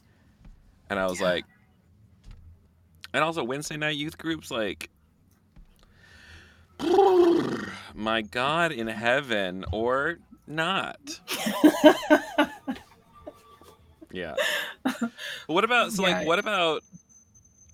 And 0.91 0.99
I 0.99 1.07
was 1.07 1.21
Yeah. 1.21 1.27
like, 1.29 1.45
and 3.15 3.25
also 3.25 3.43
Wednesday 3.43 3.77
night 3.77 3.97
youth 3.97 4.19
groups, 4.19 4.51
like, 4.51 4.91
my 7.95 8.21
God 8.23 8.73
in 8.73 8.87
heaven 8.87 9.65
or 9.73 10.19
not. 10.47 11.21
Yeah. 14.13 14.37
But 14.85 15.11
what 15.49 15.65
about 15.65 15.93
so 15.93 16.05
like 16.05 16.25
what 16.25 16.39
about 16.39 16.83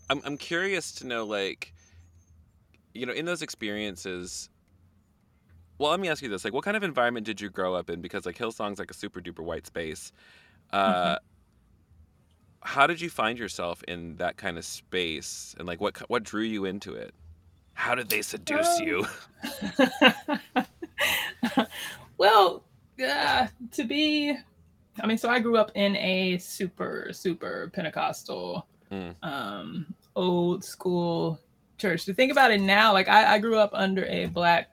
I'm 0.08 0.22
I'm 0.24 0.38
curious 0.38 0.92
to 0.92 1.06
know 1.06 1.26
like 1.26 1.74
you 2.94 3.06
know 3.06 3.12
in 3.12 3.24
those 3.24 3.42
experiences 3.42 4.48
well 5.78 5.90
let 5.90 6.00
me 6.00 6.08
ask 6.08 6.22
you 6.22 6.28
this 6.28 6.44
like 6.44 6.52
what 6.52 6.64
kind 6.64 6.76
of 6.76 6.82
environment 6.82 7.24
did 7.26 7.40
you 7.40 7.48
grow 7.50 7.74
up 7.74 7.88
in? 7.90 8.00
Because 8.00 8.26
like 8.26 8.36
Hillsong's 8.36 8.78
like 8.78 8.90
a 8.90 8.94
super 8.94 9.20
duper 9.20 9.40
white 9.44 9.66
space. 9.66 10.12
Uh 10.72 11.16
how 12.62 12.86
did 12.86 13.00
you 13.00 13.08
find 13.08 13.38
yourself 13.38 13.82
in 13.88 14.16
that 14.16 14.36
kind 14.36 14.58
of 14.58 14.64
space? 14.66 15.54
And 15.58 15.66
like 15.66 15.80
what 15.80 15.96
what 16.10 16.22
drew 16.22 16.42
you 16.42 16.66
into 16.66 16.92
it? 16.94 17.14
How 17.74 17.94
did 17.94 18.10
they 18.10 18.20
seduce 18.22 18.78
Um, 18.80 18.86
you? 18.86 19.06
Well, 22.18 22.64
uh, 23.02 23.46
to 23.72 23.84
be, 23.84 24.36
I 25.02 25.06
mean, 25.06 25.16
so 25.16 25.30
I 25.30 25.38
grew 25.40 25.56
up 25.56 25.72
in 25.74 25.96
a 25.96 26.36
super, 26.38 27.08
super 27.12 27.70
Pentecostal, 27.72 28.66
Mm. 28.92 29.14
um, 29.22 29.86
old 30.16 30.62
school 30.64 31.40
church. 31.80 32.04
To 32.04 32.14
think 32.14 32.30
about 32.30 32.50
it 32.52 32.60
now, 32.60 32.92
like 32.92 33.08
I, 33.08 33.34
I 33.34 33.38
grew 33.38 33.58
up 33.58 33.70
under 33.72 34.04
a 34.06 34.26
black 34.26 34.68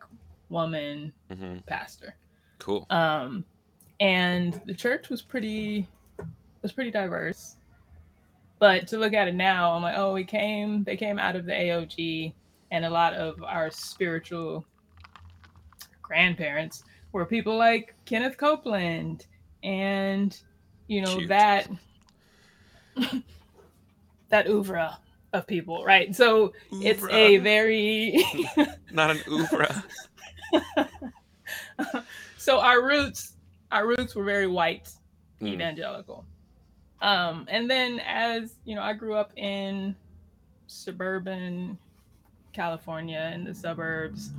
woman 0.50 1.12
hmm 1.30 1.58
pastor. 1.66 2.16
cool 2.60 2.86
um 2.90 3.44
and 4.00 4.62
the 4.66 4.74
church 4.74 5.10
was 5.10 5.22
pretty 5.22 5.88
was 6.62 6.72
pretty 6.72 6.92
diverse 6.92 7.58
but 8.60 8.88
to 8.88 8.98
look 8.98 9.14
at 9.14 9.28
it 9.28 9.36
now 9.36 9.74
i'm 9.74 9.82
like 9.82 9.98
oh 9.98 10.14
we 10.14 10.24
came 10.24 10.84
they 10.86 10.96
came 10.96 11.20
out 11.20 11.36
of 11.36 11.46
the 11.46 11.52
aog 11.52 12.34
and 12.72 12.86
a 12.86 12.90
lot 12.90 13.14
of 13.14 13.44
our 13.44 13.70
spiritual 13.70 14.66
grandparents 16.02 16.84
were 17.12 17.26
people 17.26 17.58
like 17.58 17.94
kenneth 18.06 18.38
copeland 18.38 19.28
and 19.64 20.40
you 20.88 21.02
know 21.02 21.18
Cute. 21.18 21.28
that 21.28 21.70
that 24.30 24.48
oeuvre 24.48 24.98
of 25.38 25.48
people 25.48 25.84
right? 25.86 26.16
So 26.16 26.54
it's 26.72 27.06
a 27.10 27.38
very 27.38 28.24
not 28.92 29.12
an 29.12 29.20
oeuvre 29.30 29.84
so 32.38 32.60
our 32.60 32.82
roots 32.84 33.34
our 33.72 33.88
roots 33.88 34.16
were 34.16 34.24
very 34.24 34.48
white 34.48 34.90
Mm. 35.40 35.54
evangelical. 35.54 36.26
Um 37.00 37.46
and 37.48 37.70
then 37.70 38.00
as 38.00 38.56
you 38.66 38.74
know 38.74 38.82
i 38.82 38.92
grew 38.94 39.14
up 39.14 39.32
in 39.38 39.96
suburban 40.66 41.78
california 42.54 43.32
in 43.36 43.44
the 43.44 43.54
suburbs 43.54 44.32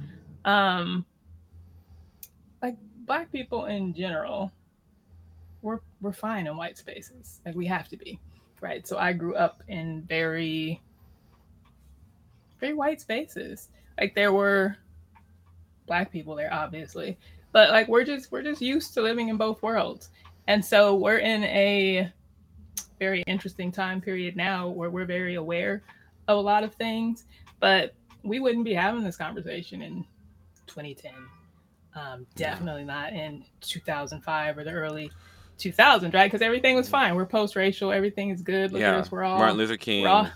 um 0.45 1.05
like 2.61 2.77
black 3.07 3.31
people 3.31 3.67
in 3.67 3.95
general 3.95 4.51
we're 5.63 5.79
we're 6.01 6.13
fine 6.13 6.49
in 6.49 6.57
white 6.57 6.77
spaces 6.77 7.41
like 7.47 7.55
we 7.55 7.67
have 7.67 7.89
to 7.89 7.97
be 7.97 8.19
right? 8.61 8.89
So 8.89 8.99
i 8.99 9.13
grew 9.13 9.37
up 9.37 9.63
in 9.69 10.03
very 10.03 10.81
very 12.61 12.75
white 12.75 13.01
spaces 13.01 13.69
like 14.01 14.15
there 14.15 14.33
were 14.33 14.77
black 15.87 16.13
people 16.13 16.35
there, 16.35 16.53
obviously. 16.53 17.19
But 17.53 17.71
like 17.71 17.89
we're 17.89 18.05
just 18.05 18.31
we're 18.31 18.43
just 18.43 18.61
used 18.61 18.95
to 18.95 19.03
living 19.03 19.29
in 19.29 19.37
both 19.37 19.63
worlds. 19.63 20.11
And 20.47 20.65
so 20.65 20.95
we're 20.95 21.19
in 21.19 21.45
a 21.45 22.11
very 22.99 23.23
interesting 23.27 23.71
time 23.73 24.01
period 24.01 24.37
now 24.37 24.69
where 24.69 24.91
we're 24.91 25.05
very 25.05 25.35
aware 25.35 25.83
of 26.27 26.39
a 26.39 26.41
lot 26.41 26.65
of 26.65 26.75
things, 26.75 27.25
but 27.61 27.95
we 28.23 28.41
wouldn't 28.41 28.65
be 28.65 28.75
having 28.75 29.03
this 29.03 29.17
conversation 29.17 29.83
in 29.83 30.05
2010. 30.67 31.13
Um, 31.95 32.27
definitely 32.37 32.85
not 32.85 33.13
in 33.13 33.45
2005 33.61 34.59
or 34.59 34.65
the 34.65 34.71
early 34.71 35.11
2000s, 35.59 36.15
right? 36.15 36.31
Because 36.31 36.43
everything 36.43 36.77
was 36.77 36.89
fine. 36.89 37.15
We're 37.15 37.27
post-racial. 37.27 37.93
Everything 37.93 38.31
is 38.31 38.43
good. 38.43 38.73
Look 38.73 38.81
yeah. 38.81 38.95
at 38.95 39.01
us. 39.01 39.11
We're 39.11 39.25
all 39.25 39.39
Martin 39.39 39.57
Luther 39.57 39.77
King. 39.77 40.03
We're 40.03 40.09
all, 40.11 40.31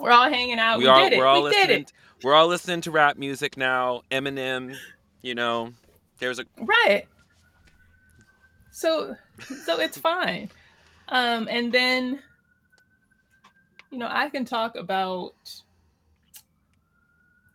we're 0.00 0.10
all 0.10 0.28
hanging 0.28 0.58
out. 0.58 0.78
We, 0.78 0.84
we 0.84 0.90
are. 0.90 1.00
did 1.02 1.12
it. 1.14 1.18
We're 1.18 1.26
all 1.26 1.42
we 1.42 1.50
listening. 1.50 1.66
did 1.66 1.80
it. 1.82 1.92
We're 2.22 2.34
all 2.34 2.48
listening 2.48 2.80
to 2.82 2.90
rap 2.90 3.16
music 3.16 3.56
now. 3.56 4.02
Eminem. 4.10 4.76
You 5.22 5.34
know, 5.34 5.72
there's 6.18 6.38
a 6.38 6.44
Right. 6.58 7.06
So 8.70 9.16
so 9.64 9.80
it's 9.80 9.98
fine. 9.98 10.50
Um 11.08 11.48
and 11.50 11.72
then 11.72 12.20
you 13.90 13.98
know, 13.98 14.08
I 14.08 14.28
can 14.30 14.44
talk 14.44 14.76
about 14.76 15.34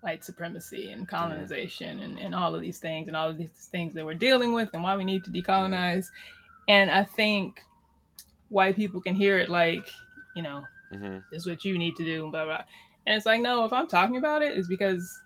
white 0.01 0.23
supremacy 0.23 0.91
and 0.91 1.08
colonization 1.08 1.99
and, 2.01 2.19
and 2.19 2.36
all 2.36 2.53
of 2.53 2.62
these 2.62 2.77
things 2.77 3.08
and 3.08 3.17
all 3.17 3.29
of 3.29 3.38
these 3.38 3.69
things 3.71 3.93
that 3.95 4.05
we're 4.05 4.13
dealing 4.13 4.53
with 4.53 4.69
and 4.73 4.84
why 4.84 4.95
we 4.95 5.03
need 5.03 5.23
to 5.23 5.31
decolonize. 5.31 6.05
And 6.67 6.91
I 6.91 7.03
think 7.03 7.62
white 8.49 8.75
people 8.75 9.01
can 9.01 9.15
hear 9.15 9.39
it 9.39 9.49
like, 9.49 9.88
you 10.36 10.43
know, 10.43 10.63
mhm. 10.95 11.23
this 11.31 11.41
is 11.41 11.47
what 11.47 11.63
you 11.65 11.77
need 11.77 11.95
to 11.97 12.05
do, 12.05 12.23
and 12.23 12.31
blah 12.31 12.45
blah. 12.45 12.63
And 13.08 13.15
it's 13.15 13.25
like, 13.25 13.41
no, 13.41 13.65
if 13.65 13.73
I'm 13.73 13.88
talking 13.88 14.17
about 14.17 14.41
it, 14.41 14.58
it's 14.58 14.67
because 14.67 15.21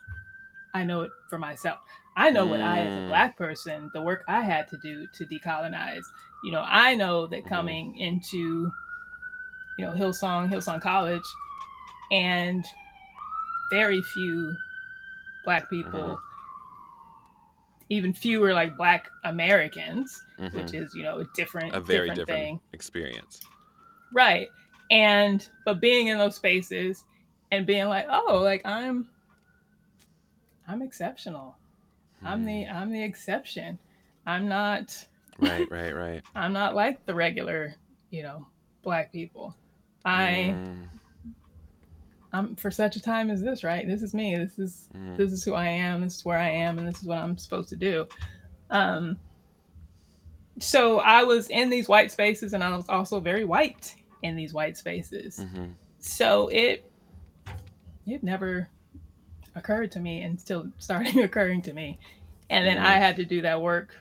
I 0.73 0.83
know 0.83 1.01
it 1.01 1.11
for 1.29 1.37
myself. 1.39 1.79
I 2.17 2.29
know 2.29 2.45
what 2.45 2.61
I, 2.61 2.79
as 2.81 2.93
a 2.95 2.99
Mm. 2.99 3.07
black 3.07 3.37
person, 3.37 3.89
the 3.93 4.01
work 4.01 4.23
I 4.27 4.41
had 4.41 4.67
to 4.69 4.77
do 4.77 5.07
to 5.07 5.25
decolonize. 5.25 6.03
You 6.43 6.51
know, 6.51 6.63
I 6.67 6.93
know 6.95 7.25
that 7.27 7.45
Mhm. 7.45 7.49
coming 7.49 7.97
into, 7.97 8.69
you 9.77 9.85
know, 9.85 9.93
Hillsong, 9.93 10.49
Hillsong 10.49 10.81
College, 10.81 11.23
and 12.11 12.65
very 13.71 14.01
few 14.01 14.55
black 15.45 15.69
people, 15.69 15.91
Mhm. 15.91 16.19
even 17.89 18.13
fewer 18.13 18.53
like 18.53 18.75
black 18.77 19.09
Americans, 19.23 20.23
Mhm. 20.39 20.53
which 20.53 20.73
is, 20.73 20.93
you 20.93 21.03
know, 21.03 21.19
a 21.19 21.25
different, 21.35 21.73
a 21.75 21.79
very 21.79 22.09
different, 22.09 22.15
different 22.27 22.39
thing. 22.41 22.59
experience. 22.73 23.41
Right. 24.11 24.49
And 24.91 25.47
but 25.65 25.79
being 25.79 26.07
in 26.07 26.17
those 26.17 26.35
spaces 26.35 27.03
and 27.51 27.65
being 27.65 27.87
like, 27.87 28.07
oh, 28.09 28.41
like 28.43 28.65
I'm 28.65 29.07
I'm 30.67 30.81
exceptional. 30.81 31.55
I'm 32.23 32.45
the 32.45 32.65
Mm. 32.65 32.73
I'm 32.73 32.91
the 32.91 33.03
exception. 33.03 33.79
I'm 34.25 34.47
not 34.47 35.05
right, 35.39 35.69
right, 35.71 35.95
right. 35.95 36.21
I'm 36.35 36.53
not 36.53 36.75
like 36.75 37.05
the 37.05 37.13
regular, 37.13 37.75
you 38.09 38.23
know, 38.23 38.45
black 38.83 39.11
people. 39.11 39.55
I 40.05 40.55
Mm, 40.55 40.87
I'm 42.31 42.55
for 42.55 42.69
such 42.71 42.95
a 42.95 43.01
time 43.01 43.29
as 43.31 43.41
this, 43.41 43.63
right? 43.63 43.87
This 43.87 44.03
is 44.03 44.13
me. 44.13 44.35
This 44.35 44.59
is 44.59 44.87
mm, 44.95 45.17
this 45.17 45.31
is 45.31 45.43
who 45.43 45.53
I 45.53 45.67
am. 45.67 46.01
This 46.01 46.17
is 46.17 46.25
where 46.25 46.37
I 46.37 46.49
am, 46.49 46.77
and 46.77 46.87
this 46.87 46.97
is 46.97 47.03
what 47.03 47.17
I'm 47.17 47.37
supposed 47.37 47.69
to 47.69 47.75
do. 47.75 48.07
Um, 48.69 49.17
so 50.59 50.99
I 50.99 51.23
was 51.23 51.49
in 51.49 51.69
these 51.69 51.87
white 51.87 52.11
spaces, 52.11 52.53
and 52.53 52.63
I 52.63 52.75
was 52.75 52.85
also 52.89 53.19
very 53.19 53.45
white 53.45 53.95
in 54.21 54.35
these 54.35 54.53
white 54.53 54.77
spaces. 54.77 55.39
mhm. 55.39 55.73
So 55.99 56.47
it 56.49 56.89
it 58.05 58.23
never 58.23 58.69
occurred 59.55 59.91
to 59.91 59.99
me 59.99 60.21
and 60.23 60.39
still 60.39 60.67
started 60.77 61.15
occurring 61.23 61.61
to 61.63 61.73
me, 61.73 61.99
and 62.49 62.65
then 62.65 62.77
I 62.77 62.93
had 62.93 63.15
to 63.17 63.25
do 63.25 63.41
that 63.41 63.61
work, 63.61 63.95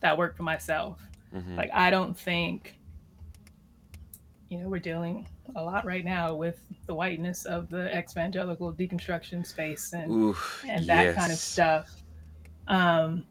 that 0.00 0.16
work 0.16 0.36
for 0.36 0.42
myself. 0.44 1.00
Mhm. 1.34 1.56
Like 1.56 1.70
I 1.74 1.90
don't 1.90 2.16
think, 2.18 2.78
you 4.48 4.58
know, 4.58 4.68
we're 4.68 4.78
dealing 4.78 5.26
a 5.56 5.62
lot 5.62 5.84
right 5.84 6.04
now 6.04 6.34
with 6.34 6.60
the 6.86 6.94
whiteness 6.94 7.44
of 7.44 7.68
the 7.68 7.96
evangelical 7.98 8.72
deconstruction 8.72 9.44
space 9.46 9.92
and 9.92 10.10
Oof, 10.10 10.64
and 10.66 10.86
that 10.86 11.14
kind 11.16 11.32
of 11.32 11.38
stuff. 11.38 12.02
Um, 12.66 13.24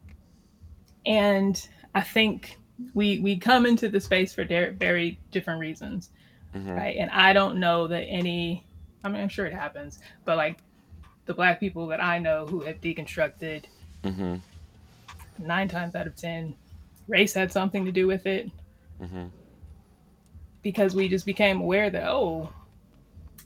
and 1.06 1.68
I 1.96 2.02
think 2.02 2.60
we 2.94 3.20
we 3.20 3.38
come 3.38 3.66
into 3.66 3.90
the 3.90 4.00
space 4.00 4.34
for 4.34 4.44
de- 4.44 4.72
very 4.72 5.20
different 5.32 5.60
reasons, 5.60 6.12
Mhm. 6.56 6.76
right? 6.76 6.98
And 6.98 7.10
I 7.12 7.34
don't 7.34 7.60
know 7.60 7.88
that 7.88 8.04
any. 8.04 8.64
I 9.04 9.10
mean, 9.10 9.22
I'm 9.22 9.30
sure 9.30 9.46
it 9.46 9.54
happens, 9.54 10.00
but 10.26 10.38
like 10.38 10.60
the 11.26 11.34
black 11.34 11.60
people 11.60 11.88
that 11.88 12.04
I 12.04 12.20
know 12.20 12.46
who 12.46 12.62
have 12.62 12.80
deconstructed, 12.82 13.66
Mhm. 14.04 14.42
nine 15.40 15.68
times 15.68 15.96
out 15.96 16.08
of 16.08 16.16
ten, 16.16 16.56
race 17.08 17.34
had 17.34 17.52
something 17.52 17.86
to 17.86 17.92
do 17.92 18.08
with 18.08 18.26
it 18.26 18.50
Mhm. 19.02 19.30
because 20.62 20.96
we 20.96 21.08
just 21.08 21.26
became 21.26 21.62
aware 21.62 21.90
that 21.90 22.08
oh, 22.08 22.50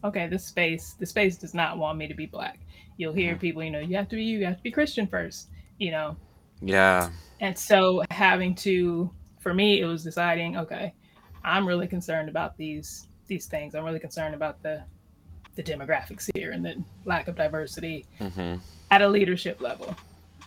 okay, 0.03 0.27
this 0.27 0.45
space, 0.45 0.93
the 0.93 1.05
space 1.05 1.37
does 1.37 1.53
not 1.53 1.77
want 1.77 1.97
me 1.97 2.07
to 2.07 2.13
be 2.15 2.25
black. 2.25 2.59
You'll 2.97 3.13
hear 3.13 3.35
Mhm. 3.35 3.39
people, 3.39 3.63
you 3.63 3.71
know, 3.71 3.79
you 3.79 3.95
have 3.95 4.09
to 4.09 4.15
be 4.15 4.23
you, 4.23 4.39
you 4.39 4.45
have 4.45 4.57
to 4.57 4.63
be 4.63 4.71
Christian 4.71 5.07
first, 5.07 5.49
you 5.77 5.91
know, 5.91 6.15
Yeah. 6.61 7.09
And 7.39 7.57
so 7.57 8.03
having 8.11 8.53
to 8.55 9.09
for 9.41 9.53
me 9.53 9.81
it 9.81 9.85
was 9.85 10.03
deciding, 10.03 10.57
okay, 10.57 10.93
I'm 11.43 11.67
really 11.67 11.87
concerned 11.87 12.29
about 12.29 12.55
these 12.57 13.07
these 13.27 13.45
things. 13.47 13.75
I'm 13.75 13.83
really 13.83 13.99
concerned 13.99 14.35
about 14.35 14.61
the 14.63 14.83
the 15.55 15.63
demographics 15.63 16.29
here 16.33 16.51
and 16.51 16.63
the 16.65 16.81
lack 17.03 17.27
of 17.27 17.35
diversity 17.35 18.05
Mhm. 18.19 18.59
at 18.89 19.01
a 19.01 19.07
leadership 19.07 19.59
level. 19.59 19.95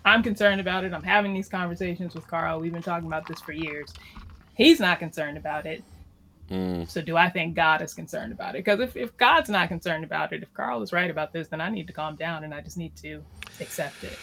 I'm 0.07 0.23
concerned 0.23 0.61
about 0.61 0.85
it. 0.85 0.93
I'm 0.93 1.03
having 1.03 1.35
these 1.35 1.49
conversations 1.49 2.15
with 2.15 2.27
Carl. 2.27 2.61
We've 2.61 2.73
been 2.73 2.83
talking 2.83 3.07
about 3.07 3.27
this 3.27 3.41
for 3.41 3.53
years. 3.53 3.93
He's 4.55 4.81
not 4.81 4.99
concerned 4.99 5.37
about 5.37 5.67
it. 5.67 5.83
Mm. 6.51 6.89
So 6.89 7.01
do 7.01 7.17
I 7.17 7.31
think 7.31 7.55
God 7.55 7.81
is 7.81 7.95
concerned 7.95 8.33
about 8.33 8.55
it? 8.55 8.65
Because 8.65 8.81
if, 8.81 8.97
if 8.97 9.17
God's 9.17 9.49
not 9.49 9.69
concerned 9.69 10.05
about 10.05 10.33
it, 10.33 10.43
if 10.43 10.53
Carl 10.53 10.83
is 10.83 10.93
right 10.93 11.11
about 11.11 11.33
this, 11.33 11.49
then 11.49 11.61
I 11.61 11.71
need 11.71 11.87
to 11.87 11.93
calm 11.93 12.17
down 12.17 12.45
and 12.45 12.53
I 12.53 12.61
just 12.61 12.77
need 12.77 12.95
to 12.97 13.23
accept 13.61 14.05
it. 14.05 14.19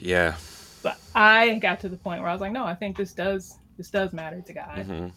Yeah. 0.00 0.36
But 0.82 0.98
I 1.14 1.58
got 1.58 1.80
to 1.80 1.88
the 1.88 1.96
point 1.98 2.20
where 2.22 2.30
I 2.30 2.32
was 2.32 2.40
like, 2.40 2.52
no, 2.52 2.64
I 2.64 2.74
think 2.74 2.96
this 2.96 3.12
does 3.12 3.58
this 3.78 3.90
does 3.90 4.12
matter 4.12 4.42
to 4.42 4.52
God. 4.52 4.86
Mhm. 4.86 5.12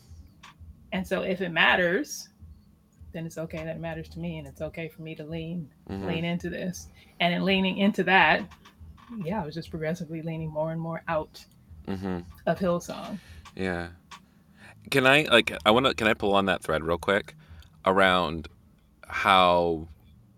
And 0.94 1.06
so 1.06 1.24
if 1.24 1.42
it 1.42 1.50
matters, 1.50 2.30
then 3.12 3.26
it's 3.26 3.38
okay 3.38 3.58
that 3.58 3.76
it 3.76 3.80
matters 3.82 4.08
to 4.10 4.20
me 4.20 4.38
and 4.38 4.48
it's 4.48 4.62
okay 4.62 4.88
for 4.88 5.02
me 5.02 5.16
to 5.16 5.26
lean 5.26 5.70
Mhm. 5.90 6.06
lean 6.06 6.24
into 6.24 6.50
this. 6.50 6.88
And 7.20 7.34
in 7.34 7.44
leaning 7.44 7.78
into 7.80 8.04
that, 8.06 8.50
yeah, 9.18 9.42
I 9.42 9.46
was 9.46 9.54
just 9.56 9.70
progressively 9.70 10.22
leaning 10.22 10.50
more 10.50 10.72
and 10.72 10.80
more 10.80 11.04
out 11.10 11.44
Mhm. 11.88 12.24
of 12.46 12.60
Hillsong. 12.60 13.20
Yeah. 13.56 13.90
Can 14.90 15.06
I 15.06 15.24
like 15.24 15.52
I 15.66 15.72
want 15.72 15.88
to 15.88 15.94
can 15.94 16.08
I 16.08 16.14
pull 16.14 16.34
on 16.36 16.46
that 16.46 16.64
thread 16.64 16.84
real 16.84 16.98
quick 16.98 17.36
around 17.86 18.48
how 19.08 19.88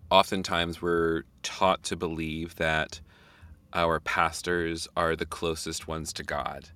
oftentimes 0.09 0.81
we're 0.81 1.23
taught 1.43 1.83
to 1.83 1.95
believe 1.95 2.55
that 2.55 3.01
our 3.73 3.99
pastors 3.99 4.87
are 4.95 5.15
the 5.15 5.25
closest 5.25 5.87
ones 5.87 6.13
to 6.13 6.23
God. 6.23 6.69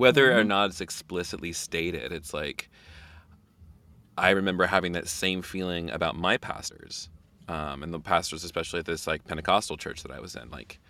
Whether 0.00 0.32
or 0.32 0.42
Mhm. 0.42 0.48
not 0.48 0.70
it's 0.70 0.80
explicitly 0.80 1.52
stated, 1.52 2.10
it's 2.10 2.32
like 2.32 2.70
I 4.16 4.30
remember 4.30 4.66
having 4.66 4.92
that 4.92 5.08
same 5.08 5.42
feeling 5.42 5.90
about 5.90 6.16
my 6.16 6.36
pastors. 6.36 7.08
Um, 7.48 7.82
and 7.82 7.92
the 7.92 8.00
pastors, 8.00 8.44
especially 8.44 8.80
at 8.80 8.86
this 8.86 9.06
like 9.06 9.24
Pentecostal 9.24 9.76
church 9.76 10.02
that 10.02 10.12
I 10.12 10.20
was 10.20 10.34
in, 10.36 10.50
like 10.50 10.80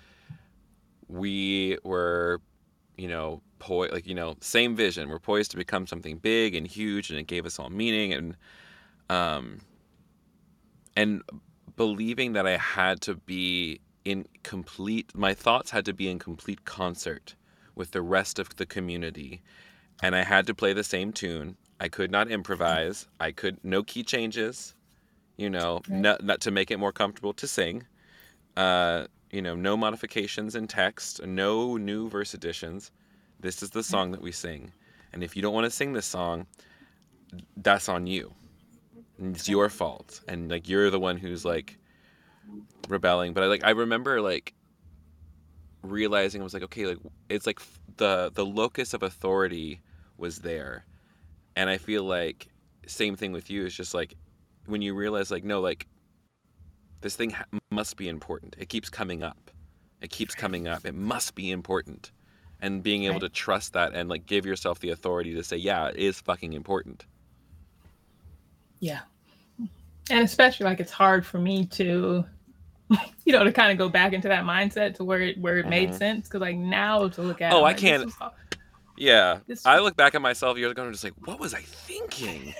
we 1.09 1.79
were 1.85 2.41
you 2.97 3.09
know, 3.09 3.41
poi- 3.59 3.89
like 3.89 4.07
you 4.07 4.15
know, 4.15 4.37
same 4.41 4.77
vision. 4.77 5.09
We're 5.09 5.19
poised 5.19 5.51
to 5.53 5.57
become 5.57 5.87
something 5.87 6.19
big 6.19 6.55
and 6.55 6.67
huge, 6.67 7.11
and 7.11 7.19
it 7.19 7.27
gave 7.27 7.47
us 7.47 7.59
all 7.59 7.71
meaning 7.71 8.13
and 8.13 8.37
um 9.09 9.61
and 10.97 11.23
believing 11.77 12.35
that 12.35 12.47
I 12.47 12.59
had 12.59 13.01
to 13.03 13.15
be 13.17 13.81
in 14.05 14.27
complete. 14.45 15.15
My 15.15 15.35
thoughts 15.35 15.71
had 15.71 15.85
to 15.87 15.93
be 15.95 16.09
in 16.09 16.19
complete 16.19 16.65
concert 16.65 17.35
with 17.81 17.93
the 17.93 18.03
rest 18.03 18.39
of 18.39 18.55
the 18.57 18.67
community, 18.67 19.41
and 20.03 20.15
I 20.15 20.23
had 20.23 20.47
to 20.49 20.55
play 20.55 20.73
the 20.75 20.85
same 20.85 21.13
tune. 21.13 21.57
I 21.81 21.89
could 21.89 22.11
not 22.11 22.31
improvise. 22.31 23.09
I 23.19 23.33
could 23.33 23.57
no 23.65 23.83
key 23.83 24.03
changes. 24.05 24.75
You 25.39 25.49
know, 25.49 25.81
Right. 25.89 26.01
not, 26.07 26.23
not 26.23 26.41
to 26.43 26.51
make 26.51 26.71
it 26.71 26.77
more 26.79 26.93
comfortable 26.93 27.33
to 27.33 27.47
sing. 27.49 27.87
Uh, 28.55 29.07
you 29.33 29.41
know, 29.41 29.55
no 29.57 29.79
modifications 29.79 30.55
in 30.55 30.67
text, 30.69 31.25
no 31.25 31.79
new 31.79 32.11
verse 32.11 32.35
additions. 32.35 32.91
This 33.41 33.63
is 33.63 33.71
the 33.71 33.83
song 33.83 34.11
that 34.13 34.21
we 34.21 34.33
sing. 34.33 34.73
And 35.15 35.25
if 35.25 35.35
you 35.35 35.41
don't 35.41 35.55
want 35.55 35.65
to 35.65 35.71
sing 35.71 35.95
this 35.95 36.05
song, 36.05 36.47
that's 37.57 37.89
on 37.89 38.07
you. 38.07 38.35
It's 39.19 39.49
your 39.49 39.71
fault. 39.71 40.21
And 40.29 40.51
like 40.51 40.69
you're 40.69 40.91
the 40.91 41.01
one 41.01 41.17
who's 41.17 41.47
like 41.47 41.79
rebelling. 42.91 43.33
But 43.33 43.45
I 43.45 43.47
like 43.47 43.65
I 43.65 43.71
remember 43.71 44.21
like 44.21 44.53
realizing 45.83 46.41
I 46.41 46.45
was 46.45 46.55
like, 46.55 46.63
okay, 46.65 46.87
like 46.87 46.99
it's 47.29 47.47
like 47.47 47.61
the 47.97 48.31
the 48.35 48.45
locus 48.47 48.95
of 48.95 49.03
authority 49.03 49.81
was 50.19 50.39
there. 50.41 50.85
And 51.57 51.71
I 51.71 51.79
feel 51.79 52.05
like 52.05 52.49
same 52.87 53.17
thing 53.17 53.33
with 53.33 53.51
you 53.51 53.67
It's 53.67 53.75
just 53.77 53.95
like 53.95 54.15
when 54.67 54.83
you 54.83 54.95
realize 54.95 55.31
like 55.31 55.45
no 55.45 55.61
like 55.61 55.87
this 57.03 57.17
thing 57.17 57.31
ha- 57.31 57.45
must 57.71 57.97
be 57.97 58.09
important. 58.09 58.57
It 58.59 58.69
keeps 58.69 58.91
coming 58.91 59.23
up. 59.23 59.51
It 60.01 60.11
keeps 60.11 60.35
coming 60.35 60.69
up. 60.69 60.85
It 60.87 60.95
must 60.95 61.35
be 61.35 61.51
important. 61.51 62.13
And 62.61 62.83
being 62.83 63.05
able 63.05 63.15
Right. 63.15 63.21
to 63.21 63.29
trust 63.31 63.73
that 63.75 63.95
and 63.95 64.09
like 64.09 64.27
give 64.27 64.47
yourself 64.47 64.81
the 64.81 64.91
authority 64.91 65.35
to 65.35 65.43
say, 65.45 65.57
yeah, 65.57 65.89
it 65.89 65.97
is 65.97 66.21
fucking 66.21 66.53
important. 66.55 67.07
Yeah. 68.81 69.01
And 70.11 70.25
especially 70.25 70.65
like 70.65 70.81
it's 70.81 70.93
hard 70.93 71.25
for 71.27 71.39
me 71.39 71.67
to 71.67 72.25
you 73.25 73.33
know 73.33 73.45
to 73.45 73.53
kind 73.53 73.71
of 73.73 73.79
go 73.79 73.89
back 73.89 74.13
into 74.13 74.29
that 74.29 74.45
mindset 74.45 74.95
to 74.97 75.05
where 75.05 75.21
it 75.21 75.39
where 75.39 75.59
it 75.59 75.67
made 75.69 75.91
Mhm. 75.91 75.99
sense 75.99 76.29
because 76.29 76.41
like 76.41 76.57
now 76.57 77.09
to 77.09 77.23
look 77.23 77.41
at 77.41 77.53
Oh, 77.53 77.65
I 77.65 77.75
can't- 77.75 78.13
Yeah. 78.97 79.39
This- 79.47 79.65
I 79.65 79.79
look 79.79 79.97
back 79.97 80.15
at 80.15 80.21
myself 80.23 80.59
years 80.59 80.73
ago 80.73 80.83
and 80.83 80.89
I'm 80.89 80.93
just 80.93 81.05
like, 81.05 81.15
what 81.25 81.39
was 81.41 81.55
I 81.55 81.61
thinking? 81.63 82.53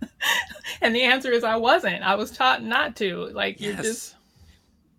and 0.80 0.94
the 0.94 1.02
answer 1.02 1.30
is 1.30 1.44
I 1.44 1.56
wasn't. 1.56 2.02
I 2.02 2.14
was 2.16 2.30
taught 2.30 2.62
not 2.64 2.96
to. 2.96 3.26
Like 3.32 3.60
you're 3.60 3.74
just 3.74 4.16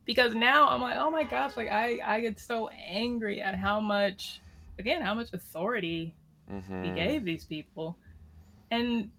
because 0.06 0.34
now 0.36 0.68
I'm 0.70 0.82
like, 0.82 0.96
oh 0.98 1.10
my 1.12 1.24
gosh, 1.24 1.58
like 1.58 1.70
I 1.70 2.00
I 2.06 2.20
get 2.22 2.40
so 2.40 2.70
angry 2.70 3.42
at 3.42 3.56
how 3.56 3.80
much 3.80 4.40
again 4.80 5.02
how 5.02 5.14
much 5.14 5.34
authority 5.34 6.14
we 6.50 6.56
Mhm. 6.56 6.96
gave 6.96 7.24
these 7.26 7.46
people, 7.46 7.98
and 8.72 9.10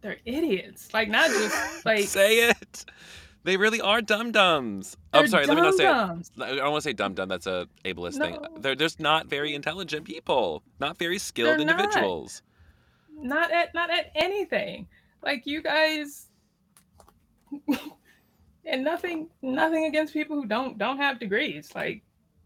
they're 0.00 0.18
idiots. 0.24 0.92
Like 0.94 1.08
not 1.08 1.28
just 1.30 1.84
like 1.86 2.04
say 2.04 2.48
it. 2.50 2.84
They 3.44 3.56
really 3.56 3.80
are 3.80 4.00
dum 4.00 4.30
dums. 4.32 4.96
Oh, 5.12 5.18
they're 5.18 5.28
sorry. 5.28 5.46
Let 5.46 5.56
me 5.56 5.62
not 5.62 5.74
say. 5.74 5.86
I 5.86 6.54
don't 6.54 6.70
want 6.70 6.76
to 6.76 6.88
say 6.88 6.92
dum 6.92 7.14
dum. 7.14 7.28
That's 7.28 7.46
a 7.46 7.66
ableist 7.84 8.18
thing. 8.18 8.34
No. 8.40 8.48
They're 8.58 8.76
just 8.76 9.00
not 9.00 9.26
very 9.26 9.54
intelligent 9.54 10.04
people. 10.04 10.62
Not 10.78 10.96
very 10.98 11.18
skilled 11.18 11.58
They're 11.58 11.60
individuals. 11.60 12.42
Not 13.16 13.50
at 13.50 13.74
not 13.74 13.90
at 13.90 14.12
anything. 14.14 14.86
Like 15.22 15.42
you 15.46 15.62
guys. 15.62 16.28
and 18.64 18.84
nothing 18.84 19.28
nothing 19.42 19.84
against 19.86 20.12
people 20.12 20.36
who 20.36 20.46
don't 20.46 20.78
don't 20.78 20.96
have 20.98 21.18
degrees 21.18 21.70
like 21.74 22.02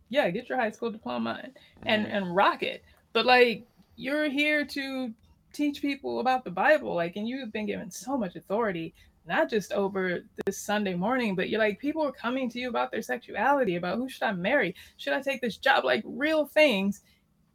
yeah 0.08 0.28
get 0.30 0.48
your 0.48 0.58
high 0.58 0.70
school 0.70 0.90
diploma 0.90 1.40
and 1.42 1.52
and, 1.84 2.06
Mhm. 2.06 2.16
and 2.16 2.34
rock 2.36 2.62
it 2.62 2.82
but 3.12 3.26
like 3.26 3.66
you're 3.96 4.28
here 4.28 4.64
to 4.64 5.12
teach 5.52 5.80
people 5.80 6.20
about 6.20 6.44
the 6.44 6.50
bible 6.50 6.94
like 6.94 7.16
and 7.16 7.28
you've 7.28 7.52
been 7.52 7.66
given 7.66 7.90
so 7.90 8.16
much 8.16 8.34
authority 8.36 8.94
not 9.26 9.50
just 9.50 9.72
over 9.72 10.20
this 10.44 10.58
sunday 10.58 10.94
morning 10.94 11.34
but 11.34 11.48
you're 11.48 11.58
like 11.60 11.78
people 11.78 12.02
are 12.02 12.12
coming 12.12 12.48
to 12.50 12.58
you 12.58 12.68
about 12.68 12.90
their 12.90 13.02
sexuality 13.02 13.76
about 13.76 13.96
who 13.98 14.08
should 14.08 14.22
i 14.22 14.32
marry 14.32 14.74
should 14.96 15.12
i 15.12 15.20
take 15.20 15.40
this 15.40 15.56
job 15.56 15.84
like 15.84 16.02
real 16.06 16.46
things 16.46 17.02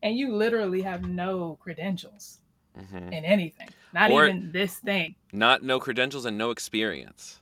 and 0.04 0.16
you 0.18 0.36
literally 0.36 0.82
have 0.82 1.04
no 1.08 1.58
credentials 1.62 2.40
Mhm. 2.80 3.08
in 3.08 3.26
anything 3.26 3.68
not 3.94 4.12
Or- 4.12 4.28
even 4.28 4.52
this 4.52 4.76
thing 4.80 5.16
Not 5.34 5.62
no 5.64 5.80
credentials 5.80 6.26
and 6.26 6.38
no 6.38 6.52
experience. 6.52 7.38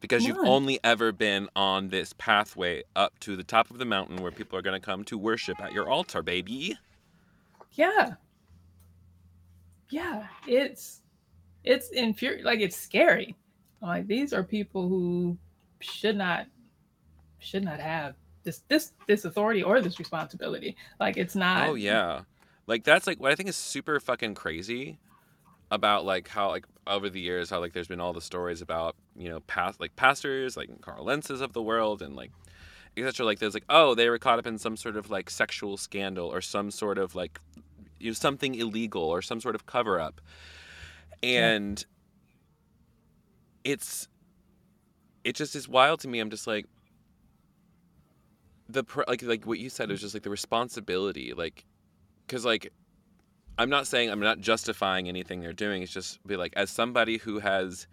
Because 0.00 0.26
you've 0.26 0.36
only 0.38 0.80
ever 0.82 1.12
been 1.12 1.48
on 1.54 1.88
this 1.88 2.12
pathway 2.18 2.82
up 2.96 3.18
to 3.20 3.36
the 3.36 3.44
top 3.44 3.70
of 3.70 3.78
the 3.78 3.84
mountain 3.84 4.16
where 4.20 4.32
people 4.32 4.58
are 4.58 4.62
going 4.62 4.78
to 4.78 4.84
come 4.84 5.04
to 5.04 5.16
worship 5.16 5.60
at 5.60 5.72
your 5.72 5.88
altar, 5.88 6.22
baby. 6.22 6.76
Yeah. 7.74 8.14
Yeah, 9.90 10.26
it's 10.46 11.00
it's 11.64 11.90
infuri 11.90 12.42
like 12.42 12.60
it's 12.60 12.76
scary. 12.76 13.36
Like 13.82 14.06
these 14.06 14.32
are 14.32 14.42
people 14.42 14.88
who 14.88 15.36
should 15.80 16.16
not 16.16 16.46
should 17.40 17.64
not 17.64 17.80
have 17.80 18.14
this 18.44 18.62
this 18.68 18.92
this 19.08 19.24
authority 19.24 19.62
or 19.62 19.80
this 19.80 19.98
responsibility. 19.98 20.76
Like 21.00 21.16
it's 21.16 21.34
not 21.34 21.68
Oh 21.68 21.74
yeah. 21.74 22.22
Like 22.66 22.84
that's 22.84 23.06
like 23.06 23.20
what 23.20 23.32
I 23.32 23.34
think 23.34 23.48
is 23.48 23.56
super 23.56 23.98
fucking 23.98 24.34
crazy 24.34 24.98
about 25.70 26.04
like 26.04 26.28
how 26.28 26.50
like 26.50 26.66
over 26.86 27.08
the 27.10 27.20
years 27.20 27.50
how 27.50 27.58
like 27.58 27.72
there's 27.72 27.88
been 27.88 28.00
all 28.00 28.12
the 28.12 28.20
stories 28.20 28.62
about, 28.62 28.94
you 29.16 29.28
know, 29.28 29.40
past 29.40 29.80
like 29.80 29.96
pastors 29.96 30.56
like 30.56 30.68
Carl 30.80 31.04
Lentz's 31.04 31.40
of 31.40 31.52
the 31.52 31.62
world 31.62 32.02
and 32.02 32.14
like 32.14 32.30
etc. 32.96 33.26
Like 33.26 33.40
there's 33.40 33.54
like, 33.54 33.64
oh, 33.68 33.94
they 33.94 34.08
were 34.08 34.18
caught 34.18 34.38
up 34.38 34.46
in 34.46 34.58
some 34.58 34.76
sort 34.76 34.96
of 34.96 35.10
like 35.10 35.28
sexual 35.28 35.76
scandal 35.76 36.28
or 36.28 36.40
some 36.40 36.70
sort 36.70 36.98
of 36.98 37.14
like 37.14 37.40
you 37.98 38.10
know, 38.10 38.14
something 38.14 38.54
illegal 38.54 39.02
or 39.02 39.22
some 39.22 39.40
sort 39.40 39.54
of 39.54 39.66
cover 39.66 40.00
up. 40.00 40.20
And 41.22 41.84
it's 43.64 44.08
it 45.24 45.36
just 45.36 45.54
is 45.54 45.68
wild 45.68 46.00
to 46.00 46.08
me. 46.08 46.18
I'm 46.18 46.30
just 46.30 46.46
like 46.46 46.66
the 48.72 48.84
like 49.06 49.22
like 49.22 49.44
what 49.44 49.58
you 49.58 49.68
said 49.68 49.90
is 49.90 50.00
just 50.00 50.14
like 50.14 50.22
the 50.22 50.30
responsibility 50.30 51.34
like 51.34 51.64
because 52.26 52.44
like 52.44 52.72
i'm 53.58 53.68
not 53.68 53.86
saying 53.86 54.10
i'm 54.10 54.20
not 54.20 54.40
justifying 54.40 55.08
anything 55.08 55.40
they're 55.40 55.52
doing 55.52 55.82
it's 55.82 55.92
just 55.92 56.24
be 56.26 56.36
like 56.36 56.52
as 56.56 56.70
somebody 56.70 57.18
who 57.18 57.38
has 57.38 57.86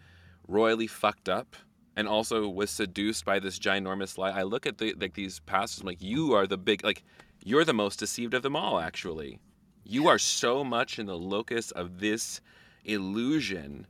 royally 0.48 0.88
fucked 0.88 1.30
up 1.30 1.56
and 1.96 2.08
also 2.08 2.48
was 2.48 2.70
seduced 2.70 3.26
by 3.26 3.40
this 3.40 3.60
ginormous 3.60 4.18
lie 4.18 4.32
i 4.32 4.44
look 4.44 4.66
at 4.66 4.78
the 4.78 4.94
like 5.00 5.14
these 5.14 5.40
pastors 5.42 5.82
I'm 5.82 5.88
like 5.88 6.02
you 6.02 6.34
are 6.34 6.48
the 6.48 6.58
big 6.58 6.84
like 6.84 7.04
you're 7.44 7.66
the 7.66 7.74
most 7.74 8.00
deceived 8.00 8.34
of 8.34 8.42
them 8.42 8.56
all 8.56 8.80
actually 8.80 9.40
you 9.84 10.08
are 10.08 10.20
so 10.20 10.64
much 10.64 11.00
in 11.00 11.08
the 11.08 11.18
locus 11.18 11.72
of 11.72 12.00
this 12.00 12.42
illusion 12.86 13.86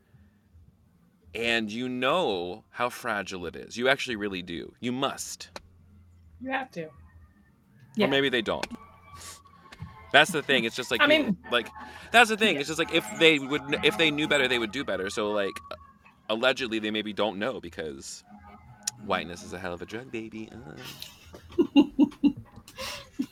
and 1.36 1.72
you 1.72 1.88
know 1.88 2.64
how 2.70 2.90
fragile 2.90 3.46
it 3.46 3.56
is 3.56 3.78
you 3.78 3.88
actually 3.88 4.16
really 4.16 4.42
do 4.42 4.74
you 4.80 4.92
must 4.92 5.50
you 6.42 6.50
have 6.52 6.72
to. 6.72 6.88
Yeah. 7.96 8.06
or 8.06 8.10
maybe 8.10 8.30
they 8.30 8.42
don't. 8.42 8.66
That's 10.14 10.32
the 10.32 10.42
thing. 10.42 10.64
It's 10.64 10.76
just 10.76 10.90
like 10.90 11.02
I 11.02 11.08
mean- 11.08 11.38
like 11.52 11.68
that's 12.12 12.30
the 12.30 12.38
thing. 12.38 12.54
Yeah. 12.56 12.62
It's 12.62 12.68
just 12.70 12.80
like 12.80 12.94
if 12.94 13.06
they 13.20 13.40
would, 13.40 13.62
if 13.84 13.98
they 13.98 14.10
knew 14.10 14.28
better, 14.28 14.48
they 14.48 14.58
would 14.58 14.72
do 14.72 14.84
better. 14.86 15.10
So 15.10 15.32
like, 15.32 15.52
allegedly, 16.30 16.80
they 16.80 16.92
maybe 16.92 17.12
don't 17.14 17.38
know 17.38 17.60
because 17.60 18.24
whiteness 19.06 19.44
is 19.44 19.52
a 19.54 19.60
hell 19.60 19.74
of 19.74 19.82
a 19.82 19.86
drug, 19.86 20.12
baby. 20.12 20.50
Uh. 20.52 22.30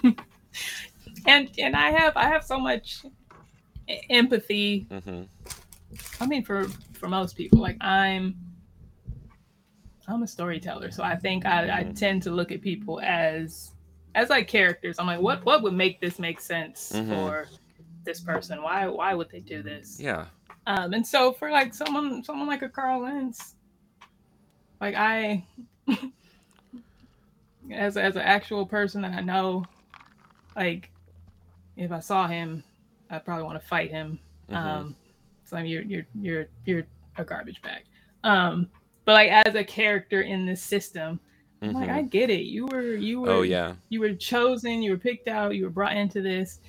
And 1.25 1.49
and 1.57 1.75
I 1.75 1.91
have 1.91 2.15
I 2.15 2.25
have 2.27 2.43
so 2.43 2.59
much 2.59 3.03
empathy 4.09 4.87
hmm 4.89 5.23
I 6.19 6.25
mean, 6.27 6.43
for 6.43 6.67
for 6.97 7.07
most 7.07 7.35
people, 7.35 7.59
like 7.59 7.77
I'm, 7.81 8.35
I'm 10.07 10.23
a 10.23 10.27
storyteller, 10.27 10.91
so 10.91 11.03
I 11.03 11.15
think 11.15 11.45
I, 11.45 11.79
I 11.79 11.83
Mhm. 11.83 11.97
tend 11.97 12.23
to 12.23 12.31
look 12.31 12.51
at 12.51 12.61
people 12.61 12.99
as 13.01 13.71
as 14.15 14.29
like 14.29 14.47
characters. 14.47 14.97
I'm 14.99 15.05
like, 15.05 15.19
what 15.21 15.45
what 15.45 15.61
would 15.63 15.73
make 15.73 15.99
this 16.01 16.17
make 16.17 16.39
sense 16.39 16.91
Mhm. 16.95 17.07
for 17.09 17.47
this 18.03 18.19
person? 18.19 18.61
Why 18.63 18.87
why 18.87 19.13
would 19.13 19.29
they 19.29 19.41
do 19.41 19.61
this? 19.61 19.99
Yeah. 19.99 20.25
Um, 20.65 20.93
and 20.93 21.05
so 21.05 21.31
for 21.33 21.51
like 21.51 21.73
someone 21.73 22.23
someone 22.23 22.47
like 22.47 22.61
a 22.61 22.69
Carl 22.69 23.01
Lentz, 23.01 23.55
like 24.81 24.95
I, 24.95 25.45
as 27.71 27.97
as 27.97 28.15
an 28.15 28.21
actual 28.23 28.65
person 28.65 29.01
that 29.01 29.13
I 29.13 29.21
know, 29.21 29.65
like 30.55 30.89
if 31.75 31.91
I 31.91 31.99
saw 31.99 32.27
him, 32.27 32.63
I'd 33.09 33.23
probably 33.25 33.43
want 33.43 33.61
to 33.61 33.67
fight 33.67 33.91
him. 33.91 34.19
Mhm. 34.49 34.55
Um, 34.55 34.95
so 35.47 35.57
you're 35.59 35.83
you're 35.83 36.05
you're 36.21 36.47
you're 36.65 36.83
a 37.17 37.23
garbage 37.23 37.61
bag. 37.61 37.83
Um, 38.23 38.69
but 39.05 39.13
like 39.13 39.31
as 39.31 39.55
a 39.55 39.63
character 39.63 40.21
in 40.21 40.45
this 40.45 40.61
system, 40.61 41.19
I'm 41.61 41.73
like. 41.73 41.89
I 41.89 42.01
get 42.01 42.29
it. 42.29 42.43
You 42.43 42.67
were 42.67 42.95
you 42.95 43.21
were 43.21 43.29
oh 43.29 43.41
yeah. 43.41 43.73
you 43.89 43.99
were 44.01 44.13
chosen, 44.13 44.81
you 44.81 44.91
were 44.91 44.97
picked 44.97 45.27
out, 45.27 45.55
you 45.55 45.63
were 45.63 45.69
brought 45.69 45.95
into 45.95 46.21
this, 46.21 46.59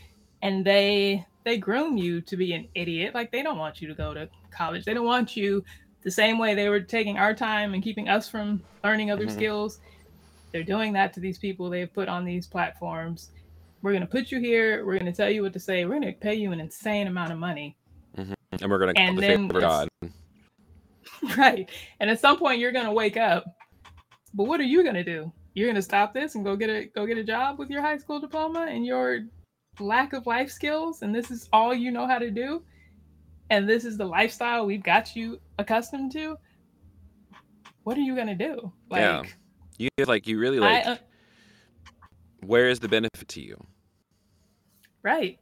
and 0.42 0.64
they 0.64 1.26
they 1.44 1.58
groom 1.58 1.96
you 1.96 2.20
to 2.22 2.36
be 2.36 2.52
an 2.52 2.68
idiot. 2.74 3.14
Like 3.14 3.32
they 3.32 3.42
don't 3.42 3.58
want 3.58 3.80
you 3.80 3.88
to 3.88 3.94
go 3.94 4.14
to 4.14 4.28
college. 4.50 4.84
They 4.84 4.94
don't 4.94 5.06
want 5.06 5.36
you 5.36 5.64
the 6.02 6.10
same 6.10 6.38
way 6.38 6.54
they 6.54 6.68
were 6.68 6.80
taking 6.80 7.18
our 7.18 7.34
time 7.34 7.74
and 7.74 7.82
keeping 7.82 8.08
us 8.08 8.28
from 8.28 8.62
learning 8.84 9.10
other 9.10 9.26
Mhm. 9.26 9.32
skills. 9.32 9.80
They're 10.52 10.62
doing 10.62 10.92
that 10.92 11.12
to 11.14 11.20
these 11.20 11.38
people 11.38 11.68
they've 11.68 11.92
put 11.92 12.08
on 12.08 12.24
these 12.24 12.46
platforms. 12.46 13.30
We're 13.82 13.92
gonna 13.92 14.06
put 14.06 14.30
you 14.30 14.40
here. 14.40 14.84
We're 14.84 14.98
gonna 14.98 15.12
tell 15.12 15.30
you 15.30 15.42
what 15.42 15.52
to 15.54 15.60
say. 15.60 15.84
We're 15.84 15.98
gonna 16.00 16.12
pay 16.12 16.34
you 16.34 16.52
an 16.52 16.60
insane 16.60 17.06
amount 17.06 17.32
of 17.32 17.38
money. 17.38 17.76
And 18.52 18.70
we're 18.70 18.78
gonna 18.78 18.94
call 18.94 19.04
And 19.04 19.18
the 19.18 19.22
favor 19.22 19.61
God. 19.61 19.88
right. 21.37 21.68
And 22.00 22.11
at 22.11 22.20
some 22.20 22.38
point 22.38 22.61
you're 22.61 22.72
gonna 22.72 22.92
wake 22.92 23.16
up. 23.16 23.44
But 24.34 24.44
what 24.44 24.61
are 24.61 24.64
you 24.64 24.84
gonna 24.84 25.05
do? 25.05 25.32
You're 25.55 25.68
gonna 25.68 25.82
stop 25.82 26.14
this 26.14 26.34
and 26.34 26.44
go 26.44 26.57
get 26.57 26.70
a 26.70 26.86
go 26.86 27.07
get 27.07 27.18
a 27.18 27.24
job 27.24 27.59
with 27.59 27.70
your 27.70 27.82
high 27.82 27.99
school 27.99 28.20
diploma 28.20 28.66
and 28.68 28.86
your 28.86 29.20
lack 29.80 30.12
of 30.12 30.26
life 30.26 30.51
skills, 30.51 31.03
and 31.03 31.14
this 31.14 31.30
is 31.30 31.49
all 31.53 31.74
you 31.74 31.90
know 31.90 32.07
how 32.07 32.18
to 32.18 32.30
do, 32.30 32.62
and 33.51 33.68
this 33.68 33.84
is 33.84 33.96
the 33.96 34.05
lifestyle 34.05 34.66
we've 34.66 34.82
got 34.82 35.14
you 35.16 35.40
accustomed 35.59 36.12
to. 36.12 36.36
What 37.84 37.96
are 37.96 38.03
you 38.03 38.14
gonna 38.14 38.34
do? 38.34 38.72
Like 38.90 39.01
Yeah. 39.01 39.22
You 39.78 39.88
like 40.07 40.26
you 40.26 40.38
really 40.38 40.59
I 40.59 40.61
like. 40.61 40.86
uh, 40.86 40.96
where 42.40 42.68
is 42.68 42.80
the 42.80 42.88
benefit 42.88 43.28
to 43.28 43.40
you? 43.40 43.57
right. 45.03 45.38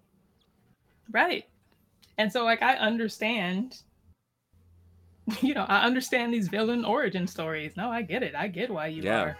Right. 1.11 1.44
And 2.18 2.32
so 2.32 2.44
like 2.44 2.62
I 2.62 2.76
understand 2.76 3.82
you 5.42 5.54
know, 5.54 5.66
I 5.68 5.84
understand 5.84 6.32
these 6.32 6.48
villain 6.48 6.84
origin 6.84 7.26
stories. 7.26 7.76
No, 7.76 7.90
I 7.90 8.02
get 8.02 8.22
it. 8.22 8.34
I 8.34 8.48
get 8.48 8.70
why 8.70 8.86
you 8.86 9.02
Yeah. 9.02 9.20
are 9.22 9.38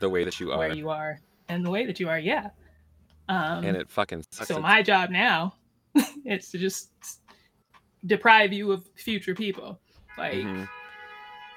The 0.00 0.08
way 0.08 0.24
that 0.24 0.38
you 0.38 0.52
are, 0.52 0.58
where 0.58 0.74
you 0.74 0.90
are 0.90 1.20
and 1.48 1.64
the 1.64 1.70
way 1.70 1.86
that 1.86 1.98
you 1.98 2.08
are. 2.08 2.18
Yeah. 2.18 2.50
Um, 3.28 3.64
and 3.64 3.76
it 3.76 3.90
fucking 3.90 4.24
sucks. 4.30 4.48
so 4.48 4.60
my 4.60 4.82
job 4.82 5.10
now 5.10 5.54
is 6.24 6.50
to 6.50 6.58
just 6.58 6.90
deprive 8.06 8.52
you 8.52 8.70
of 8.72 8.86
future 8.96 9.34
people. 9.34 9.80
Like 10.16 10.34
Mhm. 10.34 10.68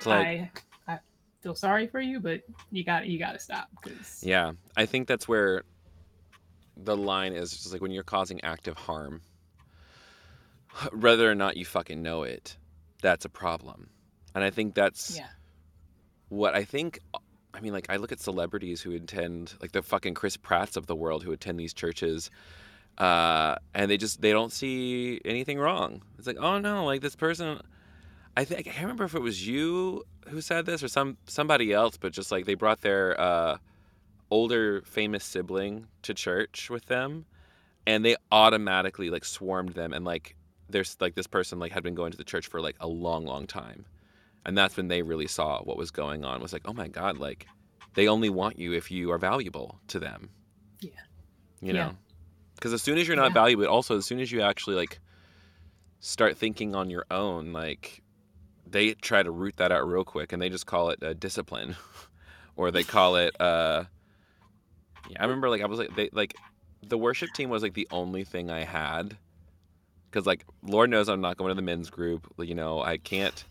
Like 0.05 0.63
I, 0.87 0.93
I, 0.93 0.99
feel 1.41 1.55
sorry 1.55 1.87
for 1.87 2.01
you, 2.01 2.19
but 2.19 2.41
you 2.71 2.83
got 2.83 3.05
you 3.05 3.19
got 3.19 3.33
to 3.33 3.39
stop. 3.39 3.69
Cause... 3.81 4.23
Yeah, 4.23 4.53
I 4.77 4.85
think 4.85 5.07
that's 5.07 5.27
where 5.27 5.63
the 6.77 6.95
line 6.95 7.33
is 7.33 7.51
just 7.51 7.73
like 7.73 7.81
when 7.81 7.91
you're 7.91 8.03
causing 8.03 8.41
active 8.43 8.77
harm, 8.77 9.21
whether 10.93 11.29
or 11.29 11.35
not 11.35 11.57
you 11.57 11.65
fucking 11.65 12.01
know 12.01 12.23
it, 12.23 12.57
that's 13.01 13.25
a 13.25 13.29
problem. 13.29 13.89
And 14.35 14.43
I 14.43 14.49
think 14.49 14.73
that's 14.75 15.17
Yeah. 15.17 15.27
what 16.29 16.55
I 16.55 16.63
think. 16.63 16.99
I 17.53 17.59
mean, 17.59 17.73
like 17.73 17.87
I 17.89 17.97
look 17.97 18.11
at 18.13 18.19
celebrities 18.21 18.81
who 18.81 18.93
attend, 18.95 19.55
like 19.61 19.73
the 19.73 19.81
fucking 19.81 20.13
Chris 20.13 20.37
Pratts 20.37 20.77
of 20.77 20.85
the 20.87 20.95
world 20.95 21.23
who 21.23 21.33
attend 21.33 21.59
these 21.59 21.73
churches, 21.73 22.31
uh, 22.97 23.55
and 23.73 23.91
they 23.91 23.97
just 23.97 24.21
they 24.21 24.31
don't 24.31 24.51
see 24.53 25.19
anything 25.25 25.59
wrong. 25.59 26.01
It's 26.17 26.27
like, 26.27 26.37
oh 26.39 26.59
no, 26.59 26.85
like 26.85 27.01
this 27.01 27.15
person. 27.15 27.59
I 28.37 28.45
think 28.45 28.61
I 28.61 28.63
can't 28.63 28.81
remember 28.83 29.03
if 29.03 29.15
it 29.15 29.21
was 29.21 29.45
you 29.45 30.03
who 30.29 30.39
said 30.39 30.65
this 30.65 30.81
or 30.81 30.87
some 30.87 31.17
somebody 31.27 31.73
else, 31.73 31.97
but 31.97 32.13
just 32.13 32.31
like 32.31 32.45
they 32.45 32.53
brought 32.53 32.79
their 32.79 33.19
uh, 33.19 33.57
older 34.29 34.81
famous 34.83 35.25
sibling 35.25 35.87
to 36.03 36.13
church 36.13 36.69
with 36.69 36.85
them, 36.85 37.25
and 37.85 38.05
they 38.05 38.15
automatically 38.31 39.09
like 39.09 39.25
swarmed 39.25 39.73
them, 39.73 39.91
and 39.91 40.05
like 40.05 40.35
there's 40.71 40.97
like 40.99 41.15
this 41.15 41.27
person 41.27 41.59
like 41.59 41.71
had 41.71 41.83
been 41.83 41.95
going 41.95 42.11
to 42.11 42.17
the 42.17 42.23
church 42.23 42.47
for 42.47 42.61
like 42.61 42.75
a 42.79 42.87
long, 42.87 43.25
long 43.25 43.47
time, 43.47 43.85
and 44.45 44.57
that's 44.57 44.77
when 44.77 44.87
they 44.87 45.01
really 45.01 45.27
saw 45.27 45.61
what 45.61 45.77
was 45.77 45.91
going 45.91 46.23
on. 46.25 46.41
Was 46.41 46.53
like, 46.53 46.63
oh 46.65 46.73
my 46.73 46.87
god, 46.87 47.17
like 47.17 47.47
they 47.93 48.07
only 48.07 48.29
want 48.29 48.57
you 48.57 48.73
if 48.73 48.89
you 48.91 49.11
are 49.11 49.17
valuable 49.17 49.79
to 49.87 49.99
them. 49.99 50.31
Yeah. 50.79 50.89
You 51.61 51.73
Yeah. 51.73 51.73
know, 51.73 51.95
because 52.55 52.73
as 52.73 52.81
soon 52.81 52.97
as 52.97 53.07
you're 53.07 53.17
not 53.17 53.29
Yeah. 53.31 53.41
valuable, 53.41 53.67
also 53.67 53.97
as 53.97 54.05
soon 54.05 54.19
as 54.19 54.31
you 54.31 54.41
actually 54.41 54.75
like 54.75 54.99
start 55.99 56.37
thinking 56.37 56.73
on 56.75 56.89
your 56.89 57.05
own, 57.11 57.53
like 57.53 58.01
they 58.65 58.93
try 58.93 59.23
to 59.23 59.31
root 59.31 59.57
that 59.57 59.71
out 59.71 59.87
real 59.87 60.03
quick, 60.03 60.33
and 60.33 60.41
they 60.41 60.49
just 60.49 60.65
call 60.65 60.89
it 60.89 61.01
uh, 61.03 61.13
discipline, 61.13 61.75
or 62.55 62.71
they 62.71 62.83
call 62.83 63.15
it. 63.15 63.39
uh 63.39 63.85
Yeah, 65.05 65.17
I 65.19 65.23
remember 65.23 65.49
like 65.49 65.61
I 65.61 65.65
was 65.67 65.79
like 65.79 65.95
they 65.95 66.09
like 66.13 66.35
the 66.81 66.97
worship 66.97 67.33
team 67.33 67.49
was 67.49 67.61
like 67.63 67.73
the 67.73 67.87
only 67.91 68.23
thing 68.23 68.49
I 68.49 68.63
had 68.63 69.17
because 70.11 70.27
like 70.27 70.45
Lord 70.63 70.89
knows 70.89 71.07
I'm 71.09 71.21
not 71.21 71.37
going 71.37 71.49
to 71.49 71.55
the 71.55 71.61
men's 71.61 71.89
group. 71.89 72.31
You 72.37 72.53
know, 72.53 72.81
I 72.81 72.97
can't 72.97 73.43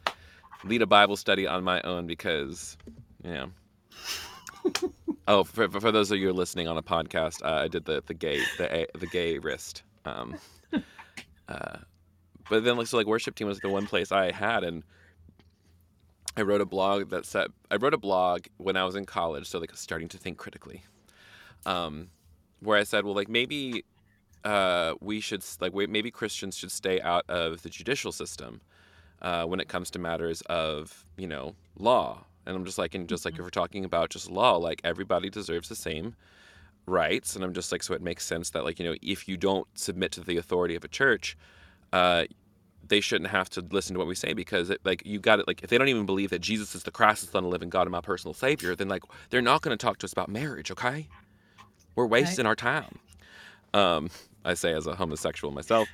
lead 0.65 0.83
a 0.83 0.87
Bible 0.87 1.17
study 1.17 1.47
on 1.47 1.65
my 1.65 1.81
own 1.83 2.07
because 2.07 2.77
you 3.25 3.33
know. 3.33 3.51
oh, 5.29 5.45
for, 5.45 5.69
for 5.69 5.91
those 5.91 6.11
of 6.11 6.19
you 6.19 6.25
who 6.25 6.31
are 6.31 6.35
listening 6.35 6.69
on 6.69 6.77
a 6.77 6.83
podcast, 6.83 7.43
uh, 7.43 7.63
I 7.63 7.69
did 7.69 7.87
the 7.87 8.03
the 8.07 8.15
gay 8.15 8.41
the 8.59 8.87
the 8.95 9.07
gay 9.07 9.39
wrist. 9.39 9.83
Um, 10.05 10.37
uh, 11.49 11.79
but 12.49 12.65
then 12.65 12.77
like 12.77 12.87
so 12.87 12.99
like 12.99 13.07
worship 13.07 13.35
team 13.35 13.47
was 13.47 13.61
the 13.61 13.69
one 13.69 13.87
place 13.87 14.13
I 14.13 14.31
had 14.31 14.65
and. 14.65 14.83
I 16.37 16.43
wrote 16.43 16.61
a 16.61 16.67
blog 16.67 17.11
that 17.11 17.27
said 17.27 17.49
I 17.73 17.77
wrote 17.77 17.93
a 17.93 17.99
blog 17.99 18.47
when 18.57 18.77
I 18.77 18.85
was 18.85 18.95
in 18.95 19.05
college, 19.05 19.49
so 19.49 19.59
like 19.59 19.77
starting 19.77 20.07
to 20.09 20.17
think 20.17 20.39
critically, 20.39 20.85
um, 21.67 22.09
where 22.61 22.79
I 22.79 22.85
said, 22.85 23.05
well, 23.05 23.17
like 23.17 23.29
maybe 23.29 23.85
uh, 24.45 24.95
we 25.01 25.21
should 25.21 25.45
like 25.61 25.75
wait, 25.75 25.91
maybe 25.91 26.11
Christians 26.11 26.57
should 26.57 26.73
stay 26.73 27.01
out 27.01 27.25
of 27.29 27.63
the 27.63 27.69
judicial 27.69 28.13
system 28.13 28.61
uh, 29.23 29.45
when 29.45 29.61
it 29.61 29.69
comes 29.69 29.91
to 29.91 29.99
matters 29.99 30.43
of 30.43 31.05
you 31.17 31.27
know 31.27 31.55
law. 31.77 32.25
And 32.47 32.57
I'm 32.57 32.65
just 32.65 32.79
like, 32.79 32.95
and 32.95 33.09
just 33.09 33.25
like 33.25 33.35
if 33.35 33.41
we're 33.41 33.51
talking 33.51 33.85
about 33.85 34.11
just 34.11 34.31
law, 34.31 34.57
like 34.57 34.81
everybody 34.83 35.29
deserves 35.29 35.69
the 35.69 35.77
same 35.77 36.17
rights. 36.87 37.37
And 37.37 37.45
I'm 37.45 37.53
just 37.53 37.71
like, 37.71 37.83
so 37.83 37.95
it 37.95 38.03
makes 38.03 38.25
sense 38.25 38.51
that 38.51 38.65
like 38.65 38.79
you 38.79 38.85
know 38.85 38.97
if 39.03 39.29
you 39.29 39.37
don't 39.37 39.67
submit 39.75 40.13
to 40.13 40.21
the 40.21 40.37
authority 40.37 40.75
of 40.75 40.85
a 40.85 40.89
church, 40.89 41.37
uh, 41.93 42.25
they 42.89 43.01
shouldn't 43.01 43.31
have 43.31 43.49
to 43.51 43.65
listen 43.71 43.95
to 43.95 43.99
what 43.99 44.09
we 44.09 44.15
say 44.15 44.33
because 44.33 44.71
it, 44.71 44.81
like 44.85 45.03
you 45.05 45.19
got 45.19 45.39
it 45.39 45.47
like 45.47 45.63
if 45.63 45.71
they 45.71 45.79
don't 45.79 45.89
even 45.89 46.07
believe 46.07 46.31
that 46.31 46.41
Jesus 46.41 46.75
is 46.75 46.83
the 46.83 46.91
Christ, 46.91 47.23
the 47.23 47.29
Son 47.29 47.41
of 47.41 47.45
the 47.45 47.51
living 47.51 47.69
God, 47.69 47.83
and 47.83 47.93
my 47.93 48.01
personal 48.01 48.35
Savior, 48.35 48.75
then 48.75 48.89
like 48.89 49.03
they're 49.31 49.43
not 49.43 49.63
going 49.63 49.77
to 49.77 49.83
talk 49.83 49.99
to 49.99 50.07
us 50.07 50.13
about 50.13 50.29
marriage. 50.29 50.71
Okay, 50.71 51.09
we're 51.95 52.07
wasting 52.07 52.47
our 52.47 52.57
time. 52.57 52.99
Um, 53.73 54.11
I 54.45 54.55
say 54.55 54.73
as 54.73 54.87
a 54.87 54.95
homosexual 54.95 55.53
myself. 55.53 55.89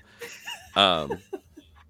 Um, 0.74 1.18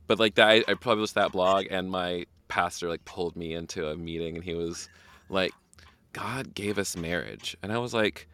but 0.06 0.18
like 0.18 0.36
that, 0.36 0.48
I, 0.48 0.64
I 0.68 0.74
published 0.74 1.14
that 1.14 1.32
blog, 1.32 1.66
and 1.70 1.90
my 1.90 2.26
pastor 2.48 2.88
like 2.88 3.04
pulled 3.04 3.36
me 3.36 3.54
into 3.54 3.88
a 3.88 3.96
meeting, 3.96 4.36
and 4.36 4.44
he 4.44 4.54
was 4.54 4.88
like, 5.28 5.52
"God 6.12 6.54
gave 6.54 6.78
us 6.78 6.96
marriage," 6.96 7.56
and 7.62 7.72
I 7.72 7.78
was 7.78 7.94
like. 7.94 8.28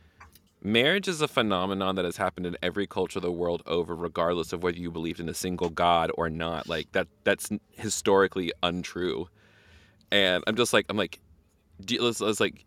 Marriage 0.65 1.09
is 1.09 1.21
a 1.21 1.27
phenomenon 1.27 1.97
that 1.97 2.05
has 2.05 2.17
happened 2.17 2.47
in 2.47 2.57
every 2.63 2.87
culture 2.87 3.19
the 3.19 3.33
world 3.33 3.65
over, 3.67 3.97
regardless 3.97 4.53
of 4.53 4.63
whether 4.63 4.79
you 4.79 4.93
believed 4.93 5.19
in 5.19 5.29
a 5.29 5.35
single 5.35 5.71
God 5.71 6.13
or 6.15 6.31
not. 6.31 6.69
Like 6.69 6.93
that, 6.93 7.09
that's 7.25 7.51
historically 7.73 8.53
untrue. 8.63 9.29
And 10.13 10.45
I'm 10.47 10.55
just 10.55 10.73
like, 10.73 10.87
I'm 10.89 10.97
like, 10.97 11.19
do 11.85 11.99
I 11.99 12.03
was 12.03 12.39
like, 12.39 12.65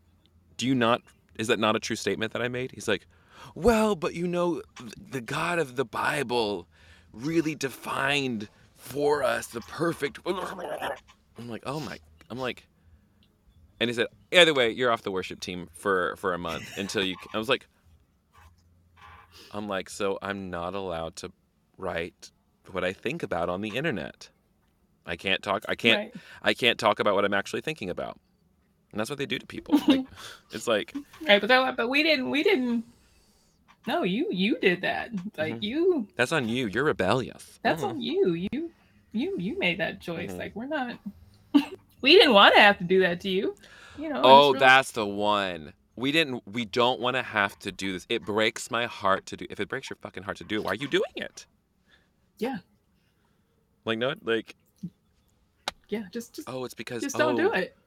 do 0.57 0.67
you 0.67 0.75
not? 0.75 1.03
Is 1.37 1.47
that 1.47 1.59
not 1.59 1.75
a 1.77 1.79
true 1.79 1.95
statement 1.95 2.33
that 2.33 2.41
I 2.41 2.47
made? 2.47 2.71
He's 2.73 2.87
like, 2.87 3.07
well, 3.55 3.95
but 3.95 4.13
you 4.13 4.27
know, 4.27 4.61
the 5.09 5.21
God 5.21 5.59
of 5.59 5.75
the 5.75 5.85
Bible 5.85 6.67
really 7.11 7.55
defined 7.55 8.49
for 8.75 9.23
us 9.23 9.47
the 9.47 9.61
perfect. 9.61 10.19
I'm 10.25 11.49
like, 11.49 11.63
oh 11.65 11.79
my, 11.79 11.97
I'm 12.29 12.37
like, 12.37 12.67
and 13.79 13.89
he 13.89 13.93
said, 13.93 14.07
either 14.31 14.53
way, 14.53 14.69
you're 14.71 14.91
off 14.91 15.01
the 15.01 15.11
worship 15.11 15.39
team 15.39 15.69
for 15.73 16.15
for 16.17 16.33
a 16.33 16.37
month 16.37 16.77
until 16.77 17.03
you. 17.03 17.15
I 17.33 17.37
was 17.37 17.49
like, 17.49 17.67
I'm 19.51 19.67
like, 19.67 19.89
so 19.89 20.17
I'm 20.21 20.49
not 20.49 20.75
allowed 20.75 21.15
to 21.17 21.31
write 21.77 22.31
what 22.71 22.83
I 22.83 22.93
think 22.93 23.23
about 23.23 23.49
on 23.49 23.61
the 23.61 23.69
internet. 23.69 24.29
I 25.05 25.15
can't 25.15 25.43
talk. 25.43 25.63
I 25.67 25.75
can't. 25.75 26.13
Right. 26.13 26.13
I 26.41 26.53
can't 26.53 26.79
talk 26.79 26.99
about 26.99 27.15
what 27.15 27.25
I'm 27.25 27.33
actually 27.33 27.61
thinking 27.61 27.89
about. 27.89 28.19
And 28.91 28.99
that's 28.99 29.09
what 29.09 29.19
they 29.19 29.25
do 29.25 29.37
to 29.39 29.45
people. 29.45 29.79
Like, 29.87 30.05
it's 30.51 30.67
like, 30.67 30.93
Right, 31.27 31.41
but 31.41 31.47
that, 31.47 31.75
but 31.75 31.89
we 31.89 32.01
didn't 32.01 32.29
we 32.29 32.43
didn't. 32.43 32.85
No, 33.87 34.03
you 34.03 34.27
you 34.31 34.57
did 34.59 34.81
that. 34.81 35.11
Like 35.37 35.55
Mhm. 35.55 35.63
you, 35.63 36.07
that's 36.15 36.31
on 36.31 36.47
you. 36.49 36.67
You're 36.67 36.83
rebellious. 36.83 37.59
that's 37.61 37.83
Mhm. 37.83 37.87
on 37.89 38.01
you. 38.01 38.33
You 38.33 38.71
you 39.11 39.37
you 39.37 39.57
made 39.59 39.79
that 39.79 40.01
choice. 40.01 40.31
Mhm. 40.31 40.37
Like 40.39 40.55
we're 40.55 40.65
not. 40.65 40.97
we 42.01 42.13
didn't 42.13 42.33
want 42.33 42.55
to 42.55 42.61
have 42.61 42.77
to 42.79 42.83
do 42.83 42.99
that 43.01 43.21
to 43.21 43.29
you. 43.29 43.55
You 43.97 44.09
know. 44.09 44.21
Oh, 44.23 44.47
really- 44.47 44.59
that's 44.59 44.91
the 44.91 45.05
one. 45.05 45.73
We 45.95 46.11
didn't. 46.11 46.43
We 46.47 46.65
don't 46.65 46.99
want 46.99 47.15
to 47.15 47.23
have 47.23 47.57
to 47.59 47.71
do 47.71 47.93
this. 47.93 48.05
It 48.09 48.25
breaks 48.25 48.69
my 48.69 48.85
heart 48.85 49.25
to 49.27 49.37
do. 49.37 49.45
If 49.49 49.59
it 49.59 49.69
breaks 49.69 49.89
your 49.89 49.97
fucking 50.01 50.23
heart 50.23 50.37
to 50.37 50.43
do 50.43 50.57
it, 50.57 50.63
why 50.65 50.71
are 50.71 50.75
you 50.75 50.87
doing 50.89 51.13
it? 51.15 51.45
Yeah. 52.37 52.57
Like 53.85 53.97
no, 53.99 54.15
like 54.23 54.55
yeah. 55.89 56.03
Just 56.11 56.35
just 56.35 56.49
oh, 56.49 56.65
it's 56.65 56.73
because 56.73 57.03
just 57.03 57.17
don't 57.17 57.35
do 57.37 57.49
oh, 57.49 57.53
it. 57.53 57.77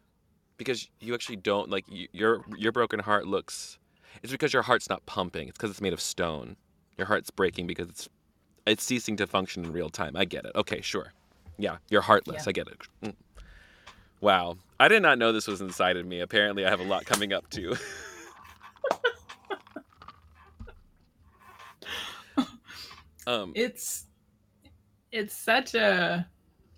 because 0.56 0.88
you 1.00 1.12
actually 1.12 1.36
don't 1.36 1.68
like 1.68 1.84
your 1.88 2.44
your 2.56 2.72
broken 2.72 3.00
heart 3.00 3.26
looks. 3.26 3.78
It's 4.22 4.32
because 4.32 4.52
your 4.52 4.62
heart's 4.62 4.88
not 4.88 5.04
pumping. 5.06 5.48
It's 5.48 5.56
because 5.56 5.70
it's 5.70 5.80
made 5.80 5.92
of 5.92 6.00
stone. 6.00 6.56
Your 6.96 7.06
heart's 7.06 7.30
breaking 7.30 7.66
because 7.66 7.88
it's 7.88 8.08
it's 8.66 8.82
ceasing 8.84 9.16
to 9.16 9.26
function 9.26 9.64
in 9.64 9.72
real 9.72 9.88
time. 9.90 10.16
I 10.16 10.24
get 10.24 10.44
it. 10.44 10.52
Okay, 10.54 10.80
sure. 10.80 11.12
Yeah, 11.56 11.78
you're 11.90 12.02
heartless. 12.02 12.44
Yeah. 12.44 12.50
I 12.50 12.52
get 12.52 12.68
it. 12.68 12.78
Mm. 13.02 13.14
Wow, 14.20 14.56
I 14.80 14.88
did 14.88 15.02
not 15.02 15.18
know 15.18 15.32
this 15.32 15.46
was 15.46 15.60
inside 15.60 15.96
of 15.96 16.04
me. 16.06 16.20
Apparently, 16.20 16.66
I 16.66 16.70
have 16.70 16.80
a 16.80 16.84
lot 16.84 17.04
coming 17.04 17.32
up 17.32 17.48
too. 17.50 17.74
um, 23.26 23.52
It's 23.54 24.06
it's 25.12 25.36
such 25.36 25.74
a 25.74 26.26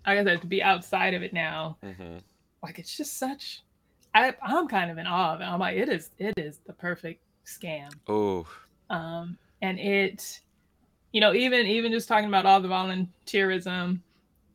like 0.05 0.19
I 0.19 0.23
said 0.23 0.41
to 0.41 0.47
be 0.47 0.63
outside 0.63 1.13
of 1.13 1.21
it 1.23 1.33
now. 1.33 1.77
mhm. 1.83 2.21
Like 2.63 2.79
it's 2.79 2.95
just 2.95 3.17
such. 3.17 3.61
I 4.13 4.33
I'm 4.43 4.67
kind 4.67 4.91
of 4.91 4.97
in 4.97 5.07
awe 5.07 5.33
of 5.35 5.41
it. 5.41 5.45
I'm 5.45 5.59
like 5.59 5.77
it 5.77 5.89
is 5.89 6.11
it 6.17 6.37
is 6.37 6.59
the 6.65 6.73
perfect 6.73 7.21
scam. 7.45 7.89
Oh, 8.07 8.47
um, 8.89 9.37
and 9.61 9.79
it 9.79 10.41
you 11.11 11.21
know 11.21 11.33
even 11.33 11.65
even 11.67 11.91
just 11.91 12.07
talking 12.07 12.27
about 12.27 12.45
all 12.45 12.61
the 12.61 12.67
volunteerism 12.67 13.99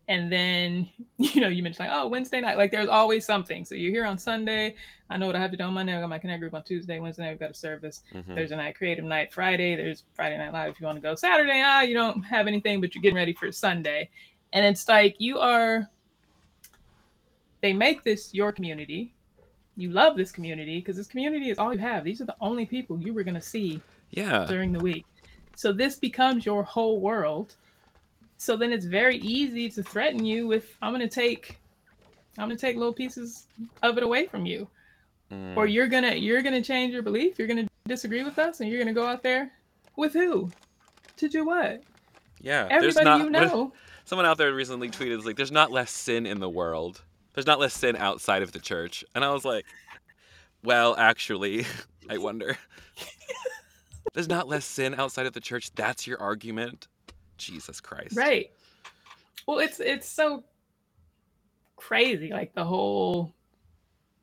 and 0.08 0.32
then 0.32 0.88
you 1.18 1.40
know 1.40 1.48
you 1.48 1.62
mentioned 1.62 1.88
like 1.88 1.96
oh 1.98 2.06
wednesday 2.06 2.40
night 2.40 2.56
like 2.56 2.70
there's 2.70 2.88
always 2.88 3.24
something. 3.24 3.64
So 3.64 3.74
you're 3.74 3.92
here 3.92 4.06
on 4.06 4.18
sunday. 4.18 4.74
I 5.08 5.16
know 5.16 5.26
what 5.26 5.36
i 5.36 5.40
have 5.40 5.50
to 5.52 5.56
do 5.56 5.64
on 5.64 5.74
monday. 5.74 5.96
I 5.96 6.00
got 6.00 6.08
my 6.08 6.18
connect 6.18 6.40
group 6.40 6.54
on 6.54 6.62
tuesday 6.64 6.98
wednesday 7.00 7.24
night 7.24 7.30
we've 7.30 7.40
got 7.40 7.50
a 7.50 7.54
service. 7.54 8.02
Mhm. 8.14 8.34
thursday 8.34 8.56
night 8.56 8.74
creative 8.76 9.04
night 9.04 9.32
friday. 9.32 9.76
There's 9.76 10.04
friday 10.14 10.38
night 10.38 10.52
live 10.52 10.70
if 10.72 10.80
you 10.80 10.86
want 10.86 10.96
to 10.96 11.02
go. 11.02 11.14
Saturday 11.14 11.62
ah 11.64 11.82
you 11.82 11.94
don't 11.94 12.22
have 12.22 12.46
anything 12.46 12.80
but 12.80 12.94
you're 12.94 13.02
getting 13.02 13.16
ready 13.16 13.32
for 13.32 13.50
sunday. 13.52 14.08
And 14.52 14.64
it's 14.64 14.88
like 14.88 15.16
you 15.18 15.38
are 15.38 15.88
they 17.60 17.72
make 17.72 18.04
this 18.04 18.32
your 18.32 18.52
community 18.52 19.12
you 19.76 19.90
love 19.90 20.16
this 20.16 20.32
community 20.32 20.78
because 20.78 20.96
this 20.96 21.06
community 21.06 21.50
is 21.50 21.58
all 21.58 21.72
you 21.72 21.78
have 21.78 22.04
these 22.04 22.20
are 22.20 22.24
the 22.24 22.36
only 22.40 22.64
people 22.64 22.98
you 22.98 23.12
were 23.12 23.22
going 23.22 23.34
to 23.34 23.40
see 23.40 23.80
yeah. 24.10 24.46
during 24.46 24.72
the 24.72 24.78
week. 24.78 25.04
So 25.54 25.72
this 25.72 25.96
becomes 25.96 26.44
your 26.44 26.62
whole 26.62 27.00
world. 27.00 27.54
So 28.38 28.56
then 28.56 28.72
it's 28.72 28.84
very 28.84 29.16
easy 29.18 29.70
to 29.70 29.82
threaten 29.82 30.24
you 30.24 30.46
with 30.46 30.76
I'm 30.82 30.92
going 30.94 31.06
to 31.06 31.14
take 31.14 31.58
I'm 32.38 32.48
going 32.48 32.56
to 32.56 32.60
take 32.60 32.76
little 32.76 32.92
pieces 32.92 33.46
of 33.82 33.96
it 33.96 34.02
away 34.02 34.26
from 34.26 34.44
you. 34.44 34.68
Mm. 35.32 35.56
Or 35.56 35.66
you're 35.66 35.88
going 35.88 36.04
to 36.04 36.18
you're 36.18 36.42
going 36.42 36.54
to 36.54 36.66
change 36.66 36.92
your 36.92 37.02
belief, 37.02 37.38
you're 37.38 37.48
going 37.48 37.64
to 37.64 37.68
disagree 37.88 38.22
with 38.22 38.38
us 38.38 38.60
and 38.60 38.68
you're 38.68 38.82
going 38.82 38.94
to 38.94 38.98
go 39.00 39.06
out 39.06 39.22
there 39.22 39.52
with 39.96 40.12
who? 40.12 40.50
To 41.16 41.28
do 41.28 41.46
what? 41.46 41.82
yeah. 42.40 42.68
There's 42.68 42.96
Everybody 42.96 43.04
not. 43.04 43.20
you 43.20 43.46
if- 43.46 43.52
know. 43.52 43.72
someone 44.04 44.26
out 44.26 44.36
there 44.36 44.52
recently 44.52 44.90
tweeted, 44.90 45.24
"Like, 45.24 45.36
there's 45.36 45.50
not 45.50 45.72
less 45.72 45.90
sin 45.90 46.26
in 46.26 46.38
the 46.38 46.48
world. 46.48 47.02
There's 47.36 47.46
not 47.46 47.60
less 47.60 47.74
sin 47.74 47.96
outside 47.96 48.42
of 48.42 48.52
the 48.52 48.58
church. 48.58 49.04
And 49.14 49.22
I 49.22 49.30
was 49.30 49.44
like, 49.44 49.66
well, 50.64 50.96
actually, 50.96 51.66
I 52.10 52.16
wonder. 52.16 52.56
there's 54.14 54.28
not 54.28 54.48
less 54.48 54.64
sin 54.64 54.94
outside 54.98 55.26
of 55.26 55.34
the 55.34 55.40
church. 55.40 55.70
That's 55.74 56.06
your 56.06 56.20
argument. 56.20 56.88
Jesus 57.36 57.78
Christ. 57.78 58.16
Right. 58.16 58.50
Well, 59.46 59.58
it's 59.58 59.78
it's 59.78 60.08
so 60.08 60.42
crazy 61.76 62.30
like 62.30 62.54
the 62.54 62.64
whole 62.64 63.34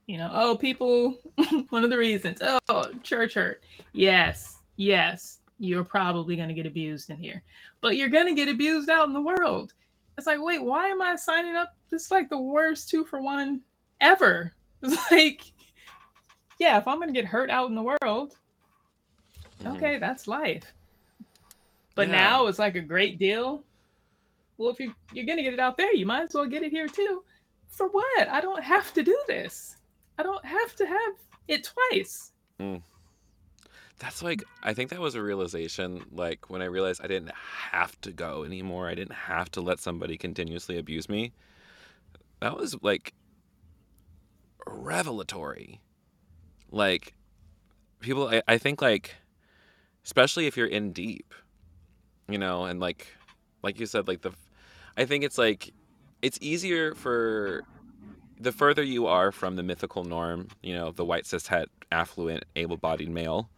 you 0.07 0.17
know, 0.17 0.31
oh, 0.33 0.57
people 0.57 1.13
one 1.69 1.83
of 1.83 1.91
the 1.91 1.97
reasons, 1.97 2.39
oh, 2.41 2.91
church 3.03 3.35
hurt. 3.35 3.63
Yes. 3.93 4.57
Yes. 4.75 5.37
You're 5.59 5.83
probably 5.83 6.35
going 6.35 6.49
to 6.49 6.55
get 6.55 6.65
abused 6.65 7.11
in 7.11 7.17
here. 7.17 7.43
But 7.79 7.95
you're 7.95 8.09
going 8.09 8.25
to 8.25 8.33
get 8.33 8.49
abused 8.49 8.89
out 8.89 9.07
in 9.07 9.13
the 9.13 9.21
world. 9.21 9.73
It's 10.17 10.27
like, 10.27 10.41
wait, 10.41 10.63
why 10.63 10.87
am 10.87 11.01
I 11.01 11.15
signing 11.15 11.55
up? 11.55 11.75
This 11.89 12.05
is 12.05 12.11
like 12.11 12.29
the 12.29 12.37
worst 12.39 12.89
two 12.89 13.03
for 13.05 13.21
one 13.21 13.61
ever. 14.01 14.53
It's 14.83 15.11
like, 15.11 15.45
yeah, 16.59 16.77
if 16.77 16.87
I'm 16.89 16.97
going 16.97 17.07
to 17.07 17.13
get 17.13 17.23
hurt 17.25 17.49
out 17.49 17.69
in 17.69 17.75
the 17.75 17.81
world, 17.81 18.35
Mhm. 19.61 19.77
okay, 19.77 19.97
that's 19.97 20.27
life. 20.27 20.73
But 21.95 22.09
Yeah. 22.09 22.15
now 22.17 22.47
it's 22.47 22.59
like 22.59 22.75
a 22.75 22.81
great 22.81 23.17
deal. 23.17 23.63
Well, 24.57 24.69
if 24.71 24.79
you, 24.81 24.93
you're 25.13 25.25
going 25.25 25.37
to 25.37 25.43
get 25.43 25.53
it 25.53 25.59
out 25.61 25.77
there, 25.77 25.93
you 25.93 26.05
might 26.05 26.23
as 26.23 26.33
well 26.33 26.45
get 26.45 26.63
it 26.63 26.71
here 26.71 26.87
too. 26.89 27.23
For 27.69 27.87
what? 27.87 28.27
I 28.27 28.41
don't 28.41 28.61
have 28.61 28.93
to 28.93 29.03
do 29.03 29.17
this. 29.25 29.77
I 30.17 30.23
don't 30.23 30.43
have 30.45 30.75
to 30.75 30.85
have 30.85 31.13
it 31.47 31.63
twice. 31.91 32.33
That's 33.99 34.21
like 34.21 34.43
I 34.61 34.73
think 34.73 34.89
that 34.89 34.99
was 34.99 35.15
a 35.15 35.21
realization 35.21 36.05
like 36.11 36.49
when 36.49 36.61
I 36.61 36.65
realized 36.65 37.01
I 37.03 37.07
didn't 37.07 37.31
have 37.71 37.99
to 38.01 38.11
go 38.11 38.43
anymore. 38.43 38.87
I 38.89 38.95
didn't 38.95 39.15
have 39.15 39.49
to 39.51 39.61
let 39.61 39.79
somebody 39.79 40.17
continuously 40.17 40.77
abuse 40.77 41.07
me. 41.07 41.31
That 42.41 42.57
was 42.57 42.75
like 42.81 43.13
revelatory. 44.67 45.79
Like 46.71 47.13
people 47.99 48.27
I, 48.27 48.41
I 48.47 48.57
think 48.57 48.81
like 48.81 49.15
especially 50.03 50.47
if 50.47 50.57
you're 50.57 50.67
in 50.67 50.91
deep, 50.91 51.33
you 52.27 52.37
know, 52.37 52.65
and 52.65 52.79
like 52.79 53.07
like 53.61 53.79
you 53.79 53.85
said 53.85 54.07
like 54.07 54.21
the 54.21 54.31
I 54.97 55.05
think 55.05 55.23
it's 55.23 55.37
like 55.37 55.73
it's 56.21 56.37
easier 56.41 56.93
for 56.93 57.63
the 58.39 58.51
further 58.51 58.83
you 58.83 59.07
are 59.07 59.31
from 59.31 59.55
the 59.55 59.63
mythical 59.63 60.03
norm, 60.03 60.49
you 60.61 60.73
know, 60.73 60.91
the 60.91 61.05
white 61.05 61.23
cishet 61.23 61.67
affluent 61.91 62.43
able-bodied 62.55 63.09
male, 63.09 63.49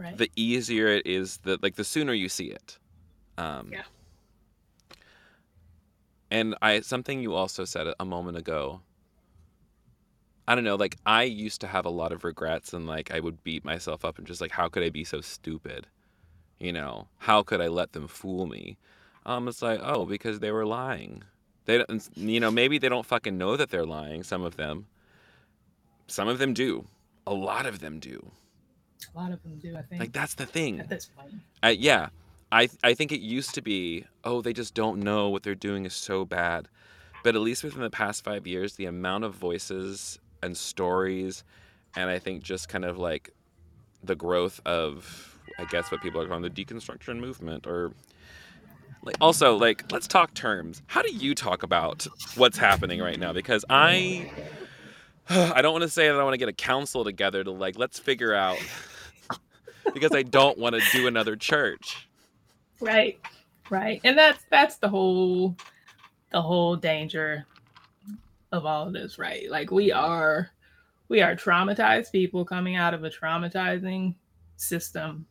Right. 0.00 0.16
the 0.16 0.30
easier 0.34 0.86
it 0.88 1.06
is 1.06 1.38
that 1.44 1.62
like 1.62 1.76
the 1.76 1.84
sooner 1.84 2.12
you 2.12 2.28
see 2.28 2.46
it. 2.46 2.78
Um 3.36 3.68
Yeah. 3.72 3.82
and 6.30 6.54
i 6.62 6.80
something 6.80 7.20
you 7.20 7.34
also 7.34 7.64
said 7.64 7.86
a 7.98 8.04
moment 8.04 8.36
ago 8.36 8.80
i 10.46 10.54
don't 10.54 10.64
know 10.64 10.76
like 10.76 10.96
i 11.06 11.22
used 11.24 11.60
to 11.60 11.66
have 11.66 11.84
a 11.84 11.90
lot 11.90 12.12
of 12.12 12.24
regrets 12.24 12.72
and 12.72 12.86
like 12.86 13.10
i 13.10 13.20
would 13.20 13.42
beat 13.44 13.64
myself 13.64 14.04
up 14.04 14.18
and 14.18 14.26
just 14.26 14.40
like 14.40 14.52
how 14.52 14.68
could 14.68 14.82
i 14.82 14.90
be 14.90 15.04
so 15.04 15.20
stupid? 15.20 15.86
You 16.58 16.72
know 16.72 17.08
how 17.18 17.42
could 17.42 17.60
i 17.60 17.68
let 17.68 17.92
them 17.92 18.06
fool 18.08 18.46
me? 18.46 18.76
Um 19.26 19.48
it's 19.48 19.62
like 19.62 19.80
oh 19.82 20.04
because 20.06 20.40
they 20.40 20.50
were 20.52 20.66
lying. 20.66 21.24
They 21.66 21.78
don't 21.78 22.08
you 22.16 22.40
know 22.40 22.50
maybe 22.50 22.78
they 22.78 22.88
don't 22.88 23.06
fucking 23.06 23.36
know 23.38 23.56
that 23.56 23.70
they're 23.70 23.86
lying 23.86 24.22
some 24.22 24.42
of 24.42 24.56
them. 24.56 24.86
Some 26.06 26.28
of 26.28 26.38
them 26.38 26.52
do. 26.54 26.86
A 27.26 27.32
lot 27.34 27.66
of 27.66 27.78
them 27.80 27.98
do 28.00 28.30
A 29.14 29.18
lot 29.18 29.32
of 29.32 29.42
them 29.42 29.58
do, 29.60 29.76
I 29.76 29.82
think. 29.82 30.00
like 30.00 30.12
that's 30.12 30.34
the 30.34 30.46
thing 30.46 30.80
at 30.80 30.88
this 30.88 31.06
point. 31.16 31.34
I, 31.62 31.70
yeah, 31.70 32.08
I 32.52 32.68
I 32.82 32.94
think 32.94 33.12
it 33.12 33.20
used 33.20 33.54
to 33.54 33.62
be, 33.62 34.04
oh, 34.24 34.40
they 34.40 34.52
just 34.52 34.74
don't 34.74 35.00
know 35.00 35.28
what 35.28 35.42
they're 35.42 35.54
doing 35.54 35.84
is 35.84 35.94
so 35.94 36.24
bad. 36.24 36.68
But 37.22 37.34
at 37.34 37.42
least 37.42 37.62
within 37.64 37.82
the 37.82 37.90
past 37.90 38.24
five 38.24 38.46
years, 38.46 38.76
the 38.76 38.86
amount 38.86 39.24
of 39.24 39.34
voices 39.34 40.18
and 40.42 40.56
stories, 40.56 41.44
and 41.94 42.08
I 42.08 42.18
think 42.18 42.42
just 42.42 42.68
kind 42.68 42.84
of 42.84 42.98
like 42.98 43.30
the 44.02 44.14
growth 44.14 44.60
of, 44.64 45.38
I 45.58 45.64
guess 45.66 45.90
what 45.90 46.00
people 46.00 46.20
are 46.22 46.26
calling 46.26 46.42
the 46.42 46.48
deconstruction 46.50 47.18
movement, 47.20 47.66
or 47.66 47.92
like 49.02 49.16
also 49.20 49.56
like 49.56 49.90
let's 49.92 50.06
talk 50.06 50.32
terms. 50.34 50.82
How 50.86 51.02
do 51.02 51.12
you 51.12 51.34
talk 51.34 51.62
about 51.62 52.06
what's 52.36 52.58
happening 52.58 53.00
right 53.00 53.18
now? 53.18 53.32
Because 53.32 53.64
I. 53.68 54.30
I 55.32 55.62
don't 55.62 55.72
want 55.72 55.82
to 55.82 55.88
say 55.88 56.08
that 56.08 56.18
I 56.18 56.24
want 56.24 56.34
to 56.34 56.38
get 56.38 56.48
a 56.48 56.52
council 56.52 57.04
together 57.04 57.44
to 57.44 57.52
like 57.52 57.78
let's 57.78 58.00
figure 58.00 58.34
out 58.34 58.58
because 59.94 60.14
I 60.14 60.22
don't 60.22 60.58
want 60.58 60.74
to 60.74 60.82
do 60.92 61.06
another 61.06 61.36
church. 61.36 62.08
Right. 62.80 63.18
Right. 63.68 64.00
And 64.04 64.16
that's 64.18 64.44
that's 64.50 64.76
the 64.76 64.88
whole 64.88 65.56
the 66.32 66.42
whole 66.42 66.76
danger 66.76 67.46
of 68.52 68.66
all 68.66 68.86
of 68.86 68.92
this, 68.92 69.18
right? 69.18 69.50
Like 69.50 69.70
we 69.70 69.92
are 69.92 70.50
we 71.08 71.20
are 71.22 71.36
traumatized 71.36 72.12
people 72.12 72.44
coming 72.44 72.76
out 72.76 72.94
of 72.94 73.04
a 73.04 73.10
traumatizing 73.10 74.14
system. 74.56 75.26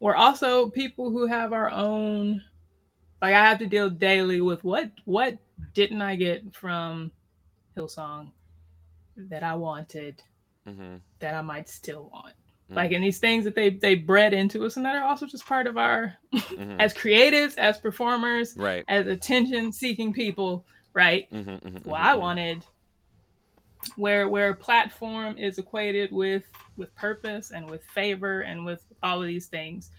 We're 0.00 0.16
also 0.16 0.68
people 0.70 1.10
who 1.10 1.26
have 1.26 1.52
our 1.52 1.70
own 1.70 2.42
like 3.20 3.34
I 3.34 3.44
have 3.44 3.58
to 3.60 3.66
deal 3.66 3.90
daily 3.90 4.40
with 4.40 4.64
what 4.64 4.90
what 5.04 5.38
didn't 5.74 6.02
I 6.02 6.16
get 6.16 6.54
from 6.54 7.12
Hillsong 7.76 8.32
that 9.16 9.42
I 9.42 9.54
wanted 9.54 10.22
Mm-hmm. 10.68 10.98
that 11.18 11.34
I 11.34 11.42
might 11.42 11.68
still 11.68 12.08
want. 12.12 12.34
Mm. 12.72 12.76
Like 12.76 12.92
and 12.92 13.04
these 13.04 13.18
things 13.18 13.44
that 13.44 13.54
they 13.54 13.70
they 13.70 13.94
bred 13.94 14.32
into 14.32 14.64
us 14.64 14.76
and 14.76 14.84
that 14.86 14.96
are 14.96 15.04
also 15.04 15.26
just 15.26 15.46
part 15.46 15.66
of 15.66 15.76
our 15.76 16.14
hmm 16.34 16.80
as 16.80 16.94
creatives, 16.94 17.56
as 17.58 17.78
performers, 17.78 18.54
Right. 18.56 18.84
as 18.88 19.06
attention 19.06 19.72
seeking 19.72 20.12
people, 20.12 20.64
right? 20.94 21.28
hmm 21.30 21.42
hmm 21.42 21.76
Well, 21.84 22.00
I 22.00 22.14
wanted 22.14 22.64
where 23.96 24.28
where 24.28 24.54
platform 24.54 25.36
is 25.36 25.58
equated 25.58 26.10
with 26.12 26.44
with 26.76 26.94
purpose 26.94 27.50
and 27.50 27.68
with 27.68 27.84
favor 27.94 28.40
and 28.42 28.64
with 28.64 28.82
all 29.02 29.20
of 29.20 29.26
these 29.28 29.46
things, 29.48 29.90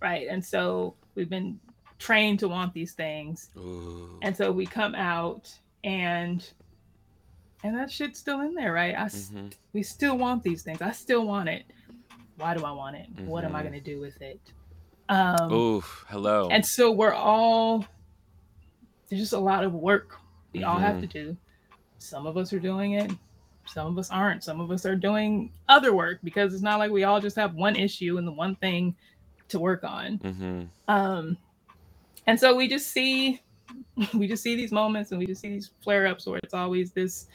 right? 0.00 0.28
And 0.28 0.44
so 0.44 0.96
we've 1.14 1.30
been 1.30 1.58
trained 1.98 2.38
to 2.40 2.48
want 2.48 2.74
these 2.74 2.92
things. 2.94 3.50
Ooh. 3.56 4.18
And 4.22 4.36
so 4.36 4.52
we 4.52 4.66
come 4.66 4.94
out 4.94 5.52
and 5.84 6.46
and 7.64 7.76
that 7.76 7.90
shit's 7.90 8.18
still 8.18 8.40
in 8.40 8.54
there, 8.54 8.72
right? 8.72 8.94
I 8.96 9.04
Mhm. 9.06 9.52
we 9.72 9.82
still 9.82 10.18
want 10.18 10.42
these 10.42 10.62
things. 10.62 10.82
I 10.82 10.92
still 10.92 11.26
want 11.26 11.48
it. 11.48 11.64
Why 12.42 12.54
do 12.54 12.64
I 12.64 12.72
want 12.72 12.96
it? 12.96 13.06
What 13.24 13.44
am 13.44 13.54
I 13.54 13.60
Mhm. 13.60 13.62
going 13.68 13.74
to 13.74 13.80
do 13.80 14.00
with 14.00 14.20
it? 14.20 14.40
Um 15.08 15.52
Oof. 15.52 16.04
Hello. 16.08 16.48
and 16.50 16.66
so 16.66 16.90
we're 16.90 17.14
all 17.14 17.86
there's 19.08 19.22
just 19.22 19.32
a 19.32 19.38
lot 19.38 19.62
of 19.62 19.72
work 19.74 20.16
we 20.52 20.64
all 20.64 20.78
have 20.78 21.00
to 21.00 21.06
do 21.06 21.36
some 21.98 22.26
of 22.26 22.36
us 22.36 22.52
are 22.52 22.58
doing 22.60 22.92
it 22.92 23.12
some 23.66 23.86
of 23.86 23.98
us 23.98 24.10
aren't 24.10 24.42
some 24.42 24.60
of 24.60 24.70
us 24.70 24.86
are 24.86 24.96
doing 24.96 25.52
other 25.68 25.92
work 25.92 26.18
because 26.24 26.54
it's 26.54 26.62
not 26.62 26.78
like 26.78 26.90
we 26.90 27.04
all 27.04 27.20
just 27.20 27.36
have 27.36 27.54
one 27.54 27.76
issue 27.76 28.16
and 28.18 28.26
the 28.26 28.32
one 28.32 28.56
thing 28.56 28.94
to 29.48 29.58
work 29.58 29.84
on 29.84 30.16
hmm 30.18 30.62
um 30.88 31.36
and 32.26 32.38
so 32.40 32.56
we 32.56 32.66
just 32.68 32.90
see 32.90 33.40
we 34.14 34.26
just 34.26 34.42
see 34.42 34.56
these 34.56 34.72
moments 34.72 35.10
and 35.10 35.18
we 35.18 35.26
just 35.26 35.40
see 35.42 35.50
these 35.50 35.70
flare-ups 35.82 36.26
where 36.26 36.40
it's 36.42 36.54
always 36.54 36.92
this 36.92 37.26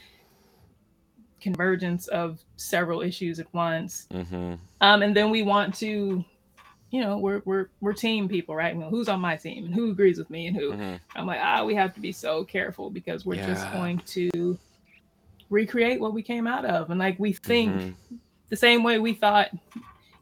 convergence 1.48 2.08
of 2.10 2.40
several 2.58 3.02
issues 3.02 3.40
at 3.40 3.48
once 3.54 4.08
hmm 4.12 4.56
um, 4.82 5.02
and 5.02 5.16
then 5.18 5.30
we 5.32 5.42
want 5.42 5.74
to, 5.76 6.24
you 6.92 7.02
know, 7.02 7.18
we're 7.18 7.42
we're 7.46 7.68
we're 7.82 7.94
team 7.94 8.28
people, 8.30 8.54
right? 8.56 8.76
You 8.76 8.82
know, 8.82 8.90
who's 8.92 9.10
on 9.10 9.20
my 9.20 9.36
team 9.36 9.66
and 9.66 9.74
who 9.74 9.90
agrees 9.92 10.20
with 10.20 10.30
me 10.30 10.48
and 10.48 10.56
who. 10.56 10.74
hmm 10.74 10.96
I'm 11.16 11.26
like, 11.26 11.40
ah, 11.42 11.64
we 11.66 11.74
have 11.82 11.94
to 11.96 12.00
be 12.00 12.12
so 12.12 12.44
careful 12.44 12.92
because 12.92 13.26
we're 13.26 13.44
just 13.52 13.66
going 13.74 13.98
to 14.18 14.30
recreate 15.50 16.00
what 16.00 16.14
we 16.14 16.22
came 16.22 16.46
out 16.46 16.64
of, 16.66 16.92
and 16.92 17.00
like 17.00 17.18
we 17.18 17.34
think 17.34 17.72
Mhm. 17.72 17.96
the 18.50 18.56
same 18.56 18.84
way 18.84 19.00
we 19.00 19.14
thought 19.14 19.50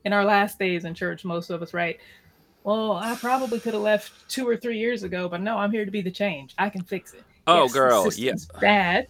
in 0.06 0.14
our 0.14 0.24
last 0.24 0.58
days 0.58 0.86
in 0.86 0.94
church. 0.94 1.26
Most 1.26 1.50
of 1.50 1.62
us, 1.62 1.74
right? 1.74 1.98
Well, 2.64 2.94
I 2.94 3.14
probably 3.16 3.60
could 3.60 3.74
have 3.74 3.84
left 3.84 4.12
two 4.30 4.48
or 4.48 4.56
three 4.58 4.80
years 4.80 5.04
ago, 5.04 5.28
but 5.28 5.42
no, 5.42 5.58
I'm 5.58 5.72
here 5.72 5.86
to 5.86 5.92
be 5.92 6.02
the 6.02 6.18
change. 6.24 6.54
I 6.58 6.70
can 6.70 6.84
fix 6.84 7.14
it. 7.14 7.26
Oh, 7.46 7.64
Yes, 7.66 7.74
girl. 7.74 8.12
Yeah. 8.16 8.36
bad. 8.62 9.08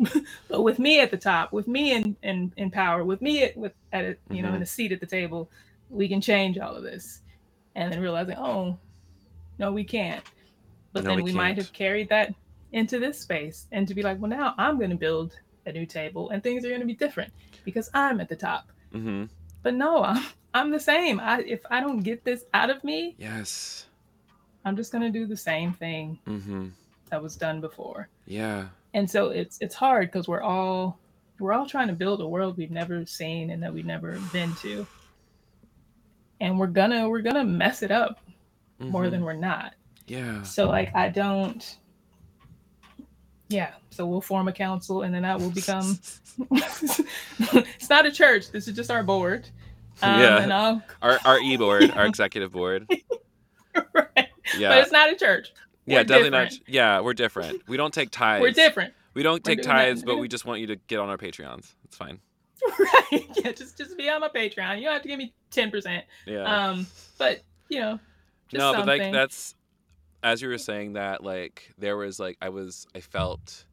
but 0.48 0.62
with 0.62 0.78
me 0.78 1.00
at 1.00 1.10
the 1.10 1.16
top, 1.16 1.52
with 1.52 1.68
me 1.68 1.92
in 1.92 2.16
in, 2.22 2.52
in 2.56 2.70
power, 2.70 3.04
with 3.04 3.20
me 3.22 3.44
at, 3.44 3.56
with 3.56 3.72
at 3.92 4.04
a, 4.04 4.16
you 4.30 4.42
know 4.42 4.54
in 4.54 4.60
Mhm. 4.60 4.62
a 4.62 4.66
seat 4.66 4.92
at 4.92 5.00
the 5.00 5.06
table, 5.06 5.50
we 5.88 6.08
can 6.08 6.20
change 6.20 6.58
all 6.58 6.74
of 6.74 6.82
this. 6.82 7.20
And 7.74 7.92
then 7.92 8.00
realizing, 8.00 8.36
oh, 8.36 8.78
no, 9.58 9.72
we 9.72 9.84
can't. 9.84 10.24
But 10.92 11.04
No, 11.04 11.10
then 11.10 11.16
we 11.18 11.24
we, 11.24 11.32
might 11.32 11.56
have 11.56 11.72
carried 11.72 12.08
that 12.08 12.34
into 12.72 12.98
this 12.98 13.20
space 13.20 13.66
and 13.72 13.86
to 13.88 13.94
be 13.94 14.02
like, 14.02 14.18
well, 14.20 14.30
now 14.30 14.54
I'm 14.58 14.76
going 14.78 14.90
to 14.90 14.96
build 14.96 15.38
a 15.66 15.72
new 15.72 15.86
table 15.86 16.30
and 16.30 16.42
things 16.42 16.64
are 16.64 16.68
going 16.68 16.80
to 16.80 16.86
be 16.86 16.94
different 16.94 17.32
because 17.64 17.90
I'm 17.94 18.20
at 18.20 18.28
the 18.28 18.36
top. 18.36 18.72
hmm 18.92 19.24
But 19.62 19.74
no, 19.74 20.02
I'm 20.10 20.22
I'm 20.54 20.70
the 20.72 20.80
same. 20.80 21.20
I 21.20 21.42
if 21.42 21.60
I 21.70 21.80
don't 21.80 22.00
get 22.02 22.24
this 22.24 22.44
out 22.54 22.70
of 22.70 22.82
me, 22.82 23.14
Yes. 23.18 23.86
I'm 24.64 24.76
just 24.76 24.92
going 24.92 25.04
to 25.10 25.18
do 25.18 25.26
the 25.26 25.36
same 25.36 25.72
thing 25.72 26.18
hmm 26.26 26.68
that 27.10 27.22
was 27.22 27.36
done 27.36 27.60
before. 27.60 28.08
Yeah. 28.26 28.68
And 28.94 29.08
so 29.10 29.28
it's 29.30 29.58
it's 29.60 29.74
hard 29.74 30.08
because 30.10 30.28
we're 30.28 30.42
all 30.42 30.98
we're 31.38 31.52
all 31.52 31.66
trying 31.66 31.88
to 31.88 31.94
build 31.94 32.20
a 32.20 32.26
world 32.26 32.56
we've 32.56 32.70
never 32.70 33.04
seen 33.06 33.50
and 33.50 33.62
that 33.62 33.72
we've 33.72 33.86
never 33.86 34.18
been 34.32 34.54
to 34.56 34.86
and 36.40 36.58
we're 36.58 36.66
gonna 36.66 37.08
we're 37.08 37.22
gonna 37.22 37.44
mess 37.44 37.82
it 37.82 37.90
up 37.90 38.20
more 38.78 39.04
Mhm. 39.04 39.10
than 39.10 39.24
we're 39.24 39.32
not 39.34 39.74
Yeah. 40.06 40.42
so 40.42 40.68
like 40.68 40.94
i 40.94 41.08
don't 41.08 41.76
yeah, 43.48 43.72
so 43.90 44.06
we'll 44.06 44.20
form 44.20 44.46
a 44.46 44.52
council, 44.52 45.02
and 45.02 45.12
then 45.12 45.22
that 45.22 45.40
will 45.40 45.50
become. 45.50 45.98
it's 46.52 47.90
not 47.90 48.06
a 48.06 48.12
church. 48.12 48.52
This 48.52 48.68
is 48.68 48.76
just 48.76 48.92
our 48.92 49.02
board. 49.02 49.48
Um, 50.02 50.20
Yeah. 50.20 50.78
Our 51.02 51.18
our 51.26 51.40
e 51.40 51.56
board, 51.56 51.90
our 51.90 52.06
executive 52.06 52.52
board. 52.52 52.88
right. 53.92 54.28
Yeah. 54.56 54.68
But 54.68 54.78
it's 54.78 54.92
not 54.92 55.12
a 55.12 55.16
church. 55.16 55.52
Yeah, 55.90 55.98
we're 55.98 56.04
definitely 56.04 56.30
not. 56.30 56.52
Yeah, 56.66 57.00
we're 57.00 57.14
different. 57.14 57.62
We 57.68 57.76
don't 57.76 57.92
take 57.92 58.10
tithes. 58.12 58.42
We're 58.42 58.52
different. 58.52 58.94
We 59.14 59.22
don't 59.22 59.42
take 59.42 59.62
that. 59.62 59.68
tithes, 59.68 60.02
but 60.02 60.18
we 60.18 60.28
just 60.28 60.44
want 60.44 60.60
you 60.60 60.68
to 60.68 60.76
get 60.76 60.98
on 60.98 61.08
our 61.08 61.18
Patreons. 61.18 61.74
It's 61.84 61.96
fine. 61.96 62.20
right. 62.78 63.26
Yeah, 63.36 63.52
just 63.52 63.78
just 63.78 63.96
be 63.96 64.08
on 64.08 64.20
my 64.20 64.28
Patreon. 64.28 64.78
You 64.78 64.84
don't 64.84 64.92
have 64.92 65.02
to 65.02 65.08
give 65.08 65.18
me 65.18 65.32
ten 65.50 65.70
percent. 65.70 66.04
Yeah. 66.26 66.42
Um, 66.44 66.86
but 67.18 67.40
you 67.68 67.80
know, 67.80 67.98
just 68.48 68.58
no, 68.58 68.72
but 68.74 68.86
like 68.86 69.12
that's 69.12 69.54
as 70.22 70.42
you 70.42 70.48
were 70.48 70.58
saying 70.58 70.94
that, 70.94 71.24
like 71.24 71.72
there 71.78 71.96
was 71.96 72.20
like 72.20 72.36
I 72.40 72.50
was 72.50 72.86
I 72.94 73.00
felt 73.00 73.64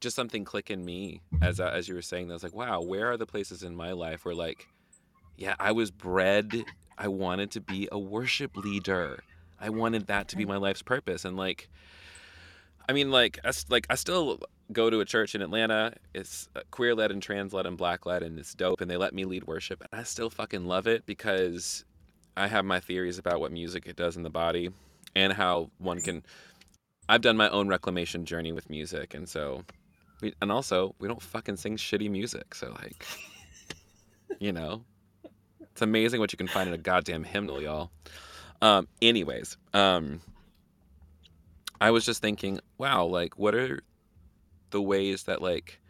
just 0.00 0.14
something 0.14 0.44
click 0.44 0.70
in 0.70 0.84
me 0.84 1.22
as 1.40 1.58
uh, 1.60 1.70
as 1.72 1.88
you 1.88 1.94
were 1.94 2.02
saying 2.02 2.28
that. 2.28 2.34
I 2.34 2.36
was 2.36 2.42
like, 2.42 2.54
wow, 2.54 2.82
where 2.82 3.10
are 3.10 3.16
the 3.16 3.26
places 3.26 3.62
in 3.62 3.74
my 3.74 3.92
life 3.92 4.24
where 4.24 4.34
like, 4.34 4.66
yeah, 5.36 5.54
I 5.58 5.72
was 5.72 5.90
bred. 5.90 6.64
I 6.98 7.08
wanted 7.08 7.50
to 7.52 7.60
be 7.60 7.88
a 7.90 7.98
worship 7.98 8.56
leader. 8.56 9.20
I 9.66 9.70
wanted 9.70 10.06
that 10.06 10.28
to 10.28 10.36
be 10.36 10.44
mm-hmm. 10.44 10.52
my 10.52 10.58
life's 10.58 10.82
purpose, 10.82 11.24
and 11.24 11.36
like, 11.36 11.68
I 12.88 12.92
mean, 12.92 13.10
like, 13.10 13.40
I, 13.44 13.50
like 13.68 13.86
I 13.90 13.96
still 13.96 14.38
go 14.72 14.90
to 14.90 15.00
a 15.00 15.04
church 15.04 15.34
in 15.34 15.42
Atlanta. 15.42 15.94
It's 16.14 16.48
uh, 16.54 16.60
queer 16.70 16.94
led 16.94 17.10
and 17.10 17.20
trans 17.20 17.52
led 17.52 17.66
and 17.66 17.76
black 17.76 18.06
led, 18.06 18.22
and 18.22 18.38
it's 18.38 18.54
dope. 18.54 18.80
And 18.80 18.88
they 18.88 18.96
let 18.96 19.12
me 19.12 19.24
lead 19.24 19.44
worship, 19.48 19.80
and 19.80 20.00
I 20.00 20.04
still 20.04 20.30
fucking 20.30 20.66
love 20.66 20.86
it 20.86 21.04
because 21.04 21.84
I 22.36 22.46
have 22.46 22.64
my 22.64 22.78
theories 22.78 23.18
about 23.18 23.40
what 23.40 23.50
music 23.50 23.86
it 23.86 23.96
does 23.96 24.16
in 24.16 24.22
the 24.22 24.30
body, 24.30 24.70
and 25.16 25.32
how 25.32 25.70
one 25.78 26.00
can. 26.00 26.22
I've 27.08 27.22
done 27.22 27.36
my 27.36 27.48
own 27.48 27.66
reclamation 27.66 28.24
journey 28.24 28.52
with 28.52 28.70
music, 28.70 29.14
and 29.14 29.28
so, 29.28 29.64
we, 30.20 30.32
and 30.40 30.52
also 30.52 30.94
we 31.00 31.08
don't 31.08 31.22
fucking 31.22 31.56
sing 31.56 31.76
shitty 31.76 32.08
music. 32.08 32.54
So 32.54 32.70
like, 32.70 33.04
you 34.38 34.52
know, 34.52 34.84
it's 35.60 35.82
amazing 35.82 36.20
what 36.20 36.32
you 36.32 36.36
can 36.36 36.46
find 36.46 36.68
in 36.68 36.74
a 36.74 36.78
goddamn 36.78 37.24
hymnal, 37.24 37.60
y'all. 37.60 37.90
Um, 38.62 38.88
anyways, 39.02 39.56
um, 39.74 40.20
I 41.80 41.90
was 41.90 42.04
just 42.04 42.22
thinking, 42.22 42.60
wow, 42.78 43.04
like, 43.04 43.38
what 43.38 43.54
are 43.54 43.80
the 44.70 44.80
ways 44.80 45.24
that, 45.24 45.42
like, 45.42 45.80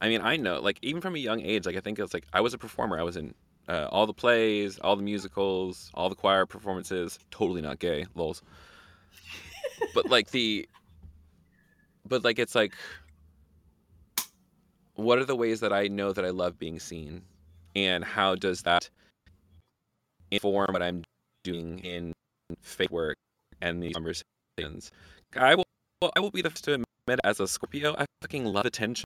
I 0.00 0.08
mean, 0.08 0.20
I 0.22 0.36
know, 0.36 0.60
like, 0.60 0.78
even 0.82 1.00
from 1.00 1.16
a 1.16 1.18
young 1.18 1.40
age, 1.40 1.66
like, 1.66 1.76
I 1.76 1.80
think 1.80 1.98
it's 1.98 2.14
like 2.14 2.26
I 2.32 2.40
was 2.40 2.54
a 2.54 2.58
performer. 2.58 2.98
I 2.98 3.02
was 3.02 3.16
in 3.16 3.34
uh, 3.68 3.88
all 3.90 4.06
the 4.06 4.12
plays, 4.12 4.78
all 4.78 4.96
the 4.96 5.02
musicals, 5.02 5.90
all 5.94 6.08
the 6.08 6.14
choir 6.14 6.46
performances. 6.46 7.18
Totally 7.30 7.62
not 7.62 7.78
gay, 7.78 8.06
lols. 8.14 8.42
but 9.94 10.08
like 10.10 10.30
the, 10.30 10.68
but 12.06 12.24
like 12.24 12.38
it's 12.38 12.54
like, 12.54 12.74
what 14.94 15.18
are 15.18 15.24
the 15.24 15.36
ways 15.36 15.60
that 15.60 15.72
I 15.72 15.88
know 15.88 16.12
that 16.12 16.24
I 16.24 16.30
love 16.30 16.58
being 16.58 16.78
seen, 16.78 17.22
and 17.74 18.04
how 18.04 18.34
does 18.34 18.62
that 18.62 18.88
inform 20.30 20.72
what 20.72 20.82
I'm 20.82 21.02
doing 21.44 21.78
in 21.80 22.12
faith 22.60 22.90
work 22.90 23.16
and 23.60 23.82
these 23.82 23.94
conversations. 23.94 24.90
I 25.36 25.54
will, 25.54 25.64
I 26.16 26.20
will 26.20 26.30
be 26.30 26.42
the 26.42 26.50
first 26.50 26.64
to 26.64 26.72
admit, 26.72 27.20
as 27.22 27.38
a 27.38 27.46
Scorpio, 27.46 27.94
I 27.96 28.06
fucking 28.22 28.44
love 28.44 28.66
attention. 28.66 29.04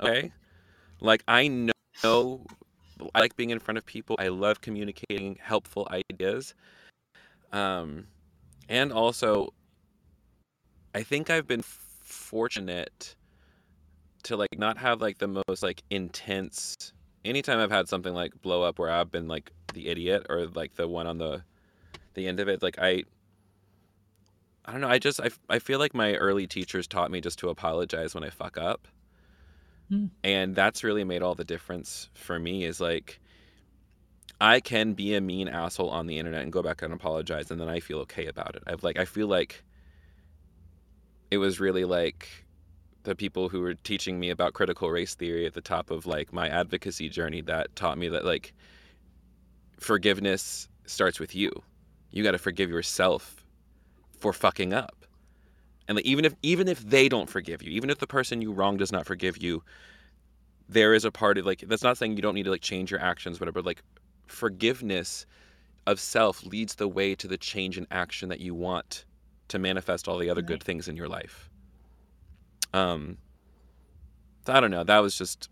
Okay, 0.00 0.32
like 1.00 1.22
I 1.28 1.48
know, 1.48 2.46
I 3.14 3.20
like 3.20 3.36
being 3.36 3.50
in 3.50 3.58
front 3.58 3.78
of 3.78 3.84
people. 3.84 4.16
I 4.18 4.28
love 4.28 4.60
communicating 4.60 5.36
helpful 5.40 5.86
ideas. 5.90 6.54
Um, 7.52 8.06
and 8.68 8.92
also, 8.92 9.52
I 10.94 11.02
think 11.02 11.30
I've 11.30 11.46
been 11.46 11.62
fortunate 11.62 13.14
to 14.24 14.36
like 14.36 14.58
not 14.58 14.78
have 14.78 15.00
like 15.00 15.18
the 15.18 15.28
most 15.28 15.62
like 15.62 15.82
intense. 15.90 16.74
Anytime 17.24 17.58
I've 17.58 17.70
had 17.70 17.88
something 17.88 18.12
like 18.12 18.32
blow 18.42 18.62
up 18.62 18.78
where 18.78 18.90
I've 18.90 19.10
been 19.10 19.28
like 19.28 19.50
the 19.72 19.88
idiot 19.88 20.26
or 20.28 20.46
like 20.46 20.74
the 20.74 20.88
one 20.88 21.06
on 21.06 21.18
the 21.18 21.42
the 22.14 22.26
end 22.26 22.40
of 22.40 22.48
it 22.48 22.62
like 22.62 22.78
i 22.78 23.02
i 24.64 24.72
don't 24.72 24.80
know 24.80 24.88
i 24.88 24.98
just 24.98 25.20
i, 25.20 25.30
I 25.48 25.58
feel 25.58 25.78
like 25.78 25.94
my 25.94 26.14
early 26.14 26.46
teachers 26.46 26.86
taught 26.86 27.10
me 27.10 27.20
just 27.20 27.38
to 27.40 27.48
apologize 27.48 28.14
when 28.14 28.24
i 28.24 28.30
fuck 28.30 28.56
up. 28.58 28.88
Hmm. 29.90 30.06
and 30.22 30.54
that's 30.54 30.82
really 30.82 31.04
made 31.04 31.22
all 31.22 31.34
the 31.34 31.44
difference 31.44 32.08
for 32.14 32.38
me 32.38 32.64
is 32.64 32.80
like 32.80 33.20
i 34.40 34.58
can 34.58 34.94
be 34.94 35.14
a 35.14 35.20
mean 35.20 35.46
asshole 35.46 35.90
on 35.90 36.06
the 36.06 36.18
internet 36.18 36.42
and 36.42 36.52
go 36.52 36.62
back 36.62 36.80
and 36.80 36.92
apologize 36.92 37.50
and 37.50 37.60
then 37.60 37.68
i 37.68 37.80
feel 37.80 37.98
okay 37.98 38.26
about 38.26 38.56
it. 38.56 38.62
I've 38.66 38.82
like 38.82 38.98
i 38.98 39.04
feel 39.04 39.26
like 39.26 39.62
it 41.30 41.38
was 41.38 41.60
really 41.60 41.84
like 41.84 42.28
the 43.04 43.14
people 43.14 43.48
who 43.48 43.60
were 43.60 43.74
teaching 43.74 44.18
me 44.18 44.30
about 44.30 44.54
critical 44.54 44.90
race 44.90 45.14
theory 45.14 45.46
at 45.46 45.52
the 45.52 45.60
top 45.60 45.90
of 45.90 46.06
like 46.06 46.32
my 46.32 46.48
advocacy 46.48 47.08
journey 47.08 47.42
that 47.42 47.74
taught 47.76 47.98
me 47.98 48.08
that 48.08 48.24
like 48.24 48.54
forgiveness 49.78 50.68
starts 50.86 51.20
with 51.20 51.34
you 51.34 51.50
you 52.14 52.22
got 52.22 52.30
to 52.30 52.38
forgive 52.38 52.70
yourself 52.70 53.44
for 54.18 54.32
fucking 54.32 54.72
up. 54.72 55.04
And 55.88 55.96
like, 55.96 56.06
even 56.06 56.24
if 56.24 56.34
even 56.42 56.68
if 56.68 56.80
they 56.80 57.08
don't 57.10 57.28
forgive 57.28 57.62
you 57.62 57.70
even 57.72 57.90
if 57.90 57.98
the 57.98 58.06
person 58.06 58.40
you 58.40 58.52
wrong 58.52 58.78
does 58.78 58.90
not 58.90 59.04
forgive 59.04 59.42
you 59.42 59.62
there 60.66 60.94
is 60.94 61.04
a 61.04 61.10
part 61.10 61.36
of 61.36 61.44
like 61.44 61.60
that's 61.66 61.82
not 61.82 61.98
saying 61.98 62.16
you 62.16 62.22
don't 62.22 62.34
need 62.34 62.44
to 62.44 62.50
like 62.50 62.62
change 62.62 62.90
your 62.90 63.00
actions 63.00 63.38
whatever 63.38 63.60
but 63.60 63.66
like 63.66 63.82
forgiveness 64.26 65.26
of 65.86 66.00
self 66.00 66.42
leads 66.46 66.76
the 66.76 66.88
way 66.88 67.14
to 67.14 67.28
the 67.28 67.36
change 67.36 67.76
in 67.76 67.86
action 67.90 68.30
that 68.30 68.40
you 68.40 68.54
want 68.54 69.04
to 69.48 69.58
manifest 69.58 70.08
all 70.08 70.16
the 70.16 70.30
other 70.30 70.40
good 70.40 70.62
things 70.62 70.88
in 70.88 70.96
your 70.96 71.08
life. 71.08 71.50
Um 72.72 73.18
i 74.46 74.60
don't 74.60 74.70
know 74.70 74.84
that 74.84 75.00
was 75.00 75.18
just 75.18 75.50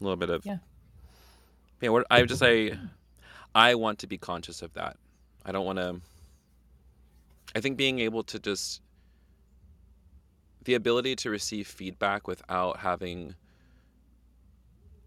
a 0.00 0.04
little 0.04 0.16
bit 0.16 0.30
of 0.30 0.46
Yeah. 0.46 0.58
yeah 1.80 1.88
what 1.88 2.06
i 2.10 2.20
would 2.20 2.28
just 2.28 2.38
say 2.40 2.78
i 3.54 3.74
want 3.74 3.98
to 4.00 4.06
be 4.06 4.18
conscious 4.18 4.62
of 4.62 4.72
that 4.74 4.96
i 5.44 5.52
don't 5.52 5.66
want 5.66 5.78
to 5.78 6.00
i 7.54 7.60
think 7.60 7.76
being 7.76 7.98
able 7.98 8.22
to 8.22 8.38
just 8.38 8.80
the 10.64 10.74
ability 10.74 11.14
to 11.14 11.30
receive 11.30 11.66
feedback 11.66 12.26
without 12.26 12.78
having 12.78 13.34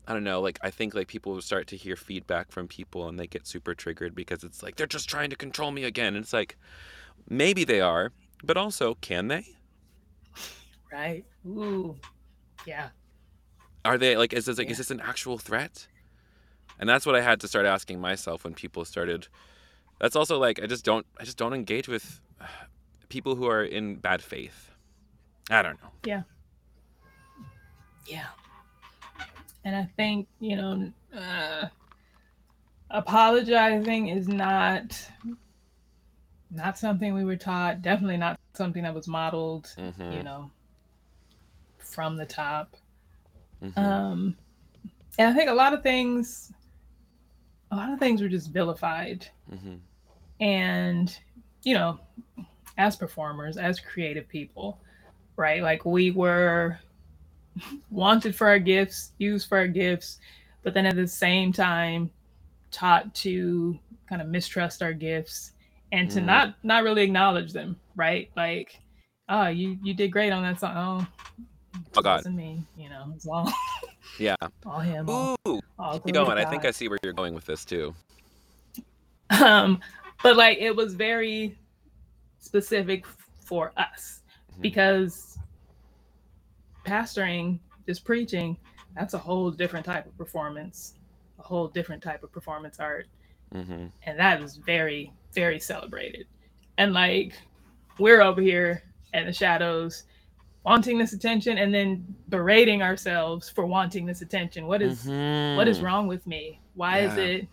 I 0.10 0.14
don't 0.14 0.24
know, 0.24 0.40
like 0.40 0.58
I 0.62 0.70
think 0.70 0.96
like 0.96 1.10
people 1.10 1.34
will 1.34 1.42
start 1.42 1.68
to 1.68 1.76
hear 1.76 1.98
feedback 1.98 2.50
from 2.50 2.70
people 2.70 3.10
and 3.10 3.20
they 3.20 3.28
get 3.28 3.46
super 3.46 3.76
triggered 3.76 4.16
because 4.16 4.42
it's 4.46 4.64
like 4.64 4.78
they're 4.78 4.88
just 4.88 5.10
trying 5.10 5.30
to 5.32 5.36
control 5.36 5.72
me 5.72 5.84
again. 5.84 6.16
And 6.16 6.24
it's 6.24 6.32
like 6.32 6.56
maybe 7.30 7.66
they 7.66 7.82
are, 7.82 8.14
but 8.42 8.56
also 8.56 8.96
can 8.96 9.28
they? 9.28 9.46
right. 10.94 11.26
Ooh. 11.46 11.98
Yeah. 12.66 12.90
Are 13.84 13.98
they 13.98 14.16
like 14.16 14.32
is 14.32 14.46
this 14.46 14.58
like 14.58 14.70
is 14.70 14.78
this 14.78 14.92
an 14.92 15.02
actual 15.02 15.38
threat? 15.38 15.88
And 16.80 16.88
that's 16.88 17.06
what 17.06 17.16
I 17.16 17.22
had 17.22 17.42
to 17.42 17.48
start 17.50 17.66
asking 17.66 18.00
myself 18.00 18.46
when 18.46 18.54
people 18.54 18.86
started 18.86 19.28
that's 20.00 20.16
also 20.16 20.38
like 20.40 20.62
I 20.62 20.68
just 20.68 20.86
don't 20.86 21.06
I 21.20 21.24
just 21.24 21.38
don't 21.38 21.54
engage 21.54 21.88
with 21.88 22.20
people 23.10 23.36
who 23.36 23.48
are 23.48 23.64
in 23.64 23.96
bad 23.96 24.22
faith. 24.22 24.72
I 25.50 25.62
don't 25.62 25.82
know. 25.82 25.90
Yeah. 26.06 26.24
Yeah. 28.06 28.28
And 29.64 29.76
I 29.76 29.86
think, 29.98 30.28
you 30.40 30.56
know, 30.56 30.92
uh, 31.14 31.68
apologizing 32.90 34.08
is 34.08 34.28
not 34.28 35.10
not 36.50 36.78
something 36.78 37.14
we 37.14 37.26
were 37.26 37.36
taught, 37.36 37.82
definitely 37.82 38.16
not 38.18 38.40
something 38.54 38.84
that 38.84 38.94
was 38.94 39.08
modeled, 39.08 39.74
Mhm. 39.78 40.14
you 40.16 40.24
know, 40.24 40.50
from 41.78 42.16
the 42.16 42.26
top. 42.26 42.76
Mhm. 43.62 43.78
Um 43.78 44.38
and 45.20 45.30
I 45.30 45.34
think 45.34 45.50
a 45.50 45.54
lot 45.54 45.74
of 45.74 45.82
things 45.84 46.52
a 47.72 47.76
lot 47.76 47.92
of 47.92 48.00
things 48.00 48.22
were 48.22 48.30
just 48.30 48.50
vilified 48.52 49.28
Mhm. 49.52 49.80
And 50.40 51.18
you 51.64 51.74
know 51.74 52.00
as 52.78 52.96
performers 52.96 53.58
as 53.58 53.80
creative 53.80 54.28
people 54.28 54.80
right 55.36 55.62
like 55.64 55.86
we 55.86 56.12
were 56.12 56.78
wanted 57.90 58.36
for 58.36 58.48
our 58.48 58.60
gifts 58.60 59.12
used 59.18 59.48
for 59.50 59.58
our 59.58 59.68
gifts 59.68 60.20
but 60.64 60.74
then 60.74 60.86
at 60.86 60.96
the 60.96 61.08
same 61.08 61.52
time 61.52 62.10
taught 62.72 63.14
to 63.16 63.78
kind 64.08 64.22
of 64.22 64.28
mistrust 64.28 64.84
our 64.84 64.94
gifts 64.94 65.54
and 65.92 66.10
to 66.12 66.20
Mm. 66.20 66.26
not 66.26 66.56
not 66.64 66.84
really 66.84 67.02
acknowledge 67.04 67.52
them 67.54 67.80
right 67.96 68.30
like 68.36 68.80
oh 69.30 69.48
you 69.48 69.78
you 69.82 69.94
did 69.94 70.12
great 70.12 70.32
on 70.32 70.44
that 70.44 70.60
song 70.60 70.76
oh 70.78 71.08
Oh 71.96 72.02
God. 72.02 72.18
wasn't 72.18 72.36
me 72.36 72.62
you 72.78 72.90
know 72.90 73.12
it's 73.16 73.28
all 73.28 73.52
Yeah. 74.20 74.36
all 74.66 74.80
him 74.80 75.10
all, 75.10 75.36
Ooh. 75.48 75.60
all 75.80 76.00
Keep 76.00 76.14
going. 76.14 76.38
I 76.38 76.46
think 76.46 76.64
I 76.66 76.72
see 76.72 76.88
where 76.88 76.98
you're 77.04 77.14
going 77.14 77.34
with 77.34 77.46
this 77.46 77.66
too. 77.66 77.94
um 79.32 79.80
but 80.24 80.36
like 80.36 80.58
it 80.60 80.76
was 80.76 80.94
very 80.96 81.58
specific 82.40 83.06
for 83.42 83.72
us 83.78 84.22
Mhm. 84.58 84.62
because 84.62 85.38
pastoring 86.86 87.60
just 87.86 88.04
preaching 88.06 88.58
that's 88.96 89.14
a 89.14 89.18
whole 89.18 89.52
different 89.52 89.86
type 89.86 90.06
of 90.06 90.18
performance 90.18 90.96
a 91.40 91.44
whole 91.44 91.68
different 91.68 92.02
type 92.02 92.24
of 92.24 92.32
performance 92.32 92.80
art 92.80 93.08
Mm-hmm. 93.54 93.86
and 94.04 94.20
that 94.20 94.42
is 94.42 94.58
very 94.58 95.14
very 95.34 95.58
celebrated 95.60 96.28
and 96.78 96.92
like 96.94 97.34
we're 97.98 98.22
over 98.22 98.42
here 98.42 98.84
in 99.14 99.26
the 99.26 99.32
shadows 99.34 100.04
wanting 100.66 100.98
this 100.98 101.14
attention 101.14 101.58
and 101.58 101.74
then 101.74 102.14
berating 102.28 102.82
ourselves 102.84 103.48
for 103.50 103.66
wanting 103.66 104.06
this 104.06 104.22
attention. 104.22 104.68
What 104.68 104.82
is- 104.82 105.06
what 105.08 105.66
is 105.70 105.80
Mhm. 105.80 105.84
wrong 105.84 106.08
with 106.08 106.28
me? 106.28 106.60
Why 106.76 107.00
is 107.00 107.16
it 107.16 107.48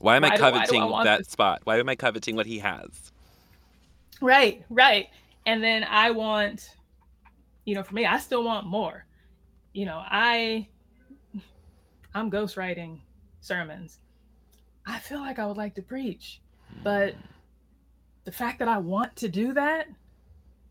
Why 0.00 0.16
am 0.16 0.24
I 0.24 0.28
why 0.30 0.36
do- 0.36 0.42
why 0.42 0.50
do 0.50 0.56
I 0.56 0.62
coveting 0.66 1.04
that 1.04 1.18
this? 1.18 1.28
spot? 1.28 1.60
Why 1.64 1.78
am 1.78 1.88
I 1.88 1.96
coveting 1.96 2.36
what 2.36 2.46
he 2.46 2.58
has? 2.60 3.12
Right, 4.20 4.64
right. 4.70 5.08
And 5.46 5.62
then 5.62 5.84
I 5.84 6.10
want, 6.10 6.74
you 7.64 7.74
know, 7.74 7.82
for 7.82 7.94
me, 7.94 8.04
I 8.06 8.18
still 8.18 8.44
want 8.44 8.66
more. 8.66 9.04
You 9.72 9.86
know, 9.86 10.02
I 10.04 10.68
I'm 12.14 12.30
ghostwriting 12.30 12.98
sermons. 13.40 13.98
I 14.86 14.98
feel 14.98 15.18
like 15.20 15.38
I 15.38 15.46
would 15.46 15.56
like 15.56 15.74
to 15.74 15.82
preach, 15.82 16.40
but 16.82 17.14
the 18.24 18.32
fact 18.32 18.58
that 18.60 18.68
I 18.68 18.78
want 18.78 19.14
to 19.16 19.28
do 19.28 19.52
that, 19.52 19.86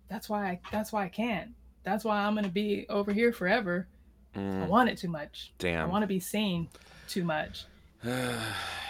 that's 0.09 0.27
why 0.29 0.45
I 0.47 0.59
that's 0.71 0.91
why 0.91 1.05
I 1.05 1.09
can't. 1.09 1.51
That's 1.83 2.03
why 2.03 2.17
I'm 2.17 2.35
gonna 2.35 2.49
be 2.49 2.85
over 2.89 3.13
here 3.13 3.31
forever. 3.31 3.87
I 4.35 4.39
Mm, 4.39 4.67
want 4.67 4.89
it 4.89 4.97
too 4.99 5.07
much. 5.07 5.51
Damn. 5.57 5.81
I 5.81 5.85
want 5.91 6.03
to 6.03 6.07
be 6.07 6.19
seen 6.19 6.69
too 7.07 7.23
much. 7.23 7.65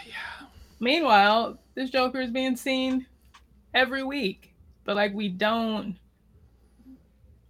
Meanwhile, 0.80 1.60
this 1.76 1.90
Joker 1.90 2.22
is 2.22 2.32
being 2.32 2.56
seen 2.56 3.06
every 3.74 4.04
week, 4.04 4.54
but 4.84 4.96
like 4.96 5.14
we 5.14 5.30
don't. 5.30 5.96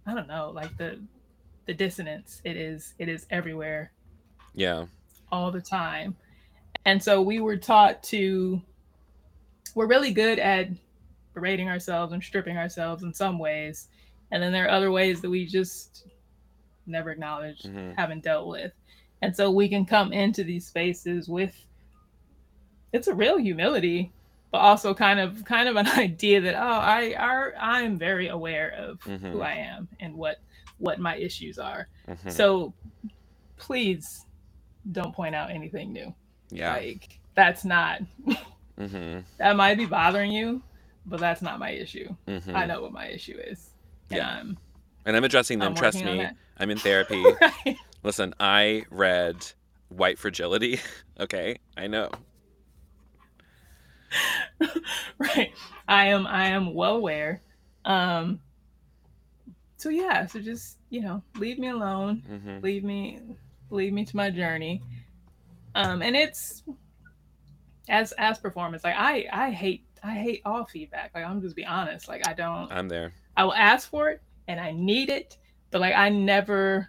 I 0.06 0.14
don't 0.14 0.28
know, 0.28 0.50
like 0.54 0.76
the 0.78 0.98
the 1.66 1.74
dissonance. 1.74 2.40
It 2.44 2.56
is 2.56 2.94
it 2.98 3.08
is 3.08 3.26
everywhere 3.30 3.92
Yeah. 4.54 4.86
all 5.30 5.50
the 5.50 5.60
time, 5.60 6.16
and 6.86 7.02
so 7.02 7.20
we 7.20 7.40
were 7.40 7.56
taught 7.58 8.02
to. 8.04 8.62
We're 9.74 9.86
really 9.86 10.12
good 10.12 10.38
at 10.38 10.68
berating 11.34 11.68
ourselves 11.68 12.12
and 12.14 12.22
stripping 12.24 12.56
ourselves 12.56 13.02
in 13.02 13.12
some 13.12 13.38
ways, 13.38 13.88
and 14.30 14.42
then 14.42 14.50
there 14.52 14.64
are 14.64 14.70
other 14.70 14.90
ways 14.90 15.20
that 15.20 15.30
we 15.30 15.44
just 15.46 16.06
never 16.86 17.10
acknowledged, 17.10 17.66
Mhm. 17.66 17.94
haven't 17.96 18.24
dealt 18.24 18.48
with, 18.48 18.72
and 19.20 19.36
so 19.36 19.50
we 19.50 19.68
can 19.68 19.84
come 19.84 20.10
into 20.14 20.42
these 20.42 20.66
spaces 20.66 21.28
with 21.28 21.54
it's 22.92 23.08
a 23.08 23.14
real 23.14 23.36
humility 23.38 24.12
but 24.50 24.58
also 24.58 24.94
kind 24.94 25.20
of 25.20 25.44
kind 25.44 25.68
of 25.68 25.76
an 25.76 25.86
idea 25.98 26.40
that 26.40 26.54
oh 26.54 26.78
i 26.80 27.14
are 27.14 27.54
i'm 27.60 27.98
very 27.98 28.28
aware 28.28 28.70
of 28.78 29.00
who 29.02 29.18
Mhm. 29.18 29.42
i 29.44 29.52
am 29.54 29.88
and 30.00 30.14
what 30.14 30.36
what 30.78 30.98
my 30.98 31.16
issues 31.16 31.58
are 31.58 31.88
Mhm. 32.08 32.32
so 32.32 32.72
please 33.56 34.24
don't 34.92 35.14
point 35.14 35.34
out 35.34 35.50
anything 35.50 35.92
new 35.92 36.14
yeah. 36.50 36.72
like 36.74 37.18
that's 37.34 37.64
not 37.64 38.00
hmm 38.78 39.18
that 39.38 39.56
might 39.56 39.76
be 39.76 39.86
bothering 39.86 40.30
you 40.32 40.62
but 41.06 41.20
that's 41.20 41.42
not 41.42 41.58
my 41.58 41.70
issue 41.70 42.08
hmm 42.26 42.56
i 42.56 42.64
know 42.64 42.80
what 42.82 42.92
my 42.92 43.06
issue 43.08 43.36
is 43.36 43.70
and 44.10 44.18
Yeah. 44.18 44.28
i'm 44.28 44.58
And 45.04 45.16
I'm 45.16 45.24
addressing 45.24 45.58
them. 45.58 45.68
I'm 45.68 45.74
Trust 45.74 46.02
me. 46.04 46.26
I'm 46.58 46.70
in 46.70 46.78
therapy. 46.78 47.24
right 47.40 47.76
Listen, 48.02 48.34
I 48.38 48.84
read 48.90 49.36
White 49.88 50.18
Fragility. 50.18 50.80
okay, 51.18 51.56
I 51.76 51.86
know. 51.86 52.10
right. 55.18 55.52
I 55.86 56.06
am 56.06 56.26
i 56.26 56.46
am 56.48 56.74
well 56.74 56.96
aware. 56.96 57.42
Um 57.84 58.40
so 59.76 59.88
yeah 59.90 60.26
so 60.26 60.40
just 60.40 60.78
you 60.90 61.00
know 61.00 61.22
leave 61.36 61.58
me 61.58 61.68
alone. 61.68 62.22
Hmm 62.26 62.58
leave 62.62 62.84
me 62.84 63.20
leave 63.70 63.92
me 63.92 64.04
to 64.04 64.16
my 64.16 64.30
journey. 64.30 64.82
Um 65.74 66.02
and 66.02 66.16
it's 66.16 66.62
as 67.88 68.12
as 68.12 68.38
performance 68.38 68.84
like 68.84 68.96
i 68.96 69.26
i 69.32 69.50
hate 69.50 69.84
i 70.02 70.12
hate 70.14 70.42
all 70.44 70.64
feedback. 70.64 71.10
Like 71.14 71.24
i'm 71.24 71.40
just 71.40 71.56
be 71.56 71.64
honest. 71.64 72.08
Like 72.08 72.26
i 72.26 72.32
don't 72.32 72.70
I'm 72.72 72.88
there. 72.88 73.12
i 73.36 73.44
will 73.44 73.54
ask 73.54 73.88
for 73.88 74.10
it 74.10 74.22
and 74.48 74.58
i 74.60 74.72
need 74.72 75.10
it 75.10 75.36
but 75.70 75.80
like 75.80 75.94
i 75.94 76.08
never 76.08 76.88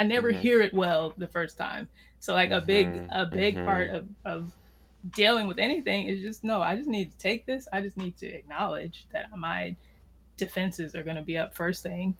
i 0.00 0.04
never 0.04 0.32
Mhm. 0.32 0.36
hear 0.36 0.60
it 0.60 0.74
well 0.74 1.14
the 1.16 1.28
first 1.28 1.56
time. 1.58 1.88
So 2.18 2.34
like 2.34 2.50
a 2.50 2.60
big 2.60 3.02
a 3.10 3.26
big 3.26 3.64
part 3.64 3.90
of 3.90 4.08
of 4.24 4.52
dealing 5.10 5.48
with 5.48 5.58
anything 5.58 6.06
is 6.06 6.20
just 6.20 6.44
no 6.44 6.62
i 6.62 6.76
just 6.76 6.88
need 6.88 7.10
to 7.10 7.18
take 7.18 7.44
this 7.44 7.66
i 7.72 7.80
just 7.80 7.96
need 7.96 8.16
to 8.16 8.26
acknowledge 8.26 9.06
that 9.12 9.26
my 9.36 9.74
defenses 10.36 10.94
are 10.94 11.02
going 11.02 11.16
to 11.16 11.22
be 11.22 11.36
up 11.36 11.54
first 11.54 11.82
thing 11.82 12.16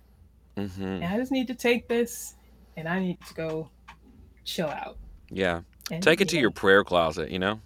hmm 0.56 0.82
and 0.82 1.04
I 1.04 1.16
just 1.16 1.32
need 1.32 1.46
to 1.48 1.54
take 1.54 1.88
this 1.88 2.34
and 2.76 2.88
I 2.88 3.00
need 3.00 3.20
to 3.26 3.34
go 3.34 3.70
chill 4.44 4.68
out. 4.68 4.98
Yeah. 5.30 5.60
And, 5.90 6.02
Take 6.02 6.20
it 6.20 6.28
to 6.30 6.38
your 6.38 6.50
prayer 6.50 6.84
closet, 6.84 7.30
you 7.30 7.38
know? 7.38 7.60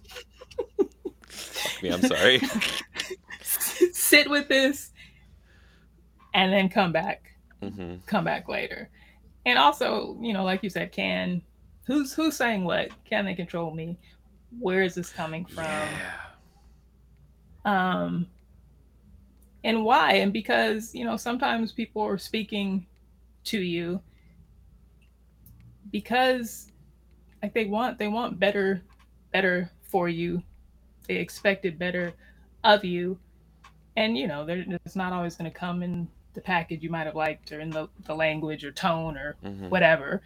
Fuck 1.27 1.83
me, 1.83 1.89
I'm 1.89 2.01
sorry. 2.01 2.41
sit 3.41 4.29
with 4.29 4.47
this 4.47 4.91
and 6.33 6.51
then 6.51 6.69
come 6.69 6.91
back, 6.91 7.31
hmm 7.61 7.95
come 8.05 8.23
back 8.23 8.47
later. 8.47 8.89
And 9.45 9.57
also, 9.57 10.17
you 10.21 10.33
know, 10.33 10.43
like 10.43 10.63
you 10.63 10.69
said, 10.69 10.91
can 10.91 11.41
who's 11.85 12.13
who's 12.13 12.35
saying 12.35 12.63
what? 12.63 12.89
Can 13.05 13.25
they 13.25 13.35
control 13.35 13.73
me? 13.73 13.97
Where 14.59 14.81
is 14.81 14.95
this 14.95 15.09
coming 15.11 15.45
from? 15.45 15.65
Yeah. 15.65 16.11
um 17.65 18.27
and 19.63 19.83
why? 19.83 20.13
And 20.13 20.31
because 20.31 20.95
you 20.95 21.03
know 21.03 21.17
sometimes 21.17 21.71
people 21.71 22.01
are 22.01 22.17
speaking 22.17 22.85
to 23.45 23.59
you 23.59 24.01
because 25.91 26.71
like 27.41 27.53
they 27.53 27.65
want 27.65 27.97
they 27.97 28.07
want 28.07 28.39
better 28.39 28.81
better 29.33 29.71
for 29.81 30.09
you. 30.09 30.41
They 31.07 31.15
expected 31.15 31.77
better 31.79 32.13
of 32.63 32.83
you. 32.83 33.17
And 33.95 34.17
you 34.17 34.27
know 34.27 34.45
it's 34.47 34.95
not 34.95 35.13
always 35.13 35.35
going 35.35 35.51
to 35.51 35.57
come 35.57 35.83
in 35.83 36.07
the 36.33 36.41
package 36.41 36.83
you 36.83 36.89
might 36.89 37.07
have 37.07 37.15
liked 37.15 37.51
or 37.51 37.59
in 37.59 37.71
the, 37.71 37.89
the 38.05 38.13
language 38.13 38.63
or 38.63 38.71
tone 38.71 39.17
or 39.17 39.35
hmm 39.41 39.69
whatever. 39.69 40.21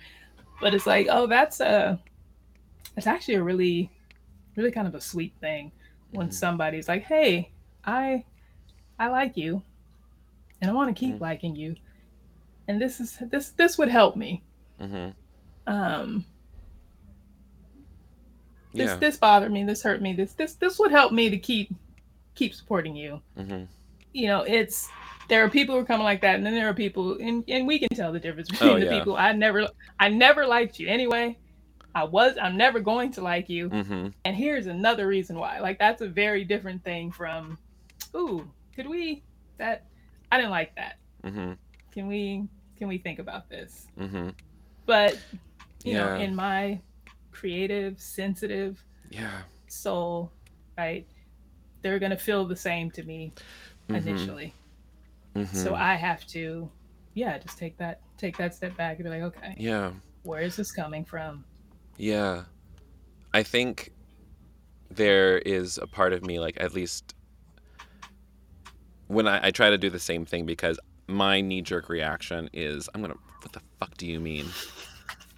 But 0.59 0.73
it's 0.73 0.85
like 0.85 1.07
oh 1.09 1.25
that's 1.27 1.59
a 1.61 1.99
it's 2.97 3.07
actually 3.07 3.35
a 3.35 3.43
really 3.43 3.89
really 4.55 4.71
kind 4.71 4.87
of 4.87 4.95
a 4.95 5.01
sweet 5.01 5.33
thing 5.39 5.71
when 6.11 6.27
Mhm. 6.27 6.33
somebody's 6.33 6.87
like 6.87 7.03
hey 7.03 7.51
i 7.85 8.23
i 8.99 9.07
like 9.07 9.37
you 9.37 9.61
and 10.61 10.69
i 10.69 10.73
want 10.73 10.93
to 10.95 10.99
keep 10.99 11.15
Mhm. 11.15 11.21
liking 11.21 11.55
you 11.55 11.75
and 12.67 12.81
this 12.81 12.99
is 12.99 13.17
this 13.31 13.51
this 13.51 13.77
would 13.77 13.89
help 13.89 14.15
me 14.15 14.43
hmm 14.79 15.09
um 15.67 16.25
this 18.73 18.91
Yeah. 18.91 18.97
this 18.97 19.17
bothered 19.17 19.51
me 19.51 19.63
this 19.63 19.83
hurt 19.83 20.01
me 20.01 20.13
this 20.13 20.33
this 20.33 20.55
this 20.55 20.79
would 20.79 20.91
help 20.91 21.11
me 21.11 21.29
to 21.29 21.37
keep 21.37 21.73
keep 22.35 22.53
supporting 22.53 22.95
you 22.95 23.21
hmm 23.35 23.63
you 24.13 24.27
know 24.27 24.41
it's 24.41 24.89
there 25.29 25.43
are 25.43 25.49
people 25.49 25.75
who 25.75 25.81
are 25.81 25.85
coming 25.85 26.03
like 26.03 26.21
that 26.21 26.35
and 26.35 26.45
then 26.45 26.53
there 26.53 26.67
are 26.67 26.73
people 26.73 27.17
and, 27.19 27.43
and 27.47 27.65
we 27.67 27.79
can 27.79 27.87
tell 27.93 28.11
the 28.11 28.19
difference 28.19 28.49
between 28.49 28.71
Oh, 28.71 28.79
the 28.79 28.85
yeah. 28.85 28.89
people 28.99 29.15
i 29.15 29.31
never 29.31 29.67
i 29.99 30.09
never 30.09 30.45
liked 30.45 30.79
you 30.79 30.87
anyway 30.89 31.37
i 31.95 32.03
was 32.03 32.37
i'm 32.41 32.55
never 32.57 32.79
going 32.79 33.11
to 33.11 33.21
like 33.21 33.49
you. 33.49 33.69
Hmm 33.69 34.07
and 34.25 34.35
here's 34.35 34.67
another 34.67 35.07
reason 35.07 35.37
why. 35.37 35.59
Like 35.59 35.79
that's 35.79 36.01
a 36.01 36.07
very 36.07 36.43
different 36.43 36.83
thing 36.83 37.11
from 37.11 37.57
ooh 38.15 38.49
could 38.75 38.87
we 38.87 39.23
that 39.57 39.85
i 40.31 40.37
didn't 40.37 40.51
like 40.51 40.75
that. 40.75 40.97
Hmm 41.23 41.53
can 41.91 42.07
we 42.07 42.47
can 42.77 42.87
we 42.87 42.97
think 42.97 43.19
about 43.19 43.49
this? 43.49 43.87
Hmm 43.97 44.29
but 44.85 45.17
you 45.83 45.93
know 45.93 46.15
in 46.15 46.35
my 46.35 46.79
creative 47.31 47.99
sensitive 47.99 48.83
Yeah. 49.09 49.41
soul 49.67 50.31
right 50.77 51.05
they're 51.81 51.99
going 51.99 52.11
to 52.11 52.17
feel 52.17 52.45
the 52.45 52.55
same 52.55 52.91
to 52.91 53.03
me 53.03 53.31
Mhm. 53.89 53.97
initially. 53.97 54.53
Mhm. 55.35 55.47
so 55.47 55.73
i 55.75 55.95
have 55.95 56.25
to 56.27 56.69
yeah 57.13 57.37
just 57.37 57.57
take 57.57 57.77
that 57.77 58.01
take 58.17 58.37
that 58.37 58.53
step 58.53 58.75
back 58.77 58.97
and 58.97 59.05
be 59.05 59.09
like 59.09 59.21
okay 59.23 59.55
Yeah. 59.57 59.91
where 60.23 60.41
is 60.41 60.55
this 60.55 60.71
coming 60.71 61.03
from 61.05 61.43
Yeah. 61.97 62.43
I 63.33 63.43
think 63.43 63.91
there 64.89 65.37
is 65.37 65.77
a 65.77 65.87
part 65.87 66.13
of 66.13 66.25
me, 66.25 66.39
like, 66.39 66.57
at 66.59 66.73
least 66.73 67.15
when 69.07 69.27
I, 69.27 69.47
I 69.47 69.51
try 69.51 69.69
to 69.69 69.77
do 69.77 69.89
the 69.89 69.99
same 69.99 70.25
thing 70.25 70.45
because 70.45 70.79
my 71.07 71.41
knee 71.41 71.61
jerk 71.61 71.89
reaction 71.89 72.49
is, 72.53 72.89
I'm 72.93 73.01
going 73.01 73.13
to, 73.13 73.19
what 73.41 73.53
the 73.53 73.61
fuck 73.79 73.97
do 73.97 74.05
you 74.07 74.19
mean? 74.19 74.47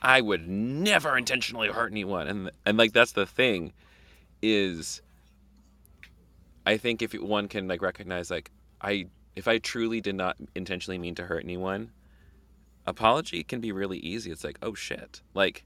I 0.01 0.21
would 0.21 0.47
never 0.47 1.17
intentionally 1.17 1.69
hurt 1.69 1.91
anyone. 1.91 2.27
And, 2.27 2.51
and 2.65 2.77
like, 2.77 2.93
that's 2.93 3.13
the 3.13 3.25
thing 3.25 3.73
is, 4.41 5.01
I 6.65 6.77
think 6.77 7.01
if 7.01 7.13
one 7.13 7.47
can, 7.47 7.67
like, 7.67 7.81
recognize, 7.81 8.29
like, 8.31 8.51
I, 8.81 9.07
if 9.35 9.47
I 9.47 9.57
truly 9.57 10.01
did 10.01 10.15
not 10.15 10.37
intentionally 10.55 10.97
mean 10.97 11.15
to 11.15 11.23
hurt 11.23 11.43
anyone, 11.43 11.91
apology 12.85 13.43
can 13.43 13.61
be 13.61 13.71
really 13.71 13.97
easy. 13.99 14.31
It's 14.31 14.43
like, 14.43 14.59
oh 14.61 14.73
shit. 14.73 15.21
Like, 15.33 15.63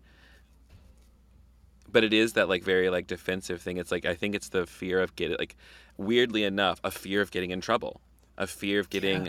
but 1.91 2.03
it 2.03 2.13
is 2.13 2.33
that 2.33 2.49
like 2.49 2.63
very 2.63 2.89
like 2.89 3.07
defensive 3.07 3.61
thing 3.61 3.77
it's 3.77 3.91
like 3.91 4.05
i 4.05 4.13
think 4.13 4.35
it's 4.35 4.49
the 4.49 4.65
fear 4.65 5.01
of 5.01 5.15
getting 5.15 5.37
like 5.37 5.55
weirdly 5.97 6.43
enough 6.43 6.79
a 6.83 6.91
fear 6.91 7.21
of 7.21 7.31
getting 7.31 7.51
in 7.51 7.61
trouble 7.61 8.01
a 8.37 8.45
fear 8.47 8.79
of 8.79 8.89
getting 8.89 9.27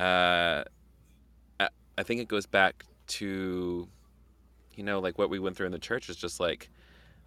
uh 0.00 0.62
I- 1.60 1.68
i 1.98 2.02
think 2.02 2.20
it 2.20 2.28
goes 2.28 2.46
back 2.46 2.84
to 3.08 3.88
you 4.74 4.84
know 4.84 5.00
like 5.00 5.18
what 5.18 5.30
we 5.30 5.38
went 5.38 5.56
through 5.56 5.66
in 5.66 5.72
the 5.72 5.78
church 5.78 6.08
is 6.08 6.16
just 6.16 6.38
like 6.40 6.70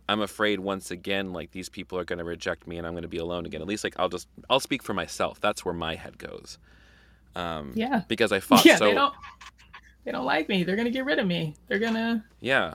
i'm 0.10 0.22
afraid 0.22 0.60
once 0.60 0.90
again 0.92 1.34
like 1.34 1.52
these 1.52 1.70
people 1.70 1.98
are 1.98 2.06
going 2.06 2.20
to 2.20 2.26
reject 2.26 2.66
me 2.68 2.78
and 2.78 2.88
i'm 2.88 2.94
going 2.94 3.02
to 3.04 3.08
be 3.10 3.18
alone 3.18 3.46
again 3.46 3.62
at 3.62 3.68
least 3.68 3.84
like 3.84 3.96
i'll 4.00 4.10
just 4.10 4.28
i'll 4.50 4.60
speak 4.60 4.82
for 4.84 4.94
myself 4.94 5.40
that's 5.42 5.64
where 5.66 5.74
my 5.74 5.96
head 5.96 6.18
goes 6.18 6.58
Um, 7.36 7.72
Yeah. 7.76 8.04
Because 8.08 8.32
I 8.32 8.40
fought 8.42 8.66
yeah, 8.70 8.76
so. 8.78 8.86
they 8.86 8.94
don't 8.94 9.14
they 10.04 10.12
don't 10.12 10.26
like 10.26 10.50
me. 10.50 10.64
They're 10.64 10.76
gonna 10.76 10.90
get 10.90 11.06
rid 11.06 11.20
of 11.20 11.28
me. 11.28 11.56
They're 11.68 11.80
gonna 11.80 12.26
Yeah. 12.42 12.74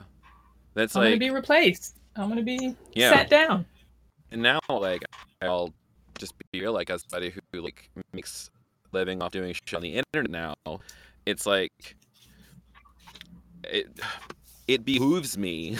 That's 0.73 0.95
I'm 0.95 1.01
like 1.03 1.09
gonna 1.11 1.19
be 1.19 1.29
replaced. 1.31 1.95
I'm 2.15 2.29
gonna 2.29 2.41
be 2.43 2.75
Yeah. 2.93 3.11
sat 3.13 3.29
down. 3.29 3.65
and 4.31 4.41
now 4.41 4.59
like 4.69 5.03
I'll 5.41 5.73
just 6.19 6.33
be 6.51 6.61
real 6.61 6.73
like 6.73 6.89
as 6.89 7.03
somebody 7.07 7.33
who 7.53 7.61
like 7.61 7.89
makes 8.13 8.49
living 8.91 9.21
off 9.21 9.31
doing 9.31 9.53
shit 9.53 9.73
on 9.75 9.81
the 9.81 10.01
internet 10.15 10.31
now. 10.65 10.79
It's 11.25 11.45
like 11.45 11.95
it 13.63 13.87
it 14.67 14.85
behooves 14.85 15.37
me 15.37 15.77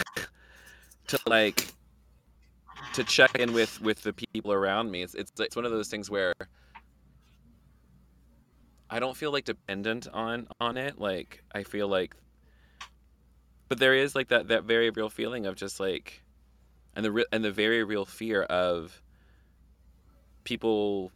to 1.08 1.18
like 1.26 1.66
to 2.94 3.04
check 3.04 3.34
in 3.38 3.52
with 3.52 3.80
with 3.80 4.02
the 4.02 4.12
people 4.12 4.52
around 4.52 4.90
me. 4.90 5.02
It's 5.02 5.14
it's 5.14 5.32
it's 5.40 5.56
one 5.56 5.64
of 5.64 5.70
those 5.72 5.88
things 5.88 6.10
where 6.10 6.32
I 8.90 8.98
don't 9.00 9.16
feel 9.16 9.32
like 9.32 9.44
dependent 9.44 10.08
on 10.12 10.48
on 10.60 10.76
it. 10.76 10.98
Like 10.98 11.42
I 11.54 11.62
feel 11.62 11.88
like 11.88 12.14
but 13.68 13.78
there 13.78 13.94
is 13.94 14.14
like 14.14 14.28
that 14.28 14.48
that 14.48 14.64
very 14.64 14.90
real 14.90 15.10
feeling 15.10 15.46
of 15.46 15.56
just 15.56 15.78
like 15.80 16.22
and 16.96 17.04
the 17.04 17.12
re- 17.12 17.26
and 17.32 17.44
the 17.44 17.52
very 17.52 17.84
real 17.84 18.04
fear 18.04 18.42
of 18.42 19.02
people 20.44 21.12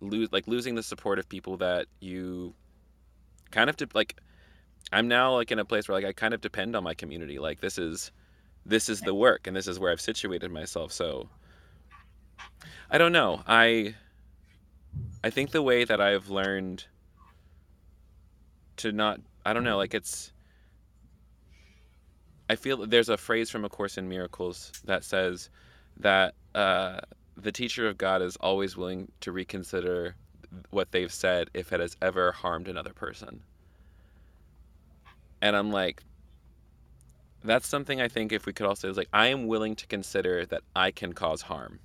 lose 0.00 0.30
like 0.32 0.46
losing 0.46 0.74
the 0.74 0.82
support 0.82 1.18
of 1.18 1.28
people 1.28 1.56
that 1.56 1.86
you 2.00 2.54
kind 3.50 3.70
of 3.70 3.76
de- 3.76 3.88
like 3.94 4.16
I'm 4.92 5.08
now 5.08 5.34
like 5.34 5.50
in 5.50 5.58
a 5.58 5.64
place 5.64 5.88
where 5.88 5.96
like 5.96 6.04
I 6.04 6.12
kind 6.12 6.34
of 6.34 6.40
depend 6.40 6.74
on 6.76 6.82
my 6.84 6.94
community. 6.94 7.38
Like 7.38 7.60
this 7.60 7.78
is 7.78 8.10
this 8.64 8.88
is 8.88 9.00
the 9.00 9.14
work 9.14 9.46
and 9.46 9.56
this 9.56 9.66
is 9.66 9.78
where 9.78 9.92
I've 9.92 10.00
situated 10.00 10.50
myself. 10.50 10.92
So 10.92 11.28
I 12.90 12.98
don't 12.98 13.12
know. 13.12 13.42
I 13.46 13.94
I 15.22 15.30
think 15.30 15.50
the 15.50 15.62
way 15.62 15.84
that 15.84 16.00
I've 16.00 16.30
learned 16.30 16.86
to 18.78 18.92
not 18.92 19.20
I 19.44 19.52
don't 19.52 19.64
know 19.64 19.76
like 19.76 19.94
it's 19.94 20.32
I 22.48 22.56
feel 22.56 22.86
there's 22.86 23.08
a 23.08 23.16
phrase 23.16 23.50
from 23.50 23.64
A 23.64 23.68
Course 23.68 23.98
in 23.98 24.08
Miracles 24.08 24.72
that 24.84 25.04
says 25.04 25.50
that 25.98 26.34
uh, 26.54 27.00
the 27.36 27.52
teacher 27.52 27.86
of 27.88 27.98
God 27.98 28.22
is 28.22 28.36
always 28.36 28.76
willing 28.76 29.10
to 29.20 29.32
reconsider 29.32 30.14
what 30.70 30.92
they've 30.92 31.12
said 31.12 31.50
if 31.52 31.72
it 31.72 31.80
has 31.80 31.96
ever 32.00 32.32
harmed 32.32 32.68
another 32.68 32.92
person. 32.92 33.42
And 35.42 35.54
I'm 35.54 35.70
like, 35.70 36.02
that's 37.44 37.68
something 37.68 38.00
I 38.00 38.08
think 38.08 38.32
if 38.32 38.46
we 38.46 38.52
could 38.52 38.66
also 38.66 38.88
is 38.88 38.96
like, 38.96 39.08
I 39.12 39.28
am 39.28 39.46
willing 39.46 39.76
to 39.76 39.86
consider 39.86 40.46
that 40.46 40.62
I 40.74 40.90
can 40.90 41.12
cause 41.12 41.42
harm. 41.42 41.80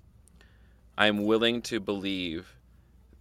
I 0.98 1.08
am 1.08 1.26
willing 1.26 1.62
to 1.64 1.80
believe, 1.80 2.56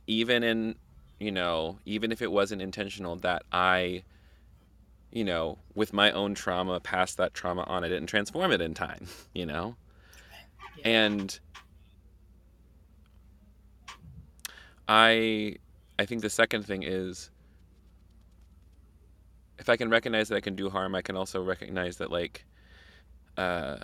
even 0.06 0.42
in, 0.42 0.76
you 1.18 1.32
know, 1.32 1.78
even 1.84 2.12
if 2.12 2.22
it 2.22 2.30
wasn't 2.30 2.62
intentional, 2.62 3.16
that 3.16 3.42
I 3.52 4.04
you 5.12 5.24
know, 5.24 5.58
with 5.74 5.92
my 5.92 6.10
own 6.10 6.34
trauma, 6.34 6.80
pass 6.80 7.14
that 7.16 7.34
trauma 7.34 7.62
on. 7.64 7.84
I 7.84 7.88
didn't 7.88 8.06
transform 8.06 8.50
it 8.50 8.60
in 8.60 8.72
time, 8.74 9.06
you 9.34 9.46
know? 9.46 9.76
And 10.84 11.38
I 14.88 15.56
I 15.98 16.06
think 16.06 16.22
the 16.22 16.30
second 16.30 16.64
thing 16.64 16.82
is 16.82 17.30
if 19.58 19.68
I 19.68 19.76
can 19.76 19.90
recognize 19.90 20.28
that 20.28 20.36
I 20.36 20.40
can 20.40 20.56
do 20.56 20.70
harm, 20.70 20.94
I 20.94 21.02
can 21.02 21.14
also 21.14 21.42
recognize 21.42 21.98
that 21.98 22.10
like 22.10 22.44
uh 23.36 23.76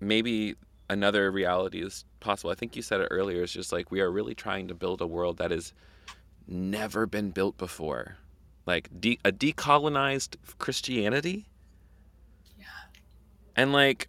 maybe 0.00 0.54
another 0.88 1.30
reality 1.30 1.82
is 1.82 2.04
possible. 2.20 2.50
I 2.50 2.54
think 2.54 2.76
you 2.76 2.82
said 2.82 3.00
it 3.00 3.08
earlier, 3.10 3.42
it's 3.42 3.52
just 3.52 3.72
like 3.72 3.90
we 3.90 4.00
are 4.00 4.10
really 4.10 4.34
trying 4.34 4.68
to 4.68 4.74
build 4.74 5.00
a 5.00 5.06
world 5.06 5.38
that 5.38 5.50
has 5.50 5.72
never 6.46 7.06
been 7.06 7.30
built 7.30 7.58
before 7.58 8.16
like 8.66 8.90
de- 9.00 9.18
a 9.24 9.32
decolonized 9.32 10.36
Christianity. 10.58 11.46
Yeah. 12.58 12.64
And 13.54 13.72
like, 13.72 14.08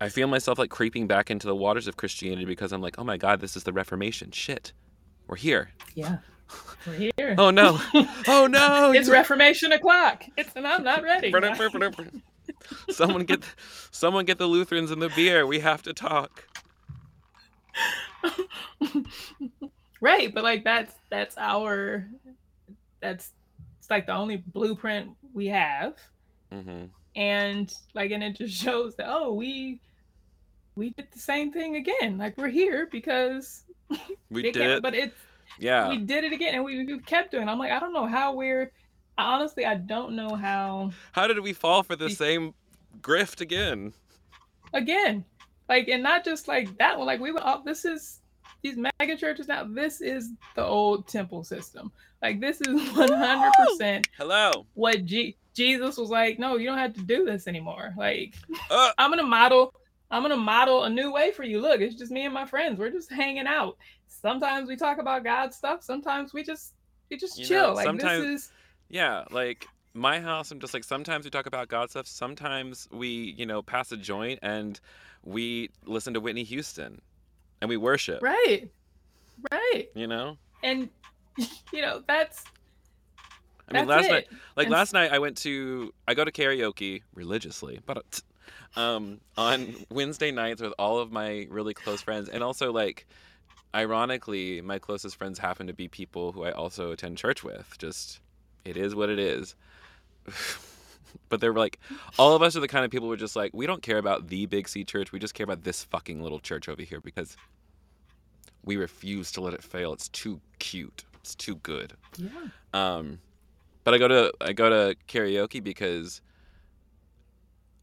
I 0.00 0.08
feel 0.08 0.28
myself 0.28 0.58
like 0.58 0.70
creeping 0.70 1.06
back 1.06 1.30
into 1.30 1.46
the 1.46 1.54
waters 1.54 1.86
of 1.86 1.96
Christianity 1.96 2.46
because 2.46 2.72
I'm 2.72 2.80
like, 2.80 2.98
oh 2.98 3.04
my 3.04 3.16
God, 3.16 3.40
this 3.40 3.56
is 3.56 3.64
the 3.64 3.72
Reformation. 3.72 4.30
Shit, 4.30 4.72
we're 5.26 5.36
here. 5.36 5.70
Yeah. 5.94 6.18
We're 6.86 7.12
here. 7.16 7.34
Oh 7.36 7.50
no, 7.50 7.78
oh 8.26 8.48
no. 8.50 8.92
it's 8.94 9.08
Reformation 9.08 9.70
o'clock. 9.70 10.24
It's 10.36 10.50
and 10.56 10.66
I'm 10.66 10.82
not 10.82 11.02
ready. 11.02 11.30
someone 12.88 13.24
get, 13.24 13.44
someone 13.92 14.24
get 14.24 14.38
the 14.38 14.46
Lutherans 14.46 14.90
and 14.90 15.00
the 15.00 15.10
beer. 15.10 15.46
We 15.46 15.60
have 15.60 15.82
to 15.82 15.92
talk. 15.92 16.48
right, 20.00 20.34
but 20.34 20.42
like 20.42 20.64
that's 20.64 20.94
that's 21.10 21.36
our 21.38 22.08
that's 23.00 23.30
like 23.90 24.06
the 24.06 24.14
only 24.14 24.36
blueprint 24.38 25.10
we 25.34 25.46
have. 25.48 25.94
Mm-hmm. 26.52 26.86
And 27.16 27.72
like 27.94 28.10
and 28.12 28.22
it 28.22 28.36
just 28.36 28.54
shows 28.54 28.94
that 28.96 29.06
oh 29.08 29.34
we 29.34 29.80
we 30.76 30.90
did 30.90 31.08
the 31.12 31.18
same 31.18 31.52
thing 31.52 31.76
again. 31.76 32.16
Like 32.18 32.38
we're 32.38 32.48
here 32.48 32.88
because 32.90 33.64
We 34.30 34.42
did 34.42 34.54
kept- 34.54 34.82
but 34.82 34.94
it's 34.94 35.16
Yeah. 35.58 35.88
we 35.88 35.98
did 35.98 36.24
it 36.24 36.32
again 36.32 36.54
and 36.54 36.64
we, 36.64 36.84
we 36.84 36.98
kept 37.00 37.32
doing 37.32 37.48
it. 37.48 37.50
I'm 37.50 37.58
like, 37.58 37.72
I 37.72 37.80
don't 37.80 37.92
know 37.92 38.06
how 38.06 38.34
we're 38.34 38.70
honestly 39.18 39.66
I 39.66 39.74
don't 39.74 40.14
know 40.14 40.34
how 40.36 40.92
How 41.12 41.26
did 41.26 41.38
we 41.40 41.52
fall 41.52 41.82
for 41.82 41.96
the 41.96 42.06
Be- 42.06 42.14
same 42.14 42.54
grift 43.00 43.40
again? 43.40 43.92
again. 44.72 45.24
Like 45.68 45.88
and 45.88 46.02
not 46.02 46.24
just 46.24 46.46
like 46.48 46.76
that 46.78 46.96
one. 46.96 47.06
Like 47.06 47.20
we 47.20 47.32
were 47.32 47.44
up 47.46 47.64
this 47.64 47.84
is 47.84 48.20
these 48.62 48.76
mega 48.76 49.16
churches 49.16 49.48
now, 49.48 49.64
this 49.64 50.00
is 50.00 50.30
the 50.54 50.62
old 50.64 51.08
temple 51.08 51.42
system. 51.42 51.90
Like 52.22 52.40
this 52.40 52.60
is 52.60 52.68
one 52.96 53.12
hundred 53.12 53.52
percent 53.58 54.08
Hello. 54.16 54.66
what 54.74 55.04
G- 55.04 55.36
Jesus 55.54 55.96
was 55.96 56.10
like, 56.10 56.38
no, 56.38 56.56
you 56.56 56.66
don't 56.66 56.78
have 56.78 56.94
to 56.94 57.02
do 57.02 57.24
this 57.24 57.46
anymore. 57.48 57.92
Like 57.96 58.34
Uh, 58.70 58.90
I'm 58.98 59.10
gonna 59.10 59.22
model 59.22 59.74
I'm 60.10 60.22
gonna 60.22 60.36
model 60.36 60.84
a 60.84 60.90
new 60.90 61.12
way 61.12 61.30
for 61.30 61.44
you. 61.44 61.60
Look, 61.60 61.80
it's 61.80 61.94
just 61.94 62.10
me 62.12 62.24
and 62.24 62.34
my 62.34 62.44
friends. 62.46 62.78
We're 62.78 62.90
just 62.90 63.10
hanging 63.10 63.46
out. 63.46 63.76
Sometimes 64.08 64.68
we 64.68 64.76
talk 64.76 64.98
about 64.98 65.24
God 65.24 65.54
stuff. 65.54 65.82
Sometimes 65.82 66.34
we 66.34 66.42
just 66.42 66.74
we 67.10 67.16
just 67.16 67.38
You 67.38 67.46
chill. 67.46 67.68
know, 67.68 67.72
like 67.74 67.86
sometimes- 67.86 68.24
this 68.24 68.42
is 68.44 68.52
Yeah, 68.88 69.24
like 69.30 69.66
my 69.94 70.20
house, 70.20 70.50
I'm 70.50 70.60
just 70.60 70.74
like 70.74 70.84
sometimes 70.84 71.24
we 71.24 71.30
talk 71.30 71.46
about 71.46 71.68
God 71.68 71.90
stuff. 71.90 72.06
Sometimes 72.06 72.86
we, 72.92 73.34
you 73.36 73.46
know, 73.46 73.62
pass 73.62 73.90
a 73.92 73.96
joint 73.96 74.38
and 74.42 74.78
we 75.24 75.70
listen 75.84 76.14
to 76.14 76.20
Whitney 76.20 76.44
Houston 76.44 77.00
and 77.60 77.68
we 77.68 77.76
worship. 77.76 78.22
right, 78.22 78.70
right, 79.50 79.88
You 79.94 80.06
know, 80.06 80.36
and 80.62 80.88
you 81.72 81.82
know 81.82 82.02
that's 82.06 82.44
I 83.70 83.78
mean, 83.78 83.86
that's 83.86 83.88
last 83.88 84.06
it. 84.06 84.12
night, 84.12 84.28
like 84.56 84.66
And 84.66 84.72
last 84.72 84.92
night, 84.92 85.12
I 85.12 85.18
went 85.18 85.36
to 85.38 85.92
I 86.08 86.14
go 86.14 86.24
to 86.24 86.32
karaoke 86.32 87.02
religiously, 87.14 87.80
but 87.86 88.20
um, 88.76 89.20
on 89.36 89.74
Wednesday 89.90 90.30
nights 90.30 90.60
with 90.62 90.72
all 90.78 90.98
of 90.98 91.12
my 91.12 91.46
really 91.50 91.74
close 91.74 92.02
friends, 92.02 92.28
and 92.28 92.42
also 92.42 92.72
like, 92.72 93.06
ironically, 93.74 94.60
my 94.60 94.78
closest 94.78 95.16
friends 95.16 95.38
happen 95.38 95.66
to 95.68 95.72
be 95.72 95.88
people 95.88 96.32
who 96.32 96.44
I 96.44 96.50
also 96.52 96.92
attend 96.92 97.18
church 97.18 97.44
with. 97.44 97.76
Just 97.78 98.20
it 98.64 98.76
is 98.76 98.94
what 98.94 99.08
it 99.08 99.18
is. 99.18 99.54
but 101.28 101.40
they're 101.40 101.52
like, 101.52 101.78
all 102.18 102.34
of 102.34 102.42
us 102.42 102.56
are 102.56 102.60
the 102.60 102.68
kind 102.68 102.84
of 102.84 102.90
people 102.90 103.06
who 103.06 103.12
are 103.12 103.16
just 103.16 103.36
like, 103.36 103.52
we 103.54 103.66
don't 103.66 103.82
care 103.82 103.98
about 103.98 104.28
the 104.28 104.46
Big 104.46 104.68
C 104.68 104.84
church. 104.84 105.12
We 105.12 105.18
just 105.18 105.34
care 105.34 105.44
about 105.44 105.62
this 105.62 105.84
fucking 105.84 106.22
little 106.22 106.40
church 106.40 106.68
over 106.68 106.82
here 106.82 107.00
because 107.00 107.36
we 108.64 108.76
refuse 108.76 109.32
to 109.32 109.40
let 109.40 109.54
it 109.54 109.62
fail. 109.62 109.92
It's 109.92 110.08
too 110.08 110.40
cute. 110.58 111.04
It's 111.20 111.34
too 111.34 111.56
good. 111.56 111.94
Yeah. 112.16 112.28
Um, 112.72 113.18
but 113.84 113.94
I 113.94 113.98
go 113.98 114.08
to 114.08 114.32
I 114.40 114.52
go 114.52 114.70
to 114.70 114.96
karaoke 115.08 115.62
because 115.62 116.20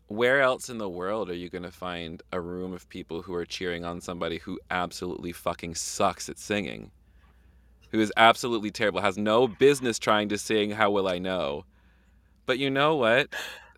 where 0.07 0.41
else 0.41 0.69
in 0.69 0.77
the 0.77 0.89
world 0.89 1.29
are 1.29 1.35
you 1.35 1.49
going 1.49 1.63
to 1.63 1.71
find 1.71 2.23
a 2.31 2.39
room 2.39 2.71
of 2.73 2.87
people 2.87 3.21
who 3.21 3.33
are 3.33 3.45
cheering 3.45 3.83
on 3.83 3.99
somebody 3.99 4.37
who 4.37 4.59
absolutely 4.71 5.33
fucking 5.33 5.75
sucks 5.75 6.29
at 6.29 6.39
singing? 6.39 6.91
Who 7.91 7.99
is 7.99 8.11
absolutely 8.17 8.71
terrible, 8.71 9.01
has 9.01 9.17
no 9.17 9.47
business 9.47 9.99
trying 9.99 10.29
to 10.29 10.37
sing 10.37 10.71
How 10.71 10.91
Will 10.91 11.07
I 11.07 11.19
Know? 11.19 11.65
But 12.45 12.59
you 12.59 12.69
know 12.69 12.95
what? 12.95 13.29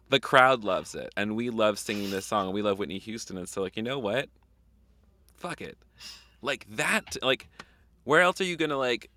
The 0.09 0.19
crowd 0.19 0.63
loves 0.63 0.95
it, 0.95 1.11
and 1.15 1.35
we 1.35 1.49
love 1.49 1.77
singing 1.77 2.09
this 2.09 2.25
song, 2.25 2.45
and 2.45 2.53
we 2.53 2.61
love 2.61 2.79
Whitney 2.79 2.99
Houston, 2.99 3.37
and 3.37 3.47
so 3.47 3.61
like, 3.61 3.77
you 3.77 3.83
know 3.83 3.99
what? 3.99 4.29
Fuck 5.35 5.61
it. 5.61 5.77
Like 6.41 6.65
that, 6.71 7.17
like, 7.21 7.47
where 8.03 8.21
else 8.21 8.41
are 8.41 8.45
you 8.45 8.55
gonna 8.55 8.77
like 8.77 9.09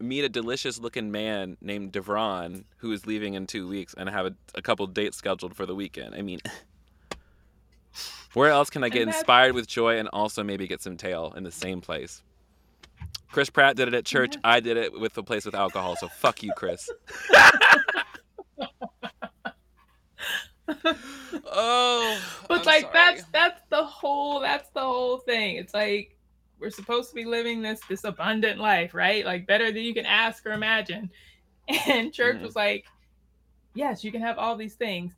meet 0.00 0.24
a 0.24 0.28
delicious 0.28 0.78
looking 0.78 1.10
man 1.10 1.56
named 1.60 1.92
Devron 1.92 2.64
who 2.78 2.92
is 2.92 3.06
leaving 3.06 3.34
in 3.34 3.46
two 3.46 3.66
weeks 3.68 3.94
and 3.96 4.08
have 4.08 4.26
a, 4.26 4.34
a 4.54 4.62
couple 4.62 4.86
dates 4.86 5.16
scheduled 5.16 5.56
for 5.56 5.66
the 5.66 5.74
weekend. 5.74 6.14
I 6.14 6.22
mean, 6.22 6.40
where 8.34 8.50
else 8.50 8.70
can 8.70 8.84
I 8.84 8.88
get 8.88 9.02
inspired 9.02 9.54
with 9.54 9.66
joy 9.66 9.98
and 9.98 10.08
also 10.12 10.44
maybe 10.44 10.66
get 10.66 10.82
some 10.82 10.96
tail 10.96 11.32
in 11.36 11.42
the 11.42 11.50
same 11.52 11.80
place? 11.80 12.22
Chris 13.30 13.50
Pratt 13.50 13.76
did 13.76 13.88
it 13.88 13.94
at 13.94 14.04
church. 14.06 14.36
I 14.42 14.60
did 14.60 14.76
it 14.76 14.98
with 14.98 15.14
the 15.14 15.22
place 15.22 15.44
with 15.44 15.54
alcohol. 15.54 15.96
So 15.96 16.08
fuck 16.08 16.42
you, 16.42 16.52
Chris. 16.56 16.88
oh, 21.44 22.20
But 22.48 22.60
I'm 22.60 22.64
like 22.64 22.82
sorry. 22.82 22.92
that's 22.92 23.24
that's 23.32 23.60
the 23.70 23.84
whole 23.84 24.40
that's 24.40 24.70
the 24.70 24.80
whole 24.80 25.18
thing. 25.18 25.56
It's 25.56 25.74
like 25.74 26.16
we're 26.60 26.70
supposed 26.70 27.10
to 27.10 27.14
be 27.14 27.24
living 27.24 27.62
this 27.62 27.80
this 27.88 28.04
abundant 28.04 28.58
life, 28.60 28.94
right? 28.94 29.24
Like 29.24 29.46
better 29.46 29.70
than 29.72 29.82
you 29.82 29.94
can 29.94 30.06
ask 30.06 30.44
or 30.46 30.52
imagine. 30.52 31.10
And 31.86 32.12
church 32.14 32.38
Mhm. 32.38 32.42
was 32.42 32.56
like, 32.56 32.86
yes, 33.74 34.02
you 34.02 34.10
can 34.10 34.22
have 34.22 34.38
all 34.38 34.56
these 34.56 34.74
things 34.74 35.12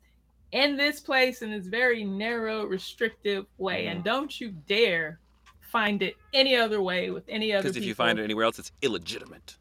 in 0.51 0.75
this 0.75 0.99
place 0.99 1.41
in 1.41 1.49
this 1.49 1.67
very 1.67 2.03
narrow, 2.03 2.65
restrictive 2.65 3.45
way. 3.57 3.85
Mhm. 3.85 3.91
And 3.91 4.03
don't 4.03 4.41
you 4.41 4.51
dare 4.67 5.19
find 5.61 6.01
it 6.03 6.17
any 6.33 6.57
other 6.57 6.81
way 6.81 7.09
with 7.09 7.23
any 7.29 7.53
other 7.53 7.63
Because 7.63 7.75
people. 7.75 7.83
if 7.85 7.87
you 7.87 7.95
find 7.95 8.19
it 8.19 8.23
anywhere 8.25 8.43
else, 8.45 8.59
it's 8.59 8.71
illegitimate. 8.81 9.57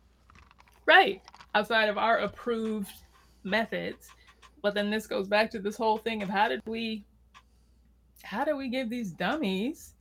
right 0.86 1.22
outside 1.54 1.88
of 1.88 1.96
our 1.96 2.18
approved 2.18 2.90
methods. 3.44 4.08
But 4.60 4.74
then 4.74 4.90
this 4.90 5.06
goes 5.06 5.28
back 5.28 5.48
to 5.52 5.60
this 5.60 5.76
whole 5.76 5.98
thing 5.98 6.20
of 6.22 6.28
how 6.28 6.48
did 6.48 6.60
we 6.66 7.04
how 8.24 8.44
do 8.44 8.56
we 8.56 8.68
give 8.68 8.90
these 8.90 9.12
dummies 9.12 9.94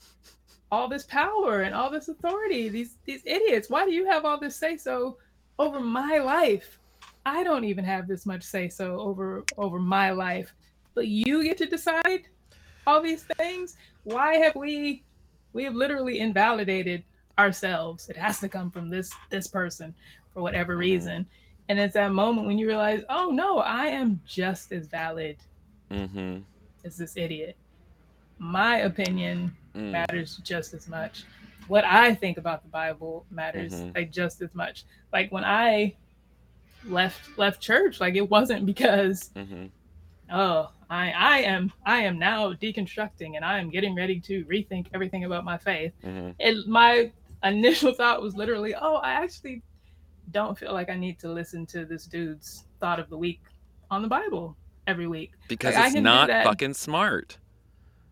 all 0.71 0.87
this 0.87 1.03
power 1.03 1.61
and 1.61 1.73
all 1.73 1.89
this 1.89 2.07
authority? 2.07 2.69
These 2.69 2.97
these 3.05 3.21
idiots. 3.25 3.69
Why 3.69 3.85
do 3.85 3.91
you 3.91 4.05
have 4.05 4.25
all 4.25 4.39
this 4.39 4.55
say 4.55 4.77
so 4.77 5.17
over 5.57 5.79
my 5.79 6.17
life? 6.19 6.79
I 7.25 7.43
don't 7.43 7.65
even 7.65 7.83
have 7.85 8.07
this 8.07 8.25
much 8.25 8.43
say 8.43 8.69
so 8.69 8.99
over 8.99 9.43
over 9.57 9.79
my 9.79 10.11
life. 10.11 10.53
But 10.95 11.07
you 11.07 11.43
get 11.43 11.57
to 11.59 11.65
decide 11.65 12.27
all 12.87 13.01
these 13.01 13.23
things? 13.37 13.77
Why 14.03 14.35
have 14.35 14.55
we 14.55 15.03
we 15.53 15.63
have 15.63 15.75
literally 15.75 16.19
invalidated 16.19 17.03
ourselves? 17.37 18.09
It 18.09 18.17
has 18.17 18.39
to 18.39 18.49
come 18.49 18.71
from 18.71 18.89
this 18.89 19.11
this 19.29 19.47
person 19.47 19.93
for 20.33 20.41
whatever 20.41 20.77
reason. 20.77 21.25
And 21.69 21.79
it's 21.79 21.93
that 21.93 22.11
moment 22.11 22.47
when 22.47 22.57
you 22.57 22.67
realize, 22.67 23.03
oh 23.09 23.29
no, 23.29 23.59
I 23.59 23.87
am 23.87 24.19
just 24.25 24.71
as 24.71 24.87
valid 24.87 25.37
Mm-hmm. 25.91 26.37
as 26.85 26.97
this 26.97 27.17
idiot. 27.17 27.55
My 28.37 28.77
opinion 28.81 29.55
Mm. 29.75 29.91
matters 29.91 30.37
just 30.43 30.73
as 30.73 30.87
much. 30.87 31.23
What 31.67 31.85
I 31.85 32.15
think 32.15 32.37
about 32.37 32.63
the 32.63 32.69
Bible 32.69 33.25
matters 33.29 33.73
Mhm. 33.73 33.95
like 33.95 34.11
just 34.11 34.41
as 34.41 34.53
much. 34.55 34.85
Like 35.13 35.31
when 35.31 35.43
I 35.45 35.95
left 36.85 37.37
left 37.37 37.61
church, 37.61 37.99
like 37.99 38.15
it 38.15 38.29
wasn't 38.29 38.65
because 38.65 39.29
Mm-hmm. 39.35 39.65
oh 40.31 40.71
I 40.89 41.11
I 41.11 41.37
am 41.41 41.71
I 41.85 41.99
am 42.01 42.17
now 42.17 42.53
deconstructing 42.53 43.35
and 43.35 43.45
I 43.45 43.59
am 43.59 43.69
getting 43.69 43.95
ready 43.95 44.19
to 44.21 44.43
rethink 44.45 44.87
everything 44.93 45.25
about 45.25 45.43
my 45.45 45.57
faith. 45.57 45.93
Mm-hmm. 46.03 46.31
And 46.39 46.65
my 46.67 47.11
initial 47.43 47.93
thought 47.99 48.21
was 48.21 48.35
literally, 48.35 48.73
oh, 48.75 48.95
I 48.95 49.11
actually 49.13 49.61
don't 50.31 50.57
feel 50.57 50.73
like 50.73 50.89
I 50.89 50.95
need 50.95 51.19
to 51.19 51.31
listen 51.31 51.65
to 51.67 51.85
this 51.85 52.05
dude's 52.05 52.65
thought 52.79 52.99
of 52.99 53.09
the 53.09 53.17
week 53.17 53.41
on 53.91 54.01
the 54.01 54.07
Bible 54.07 54.55
every 54.87 55.07
week. 55.07 55.31
Because 55.47 55.75
Like, 55.75 55.93
it's 55.93 56.01
not 56.01 56.29
fucking 56.29 56.73
smart. 56.73 57.37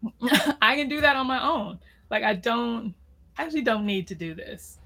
I 0.61 0.75
can 0.75 0.89
do 0.89 1.01
that 1.01 1.15
on 1.15 1.27
my 1.27 1.41
own. 1.43 1.79
Like 2.09 2.23
I 2.23 2.33
don't 2.33 2.93
I 3.37 3.43
actually 3.43 3.61
don't 3.61 3.85
need 3.85 4.07
to 4.07 4.15
do 4.15 4.33
this. 4.33 4.79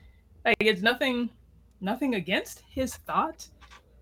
Like 0.45 0.57
it's 0.59 0.81
nothing 0.81 1.29
nothing 1.79 2.15
against 2.15 2.61
his 2.69 2.95
thought, 2.95 3.47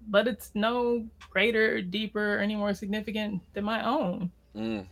but 0.09 0.27
it's 0.27 0.51
no 0.53 1.05
greater, 1.29 1.81
deeper, 1.81 2.35
or 2.35 2.39
any 2.39 2.55
more 2.55 2.73
significant 2.73 3.41
than 3.53 3.63
my 3.63 3.85
own 3.85 4.31
Mm. 4.55 4.85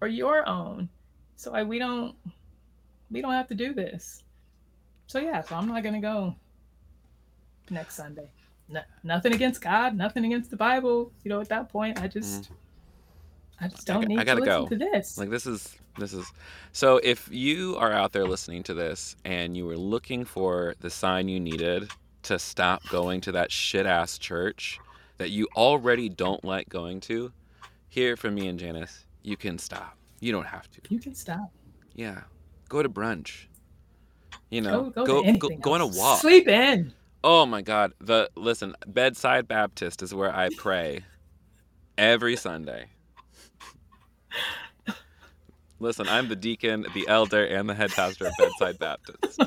or 0.00 0.06
your 0.08 0.48
own. 0.48 0.88
So 1.36 1.50
like 1.50 1.66
we 1.66 1.78
don't 1.78 2.14
we 3.10 3.20
don't 3.20 3.32
have 3.32 3.48
to 3.48 3.54
do 3.54 3.74
this. 3.74 4.22
So 5.08 5.18
yeah, 5.18 5.40
so 5.42 5.56
I'm 5.56 5.66
not 5.66 5.82
gonna 5.82 6.00
go 6.00 6.36
next 7.70 7.96
Sunday. 7.96 8.28
No, 8.68 8.82
nothing 9.02 9.34
against 9.34 9.60
God, 9.60 9.96
nothing 9.96 10.24
against 10.24 10.50
the 10.50 10.56
Bible. 10.56 11.10
You 11.24 11.30
know, 11.30 11.40
at 11.40 11.48
that 11.48 11.68
point, 11.68 12.00
I 12.00 12.06
just 12.06 12.50
I 13.60 13.68
just 13.68 13.86
don't 13.86 14.02
g- 14.02 14.08
need 14.08 14.18
I 14.18 14.24
gotta 14.24 14.40
to 14.40 14.46
listen 14.46 14.62
go. 14.62 14.68
to 14.68 14.76
this. 14.76 15.18
Like 15.18 15.30
this 15.30 15.46
is 15.46 15.76
this 15.98 16.12
is 16.12 16.30
so 16.72 16.98
if 17.02 17.28
you 17.30 17.76
are 17.76 17.92
out 17.92 18.12
there 18.12 18.24
listening 18.26 18.62
to 18.64 18.74
this 18.74 19.16
and 19.24 19.56
you 19.56 19.66
were 19.66 19.76
looking 19.76 20.24
for 20.24 20.74
the 20.80 20.90
sign 20.90 21.28
you 21.28 21.40
needed 21.40 21.90
to 22.22 22.38
stop 22.38 22.82
going 22.88 23.20
to 23.22 23.32
that 23.32 23.50
shit 23.50 23.86
ass 23.86 24.18
church 24.18 24.78
that 25.18 25.30
you 25.30 25.48
already 25.56 26.08
don't 26.08 26.42
like 26.44 26.68
going 26.68 27.00
to, 27.00 27.32
hear 27.88 28.16
from 28.16 28.34
me 28.34 28.48
and 28.48 28.58
Janice, 28.58 29.04
you 29.22 29.36
can 29.36 29.58
stop. 29.58 29.96
You 30.20 30.32
don't 30.32 30.46
have 30.46 30.70
to. 30.70 30.80
you 30.88 30.98
can 30.98 31.14
stop. 31.14 31.50
Yeah. 31.94 32.22
Go 32.68 32.82
to 32.82 32.88
brunch. 32.88 33.46
You 34.50 34.62
know, 34.62 34.90
go, 34.90 35.04
go, 35.04 35.22
go 35.22 35.32
to 35.32 35.38
go, 35.38 35.48
go 35.56 35.72
on 35.74 35.80
a 35.80 35.86
walk. 35.86 36.20
Sleep 36.20 36.48
in. 36.48 36.92
Oh 37.22 37.46
my 37.46 37.62
God. 37.62 37.92
The 38.00 38.30
listen, 38.34 38.74
bedside 38.86 39.46
Baptist 39.46 40.02
is 40.02 40.14
where 40.14 40.34
I 40.34 40.48
pray 40.56 41.04
every 41.98 42.36
Sunday. 42.36 42.86
Listen, 45.78 46.08
I'm 46.08 46.28
the 46.28 46.36
deacon, 46.36 46.86
the 46.94 47.08
elder, 47.08 47.44
and 47.44 47.68
the 47.68 47.74
head 47.74 47.90
pastor 47.90 48.26
of 48.26 48.34
Bedside 48.38 48.78
Baptist. 48.78 49.40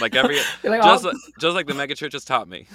Like 0.00 0.14
every 0.14 0.36
like, 0.64 0.82
just 0.82 1.04
all, 1.04 1.12
like, 1.12 1.20
just 1.38 1.54
like 1.54 1.66
the 1.66 1.74
megachurch 1.74 2.12
has 2.12 2.24
taught 2.24 2.48
me. 2.48 2.66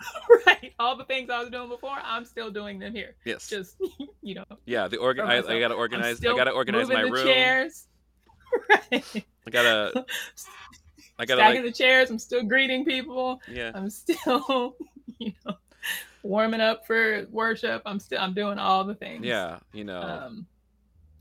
right. 0.46 0.72
All 0.78 0.96
the 0.96 1.04
things 1.04 1.30
I 1.30 1.40
was 1.40 1.50
doing 1.50 1.68
before, 1.68 1.96
I'm 2.02 2.24
still 2.24 2.50
doing 2.50 2.78
them 2.78 2.94
here. 2.94 3.14
Yes. 3.24 3.48
Just 3.48 3.76
you 4.22 4.34
know, 4.34 4.44
Yeah. 4.66 4.88
The 4.88 4.96
organ. 4.98 5.26
I, 5.26 5.38
I 5.38 5.60
gotta 5.60 5.74
organize. 5.74 6.24
I 6.24 6.36
gotta 6.36 6.50
organize 6.50 6.88
my 6.88 7.04
the 7.04 7.10
room. 7.10 7.26
chairs. 7.26 7.86
Right. 8.68 9.04
I 9.46 9.50
gotta. 9.50 10.04
I 11.18 11.26
gotta 11.26 11.40
Stacking 11.42 11.62
like. 11.62 11.72
the 11.72 11.76
chairs. 11.76 12.10
I'm 12.10 12.18
still 12.18 12.42
greeting 12.42 12.84
people. 12.84 13.40
Yeah. 13.50 13.72
I'm 13.74 13.90
still, 13.90 14.76
you 15.18 15.32
know, 15.44 15.56
warming 16.22 16.60
up 16.60 16.86
for 16.86 17.26
worship. 17.30 17.82
I'm 17.86 18.00
still 18.00 18.20
I'm 18.20 18.34
doing 18.34 18.58
all 18.58 18.84
the 18.84 18.94
things. 18.94 19.24
Yeah. 19.24 19.58
You 19.72 19.84
know, 19.84 20.00
Um, 20.00 20.46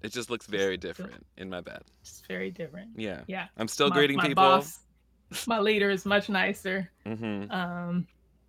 it 0.02 0.12
just 0.12 0.30
looks 0.30 0.46
very 0.48 0.78
different 0.78 1.26
in 1.38 1.50
my 1.50 1.62
bed. 1.62 1.82
it's 2.02 2.22
very 2.28 2.52
different. 2.52 2.92
Yeah. 2.96 3.22
Yeah. 3.28 3.48
I'm 3.58 3.68
still 3.68 3.90
my, 3.90 3.96
greeting 3.96 4.18
my 4.18 4.28
people. 4.28 4.44
Boss, 4.44 4.80
my 5.48 5.60
leader 5.60 5.90
is 5.90 6.06
much 6.06 6.30
nicer. 6.30 6.90
Mm-hmm. 7.06 7.52
Um, 7.52 8.08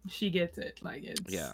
she 0.08 0.30
gets 0.30 0.58
it. 0.58 0.78
Like 0.82 1.04
it's 1.04 1.32
Yeah. 1.32 1.52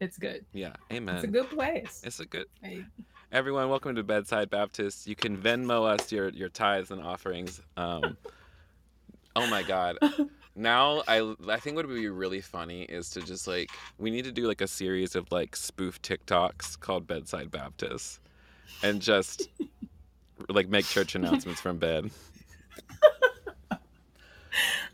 it's 0.00 0.18
good. 0.18 0.44
Yeah. 0.52 0.74
Amen. 0.92 1.16
It's 1.16 1.24
a 1.24 1.28
good 1.28 1.48
place. 1.50 2.02
It's 2.04 2.20
a 2.20 2.26
good. 2.26 2.46
Hey, 2.62 2.84
Everyone, 3.30 3.68
welcome 3.68 3.94
to 3.94 4.02
Bedside 4.02 4.48
Baptist. 4.48 5.06
You 5.06 5.14
can 5.14 5.36
Venmo 5.36 5.84
us 5.86 6.10
your 6.10 6.30
your 6.30 6.48
tithes 6.48 6.90
and 6.90 7.02
offerings. 7.02 7.60
Um, 7.76 8.16
oh 9.36 9.46
my 9.50 9.62
God! 9.62 9.98
Now 10.58 11.04
I 11.06 11.34
I 11.48 11.58
think 11.58 11.76
what 11.76 11.86
would 11.86 11.94
be 11.94 12.08
really 12.08 12.40
funny 12.40 12.82
is 12.82 13.10
to 13.10 13.20
just 13.20 13.46
like 13.46 13.70
we 13.96 14.10
need 14.10 14.24
to 14.24 14.32
do 14.32 14.48
like 14.48 14.60
a 14.60 14.66
series 14.66 15.14
of 15.14 15.30
like 15.30 15.54
spoof 15.54 16.02
TikToks 16.02 16.80
called 16.80 17.06
Bedside 17.06 17.52
Baptist, 17.52 18.18
and 18.82 19.00
just 19.00 19.48
like 20.48 20.68
make 20.68 20.84
church 20.84 21.14
announcements 21.14 21.60
from 21.60 21.78
bed. 21.78 22.10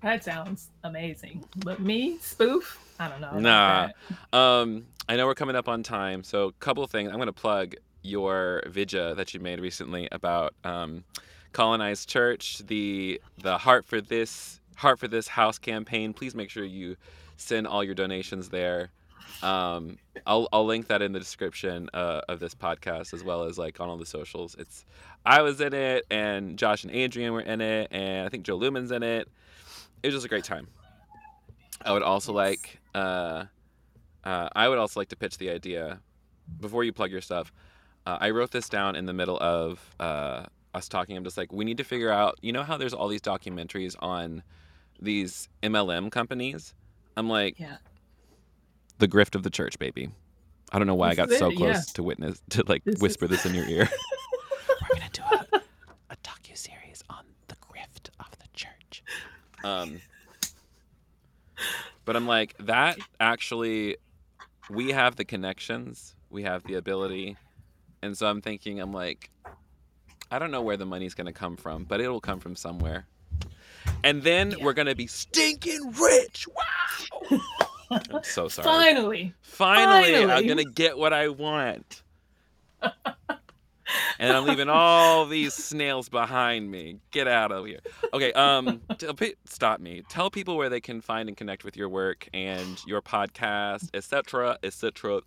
that 0.00 0.24
sounds 0.24 0.70
amazing. 0.82 1.44
But 1.56 1.78
me, 1.78 2.16
spoof? 2.22 2.78
I 2.98 3.08
don't 3.08 3.20
know. 3.20 3.38
Nah. 3.38 3.88
Um, 4.32 4.86
I 5.06 5.16
know 5.16 5.26
we're 5.26 5.34
coming 5.34 5.56
up 5.56 5.68
on 5.68 5.82
time, 5.82 6.24
so 6.24 6.46
a 6.46 6.52
couple 6.52 6.82
of 6.82 6.90
things. 6.90 7.10
I'm 7.10 7.16
going 7.16 7.26
to 7.26 7.32
plug 7.32 7.74
your 8.02 8.62
vidya 8.68 9.14
that 9.16 9.34
you 9.34 9.40
made 9.40 9.60
recently 9.60 10.08
about 10.12 10.54
um, 10.64 11.04
colonized 11.56 12.06
church, 12.08 12.58
the 12.66 13.20
the 13.42 13.56
heart 13.56 13.86
for 13.86 14.00
this 14.02 14.60
heart 14.76 14.98
for 14.98 15.08
this 15.08 15.26
house 15.26 15.58
campaign. 15.58 16.12
Please 16.12 16.34
make 16.34 16.50
sure 16.50 16.64
you 16.64 16.96
send 17.38 17.66
all 17.66 17.82
your 17.82 17.94
donations 17.94 18.50
there. 18.50 18.90
Um, 19.42 19.96
I'll 20.26 20.48
I'll 20.52 20.66
link 20.66 20.88
that 20.88 21.00
in 21.00 21.12
the 21.12 21.18
description 21.18 21.88
uh, 21.94 22.20
of 22.28 22.40
this 22.40 22.54
podcast 22.54 23.14
as 23.14 23.24
well 23.24 23.44
as 23.44 23.56
like 23.56 23.80
on 23.80 23.88
all 23.88 23.96
the 23.96 24.04
socials. 24.04 24.54
It's 24.58 24.84
I 25.24 25.40
was 25.40 25.60
in 25.62 25.72
it, 25.72 26.04
and 26.10 26.58
Josh 26.58 26.84
and 26.84 26.92
Adrian 26.92 27.32
were 27.32 27.40
in 27.40 27.62
it, 27.62 27.88
and 27.90 28.26
I 28.26 28.28
think 28.28 28.44
Joe 28.44 28.56
Lumen's 28.56 28.90
in 28.92 29.02
it. 29.02 29.26
It 30.02 30.08
was 30.08 30.14
just 30.14 30.26
a 30.26 30.28
great 30.28 30.44
time. 30.44 30.68
I 31.82 31.92
would 31.92 32.02
also 32.02 32.32
Yes. 32.32 32.36
like 32.36 32.80
uh, 32.94 33.44
uh, 34.24 34.48
I 34.54 34.68
would 34.68 34.78
also 34.78 35.00
like 35.00 35.08
to 35.08 35.16
pitch 35.16 35.38
the 35.38 35.48
idea 35.50 36.00
before 36.60 36.84
you 36.84 36.92
plug 36.92 37.10
your 37.10 37.22
stuff. 37.22 37.50
Uh, 38.04 38.18
I 38.20 38.30
wrote 38.30 38.50
this 38.50 38.68
down 38.68 38.94
in 38.94 39.06
the 39.06 39.12
middle 39.12 39.38
of 39.40 39.80
uh, 39.98 40.44
us 40.76 40.88
talking. 40.88 41.16
I'm 41.16 41.24
just 41.24 41.36
like, 41.36 41.52
we 41.52 41.64
need 41.64 41.78
to 41.78 41.84
figure 41.84 42.10
out. 42.10 42.38
You 42.42 42.52
know 42.52 42.62
how 42.62 42.76
there's 42.76 42.94
all 42.94 43.08
these 43.08 43.20
documentaries 43.22 43.96
on 44.00 44.42
these 45.00 45.48
MLM 45.62 46.10
companies. 46.12 46.74
I'm 47.16 47.28
like, 47.28 47.58
Yeah. 47.58 47.78
the 48.98 49.08
grift 49.08 49.34
of 49.34 49.42
the 49.42 49.50
church, 49.50 49.78
baby. 49.78 50.10
I 50.72 50.78
don't 50.78 50.86
know 50.86 50.94
why 50.94 51.10
I 51.10 51.14
got 51.14 51.30
so 51.30 51.50
it, 51.50 51.56
close 51.56 51.74
yeah. 51.74 51.82
to 51.94 52.02
witness 52.02 52.42
to 52.50 52.64
like 52.66 52.84
This 52.84 52.96
is- 52.96 53.02
whisper 53.02 53.26
this 53.26 53.46
in 53.46 53.54
your 53.54 53.66
ear. 53.66 53.88
We're 54.90 54.98
gonna 54.98 55.10
do 55.12 55.22
a, 55.22 55.60
a 56.10 56.16
docu 56.22 56.56
series 56.56 57.02
on 57.10 57.24
the 57.48 57.56
grift 57.56 58.10
of 58.20 58.30
the 58.38 58.46
church. 58.54 59.02
Um, 59.64 60.00
but 62.04 62.16
I'm 62.16 62.26
like 62.26 62.54
that. 62.60 62.98
Actually, 63.20 63.96
we 64.70 64.90
have 64.92 65.16
the 65.16 65.24
connections, 65.24 66.14
we 66.30 66.42
have 66.42 66.62
the 66.64 66.74
ability, 66.74 67.36
and 68.02 68.16
so 68.16 68.26
I'm 68.26 68.40
thinking, 68.40 68.80
I'm 68.80 68.92
like, 68.92 69.30
I 70.30 70.38
don't 70.38 70.50
know 70.50 70.62
where 70.62 70.76
the 70.76 70.86
money's 70.86 71.14
gonna 71.14 71.32
come 71.32 71.56
from, 71.56 71.84
but 71.84 72.00
it'll 72.00 72.20
come 72.20 72.40
from 72.40 72.56
somewhere. 72.56 73.06
And 74.02 74.22
then 74.22 74.52
Yeah. 74.52 74.64
we're 74.64 74.72
gonna 74.72 74.94
be 74.94 75.06
stinking 75.06 75.92
rich. 76.00 76.46
Wow! 76.48 77.40
I'm 77.90 78.24
so 78.24 78.48
sorry. 78.48 78.64
Finally. 78.66 79.34
Finally, 79.42 80.24
I'm 80.32 80.46
gonna 80.46 80.64
get 80.64 80.98
what 80.98 81.12
I 81.12 81.28
want. 81.28 82.02
and 84.18 84.32
I'm 84.32 84.44
leaving 84.44 84.68
all 84.68 85.26
these 85.26 85.54
snails 85.54 86.08
behind 86.08 86.70
me. 86.70 86.98
Get 87.12 87.28
out 87.28 87.52
of 87.52 87.66
here. 87.66 87.78
Okay, 88.12 88.32
um, 88.32 88.80
stop 89.44 89.80
me. 89.80 90.02
Tell 90.08 90.30
people 90.30 90.56
where 90.56 90.68
they 90.68 90.80
can 90.80 91.00
find 91.00 91.28
and 91.28 91.36
connect 91.36 91.64
with 91.64 91.76
your 91.76 91.88
work 91.88 92.28
and 92.34 92.80
your 92.86 93.00
podcast, 93.00 93.90
etc., 93.94 94.58
etc. 94.64 95.20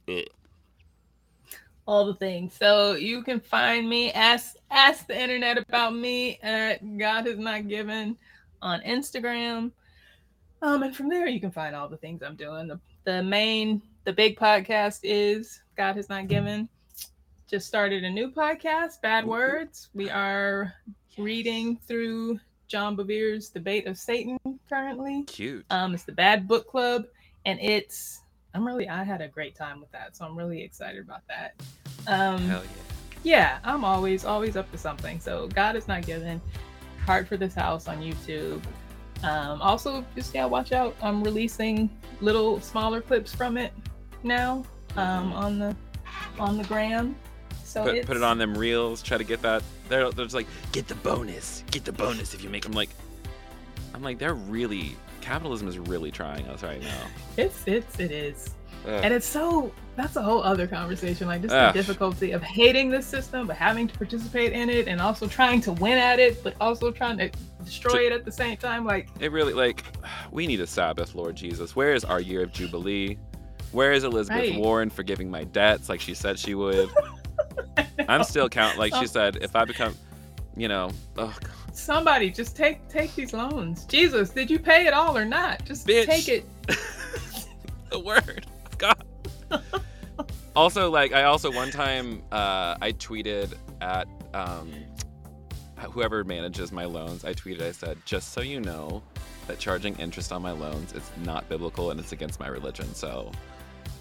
All 1.90 2.06
the 2.06 2.14
things. 2.14 2.54
So 2.54 2.94
you 2.94 3.24
can 3.24 3.40
find 3.40 3.90
me. 3.90 4.12
Ask 4.12 4.58
ask 4.70 5.08
the 5.08 5.20
internet 5.20 5.58
about 5.58 5.96
me 5.96 6.38
at 6.44 7.00
God 7.00 7.26
Has 7.26 7.40
Not 7.40 7.68
Given 7.68 8.16
on 8.62 8.80
Instagram. 8.82 9.72
Um, 10.62 10.84
and 10.84 10.96
from 10.96 11.10
there 11.10 11.26
you 11.28 11.40
can 11.40 11.50
find 11.50 11.76
all 11.76 11.90
the 11.90 11.98
things 11.98 12.22
I'm 12.22 12.36
doing. 12.36 12.68
The 12.68 12.80
the 13.06 13.24
main 13.24 13.82
the 14.04 14.14
big 14.14 14.38
podcast 14.38 15.00
is 15.02 15.62
God 15.76 15.96
Has 15.96 16.10
Not 16.10 16.28
Given 16.28 16.70
just 17.50 17.68
started 17.68 18.04
a 18.04 18.10
new 18.12 18.30
podcast, 18.30 19.02
Bad 19.02 19.26
Words. 19.26 19.90
We 19.96 20.12
are 20.12 20.72
reading 21.18 21.80
through 21.88 22.40
John 22.68 22.96
Bevere's 22.96 23.50
The 23.50 23.60
Bait 23.60 23.88
of 23.88 23.98
Satan 23.98 24.38
currently. 24.70 25.24
Cute. 25.24 25.66
Um, 25.72 25.96
it's 25.96 26.04
the 26.04 26.12
Bad 26.12 26.48
Book 26.48 26.68
Club, 26.68 27.06
and 27.48 27.60
it's 27.60 28.22
I'm 28.54 28.66
really 28.66 28.90
I 28.90 29.04
had 29.04 29.22
a 29.22 29.28
great 29.28 29.56
time 29.56 29.80
with 29.80 29.92
that, 29.92 30.16
so 30.16 30.26
I'm 30.26 30.38
really 30.38 30.62
excited 30.64 31.02
about 31.02 31.22
that. 31.28 31.56
Um, 32.08 32.40
Hell 32.48 32.62
yeah. 32.64 32.90
Yeah, 33.24 33.60
I'm 33.64 33.84
always 33.84 34.26
always 34.26 34.56
up 34.56 34.72
to 34.72 34.78
something. 34.78 35.20
So 35.20 35.48
God 35.50 35.76
is 35.76 35.88
not 35.88 36.06
given. 36.06 36.42
Heart 37.06 37.28
for 37.28 37.38
this 37.38 37.54
house 37.54 37.88
on 37.88 38.02
YouTube. 38.02 38.62
Um, 39.24 39.62
also, 39.62 40.06
just 40.16 40.34
yeah, 40.34 40.46
watch 40.46 40.72
out. 40.72 40.96
I'm 41.02 41.24
releasing 41.24 41.90
little 42.22 42.62
smaller 42.62 43.02
clips 43.02 43.34
from 43.34 43.58
it 43.58 43.74
now 44.24 44.64
um, 44.96 45.34
on 45.34 45.60
the 45.60 45.76
on 46.40 46.58
the 46.58 46.64
gram. 46.64 47.16
So 47.64 47.84
put, 47.84 48.06
put 48.06 48.18
it 48.18 48.24
on 48.24 48.38
them 48.38 48.58
reels. 48.58 49.02
Try 49.02 49.18
to 49.18 49.24
get 49.24 49.42
that. 49.42 49.64
They're, 49.90 50.10
they're 50.12 50.26
just 50.26 50.36
like, 50.36 50.48
get 50.72 50.88
the 50.88 50.96
bonus, 50.96 51.64
get 51.72 51.86
the 51.86 51.92
bonus 51.92 52.34
if 52.34 52.44
you 52.44 52.50
make 52.50 52.64
them 52.64 52.72
like. 52.72 52.90
I'm 53.94 54.02
like, 54.02 54.18
they're 54.18 54.34
really 54.34 54.96
capitalism 55.22 55.68
is 55.68 55.78
really 55.78 56.12
trying 56.12 56.48
us 56.48 56.64
right 56.64 56.82
now. 56.82 57.04
It's 57.38 57.64
it's 57.68 58.00
it 58.00 58.12
is, 58.12 58.56
Ugh. 58.86 59.02
and 59.04 59.14
it's 59.14 59.26
so 59.26 59.72
that's 59.96 60.16
a 60.16 60.22
whole 60.22 60.44
other 60.44 60.68
conversation. 60.68 61.28
Like 61.28 61.42
just 61.42 61.54
Ugh. 61.54 61.74
the 61.74 61.80
difficulty 61.80 62.32
of 62.32 62.42
hating 62.42 62.90
the 62.90 63.02
system, 63.02 63.48
but 63.48 63.56
having 63.56 63.88
to 63.88 63.98
participate 63.98 64.54
in 64.54 64.70
it, 64.70 64.88
and 64.88 65.02
also 65.02 65.28
trying 65.28 65.62
to 65.62 65.74
win 65.74 65.98
at 65.98 66.20
it, 66.20 66.44
but 66.44 66.56
also 66.60 66.92
trying 66.92 67.18
to 67.18 67.32
destroy 67.64 68.00
to, 68.00 68.06
it 68.08 68.12
at 68.14 68.26
the 68.26 68.32
same 68.32 68.58
time. 68.58 68.86
Like 68.86 69.10
it 69.20 69.32
really 69.32 69.54
like 69.54 69.84
we 70.32 70.48
need 70.48 70.62
a 70.62 70.68
Sabbath, 70.68 71.16
Lord 71.16 71.36
Jesus. 71.36 71.76
Where 71.76 71.94
is 71.94 72.04
our 72.04 72.20
year 72.20 72.44
of 72.44 72.52
jubilee? 72.52 73.18
Where 73.72 73.92
is 73.92 74.04
Elizabeth 74.04 74.50
right. 74.50 74.60
Warren 74.60 74.90
forgiving 74.90 75.30
my 75.30 75.44
debts 75.44 75.90
like 75.90 76.02
she 76.02 76.16
said 76.16 76.40
she 76.40 76.56
would? 76.56 76.90
I'm 78.10 78.24
still 78.24 78.50
count 78.50 78.78
like 78.80 78.96
she 78.96 79.06
said. 79.06 79.38
If 79.42 79.56
I 79.56 79.66
become, 79.66 79.96
you 80.56 80.68
know, 80.68 80.92
oh 81.18 81.36
God. 81.40 81.59
Somebody 81.80 82.30
just 82.30 82.56
take 82.56 82.88
take 82.88 83.14
these 83.16 83.34
loans. 83.34 83.86
Jesus, 83.86 84.30
did 84.30 84.50
you 84.50 84.60
pay 84.60 84.86
it 84.88 84.94
all 84.94 85.18
or 85.18 85.26
not? 85.26 85.64
Just 85.66 85.88
Bitch. 85.88 86.06
take 86.06 86.28
it. 86.28 86.46
the 87.90 88.00
word 88.00 88.46
of 88.66 88.78
God. 88.78 89.04
also, 90.56 90.90
like 90.90 91.14
I 91.14 91.24
also 91.24 91.52
one 91.52 91.72
time 91.72 92.22
uh, 92.32 92.76
I 92.82 92.92
tweeted 92.94 93.54
at 93.82 94.08
um, 94.34 94.72
whoever 95.92 96.24
manages 96.24 96.72
my 96.72 96.86
loans. 96.86 97.26
I 97.26 97.34
tweeted. 97.34 97.62
I 97.62 97.72
said, 97.72 97.98
just 98.06 98.34
so 98.34 98.42
you 98.42 98.60
know, 98.60 99.02
that 99.48 99.60
charging 99.60 99.96
interest 99.96 100.32
on 100.32 100.42
my 100.42 100.52
loans 100.52 100.94
is 100.94 101.10
not 101.24 101.48
biblical 101.50 101.92
and 101.92 102.00
it's 102.00 102.12
against 102.12 102.40
my 102.40 102.48
religion. 102.48 102.94
So 102.94 103.32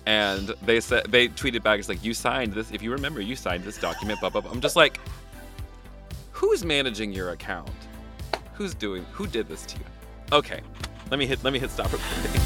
and 0.09 0.55
they 0.63 0.81
said 0.81 1.05
they 1.11 1.29
tweeted 1.29 1.63
back, 1.63 1.79
it's 1.79 1.89
like 1.89 2.03
you 2.03 2.15
signed 2.15 2.55
this. 2.55 2.71
If 2.71 2.83
you 2.83 2.91
remember, 2.91 3.21
you 3.21 3.37
signed 3.37 3.65
this 3.65 3.77
document. 3.77 4.19
Blah 4.21 4.31
blah. 4.31 4.41
blah. 4.41 4.51
I'm 4.51 4.63
just 4.63 4.75
like, 4.75 4.99
who's 6.39 6.65
managing 6.65 7.13
your 7.13 7.31
account? 7.31 7.69
Who's 8.55 8.73
doing? 8.73 9.05
Who 9.11 9.27
did 9.27 9.49
this 9.49 9.67
to 9.67 9.77
you? 9.77 9.85
Okay, 10.33 10.61
let 11.11 11.19
me 11.19 11.27
hit. 11.27 11.43
Let 11.43 11.53
me 11.53 11.59
hit 11.59 11.69
stop 11.71 11.93
recording. 11.93 12.41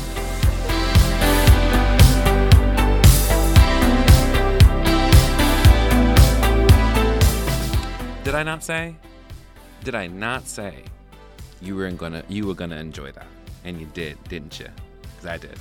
Did 8.24 8.34
I 8.34 8.42
not 8.42 8.64
say? 8.64 8.96
Did 9.84 9.94
I 9.94 10.06
not 10.06 10.48
say 10.48 10.84
you 11.60 11.76
were 11.76 11.90
gonna 11.90 12.24
you 12.28 12.46
were 12.46 12.54
gonna 12.54 12.76
enjoy 12.76 13.12
that? 13.12 13.26
And 13.64 13.78
you 13.78 13.86
did, 13.92 14.16
didn't 14.24 14.58
you? 14.58 14.68
Because 15.02 15.26
I 15.26 15.36
did. 15.36 15.58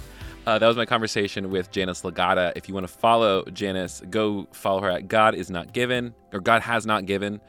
Uh, 0.47 0.57
that 0.57 0.67
was 0.67 0.77
my 0.77 0.85
conversation 0.85 1.51
with 1.51 1.69
Janice 1.71 2.01
Lagata. 2.01 2.53
If 2.55 2.69
you 2.69 2.73
want 2.73 2.87
to 2.87 2.93
follow 2.93 3.43
Janice, 3.53 4.01
go 4.09 4.47
follow 4.53 4.81
her 4.81 4.89
at 4.89 5.09
God 5.09 5.35
is 5.35 5.51
not 5.51 5.73
given 5.73 6.15
or 6.31 6.39
God 6.39 6.61
has 6.61 6.85
not 6.85 7.05
given 7.05 7.41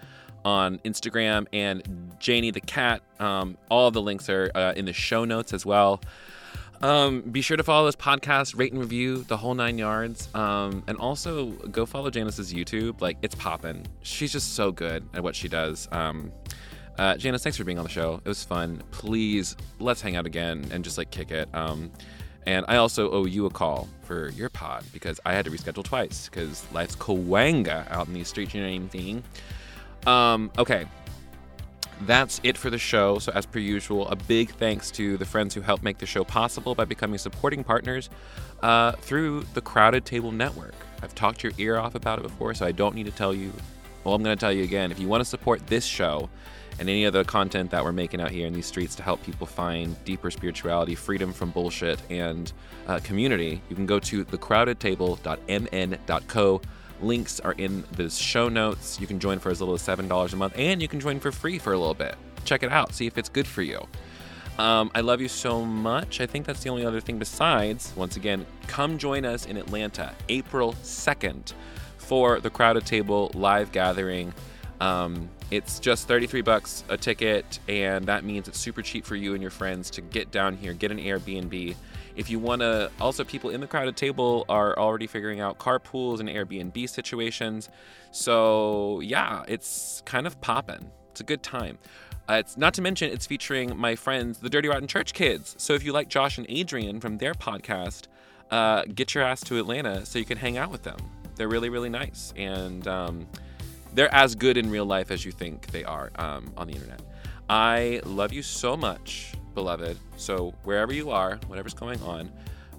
on 0.44 0.78
Instagram 0.78 1.46
and 1.52 1.82
Janie 2.18 2.50
the 2.50 2.60
cat. 2.60 3.02
Um, 3.20 3.56
all 3.70 3.90
the 3.90 4.02
links 4.02 4.28
are 4.28 4.50
uh, 4.54 4.72
in 4.76 4.84
the 4.84 4.92
show 4.92 5.24
notes 5.24 5.52
as 5.52 5.64
well. 5.64 6.00
Um, 6.82 7.20
be 7.20 7.42
sure 7.42 7.56
to 7.56 7.62
follow 7.62 7.86
this 7.86 7.96
podcast, 7.96 8.58
rate 8.58 8.72
and 8.72 8.80
review 8.80 9.22
the 9.22 9.36
whole 9.36 9.54
nine 9.54 9.78
yards, 9.78 10.28
um, 10.34 10.82
and 10.88 10.98
also 10.98 11.50
go 11.50 11.86
follow 11.86 12.10
Janice's 12.10 12.52
YouTube. 12.52 13.00
Like 13.00 13.18
it's 13.22 13.36
popping. 13.36 13.86
She's 14.02 14.32
just 14.32 14.54
so 14.54 14.72
good 14.72 15.08
at 15.14 15.22
what 15.22 15.36
she 15.36 15.48
does. 15.48 15.86
Um, 15.92 16.32
uh, 16.98 17.16
Janice, 17.16 17.42
thanks 17.42 17.56
for 17.56 17.64
being 17.64 17.78
on 17.78 17.84
the 17.84 17.90
show. 17.90 18.20
It 18.24 18.28
was 18.28 18.42
fun. 18.42 18.82
Please 18.90 19.56
let's 19.78 20.00
hang 20.00 20.16
out 20.16 20.26
again 20.26 20.68
and 20.72 20.82
just 20.82 20.98
like 20.98 21.10
kick 21.10 21.30
it. 21.30 21.48
Um, 21.54 21.90
and 22.46 22.64
I 22.68 22.76
also 22.76 23.10
owe 23.10 23.24
you 23.24 23.46
a 23.46 23.50
call 23.50 23.88
for 24.02 24.30
your 24.30 24.48
pod 24.48 24.84
because 24.92 25.20
I 25.24 25.32
had 25.32 25.44
to 25.44 25.50
reschedule 25.50 25.84
twice 25.84 26.28
because 26.28 26.66
life's 26.72 26.96
coanga 26.96 27.88
out 27.90 28.08
in 28.08 28.14
these 28.14 28.28
streets, 28.28 28.52
you 28.54 28.60
know 28.60 28.68
what 28.68 28.74
I'm 28.74 28.90
saying? 28.90 29.22
Um, 30.06 30.50
okay. 30.58 30.86
That's 32.02 32.40
it 32.42 32.56
for 32.56 32.68
the 32.68 32.78
show. 32.78 33.18
So, 33.18 33.30
as 33.32 33.46
per 33.46 33.60
usual, 33.60 34.08
a 34.08 34.16
big 34.16 34.50
thanks 34.50 34.90
to 34.92 35.16
the 35.16 35.24
friends 35.24 35.54
who 35.54 35.60
helped 35.60 35.84
make 35.84 35.98
the 35.98 36.06
show 36.06 36.24
possible 36.24 36.74
by 36.74 36.84
becoming 36.84 37.18
supporting 37.18 37.62
partners 37.62 38.10
uh, 38.62 38.92
through 38.92 39.44
the 39.54 39.60
Crowded 39.60 40.04
Table 40.04 40.32
Network. 40.32 40.74
I've 41.02 41.14
talked 41.14 41.44
your 41.44 41.52
ear 41.58 41.78
off 41.78 41.94
about 41.94 42.18
it 42.18 42.22
before, 42.22 42.54
so 42.54 42.66
I 42.66 42.72
don't 42.72 42.94
need 42.94 43.06
to 43.06 43.12
tell 43.12 43.32
you. 43.32 43.52
Well, 44.02 44.14
I'm 44.14 44.22
going 44.24 44.36
to 44.36 44.40
tell 44.40 44.52
you 44.52 44.64
again. 44.64 44.90
If 44.90 44.98
you 44.98 45.06
want 45.06 45.20
to 45.20 45.24
support 45.24 45.64
this 45.68 45.84
show, 45.84 46.28
and 46.78 46.88
any 46.88 47.04
of 47.04 47.12
the 47.12 47.24
content 47.24 47.70
that 47.70 47.84
we're 47.84 47.92
making 47.92 48.20
out 48.20 48.30
here 48.30 48.46
in 48.46 48.52
these 48.52 48.66
streets 48.66 48.94
to 48.96 49.02
help 49.02 49.22
people 49.22 49.46
find 49.46 50.02
deeper 50.04 50.30
spirituality, 50.30 50.94
freedom 50.94 51.32
from 51.32 51.50
bullshit, 51.50 52.00
and 52.10 52.52
uh, 52.86 52.98
community, 53.00 53.60
you 53.68 53.76
can 53.76 53.86
go 53.86 53.98
to 54.00 54.24
thecrowdedtable.mn.co. 54.24 56.60
Links 57.02 57.40
are 57.40 57.52
in 57.52 57.84
the 57.92 58.08
show 58.08 58.48
notes. 58.48 59.00
You 59.00 59.06
can 59.06 59.18
join 59.18 59.38
for 59.38 59.50
as 59.50 59.60
little 59.60 59.74
as 59.74 59.82
$7 59.82 60.32
a 60.32 60.36
month, 60.36 60.54
and 60.56 60.80
you 60.80 60.88
can 60.88 61.00
join 61.00 61.20
for 61.20 61.32
free 61.32 61.58
for 61.58 61.72
a 61.72 61.78
little 61.78 61.94
bit. 61.94 62.14
Check 62.44 62.62
it 62.62 62.72
out, 62.72 62.94
see 62.94 63.06
if 63.06 63.18
it's 63.18 63.28
good 63.28 63.46
for 63.46 63.62
you. 63.62 63.86
Um, 64.58 64.90
I 64.94 65.00
love 65.00 65.20
you 65.20 65.28
so 65.28 65.64
much. 65.64 66.20
I 66.20 66.26
think 66.26 66.46
that's 66.46 66.62
the 66.62 66.68
only 66.68 66.84
other 66.84 67.00
thing 67.00 67.18
besides, 67.18 67.92
once 67.96 68.16
again, 68.16 68.46
come 68.66 68.98
join 68.98 69.24
us 69.24 69.46
in 69.46 69.56
Atlanta, 69.56 70.14
April 70.28 70.74
2nd, 70.82 71.54
for 71.96 72.38
the 72.40 72.50
Crowded 72.50 72.84
Table 72.84 73.30
live 73.34 73.72
gathering. 73.72 74.34
Um, 74.80 75.28
it's 75.50 75.78
just 75.78 76.08
33 76.08 76.42
bucks 76.42 76.84
a 76.88 76.96
ticket, 76.96 77.60
and 77.68 78.04
that 78.06 78.24
means 78.24 78.48
it's 78.48 78.58
super 78.58 78.82
cheap 78.82 79.04
for 79.04 79.16
you 79.16 79.32
and 79.32 79.40
your 79.40 79.50
friends 79.50 79.90
to 79.90 80.00
get 80.00 80.30
down 80.30 80.56
here, 80.56 80.72
get 80.74 80.90
an 80.90 80.98
Airbnb. 80.98 81.74
If 82.16 82.28
you 82.28 82.38
want 82.38 82.60
to, 82.60 82.90
also, 83.00 83.24
people 83.24 83.50
in 83.50 83.60
the 83.60 83.66
crowded 83.66 83.96
table 83.96 84.44
are 84.48 84.78
already 84.78 85.06
figuring 85.06 85.40
out 85.40 85.58
carpools 85.58 86.20
and 86.20 86.28
Airbnb 86.28 86.88
situations. 86.88 87.68
So, 88.10 89.00
yeah, 89.00 89.44
it's 89.48 90.02
kind 90.04 90.26
of 90.26 90.40
popping. 90.40 90.90
It's 91.10 91.20
a 91.20 91.24
good 91.24 91.42
time. 91.42 91.78
Uh, 92.28 92.34
it's 92.34 92.56
not 92.56 92.72
to 92.74 92.82
mention 92.82 93.10
it's 93.10 93.26
featuring 93.26 93.76
my 93.76 93.96
friends, 93.96 94.38
the 94.38 94.48
Dirty 94.48 94.68
Rotten 94.68 94.86
Church 94.86 95.12
Kids. 95.12 95.54
So 95.58 95.74
if 95.74 95.84
you 95.84 95.92
like 95.92 96.08
Josh 96.08 96.38
and 96.38 96.46
Adrian 96.48 97.00
from 97.00 97.18
their 97.18 97.34
podcast, 97.34 98.06
uh, 98.50 98.84
get 98.94 99.14
your 99.14 99.24
ass 99.24 99.40
to 99.42 99.58
Atlanta 99.58 100.06
so 100.06 100.18
you 100.18 100.24
can 100.24 100.38
hang 100.38 100.56
out 100.56 100.70
with 100.70 100.82
them. 100.82 100.98
They're 101.34 101.48
really, 101.48 101.68
really 101.68 101.88
nice. 101.88 102.32
And 102.36 102.86
um, 102.86 103.26
they're 103.94 104.14
as 104.14 104.34
good 104.34 104.56
in 104.56 104.70
real 104.70 104.86
life 104.86 105.10
as 105.10 105.24
you 105.24 105.32
think 105.32 105.66
they 105.68 105.84
are 105.84 106.10
um, 106.16 106.52
on 106.56 106.68
the 106.68 106.74
internet. 106.74 107.02
I 107.48 108.00
love 108.04 108.32
you 108.32 108.42
so 108.42 108.76
much, 108.76 109.34
beloved. 109.54 109.98
So 110.16 110.54
wherever 110.64 110.92
you 110.92 111.10
are, 111.10 111.38
whatever's 111.46 111.74
going 111.74 112.00
on, 112.02 112.32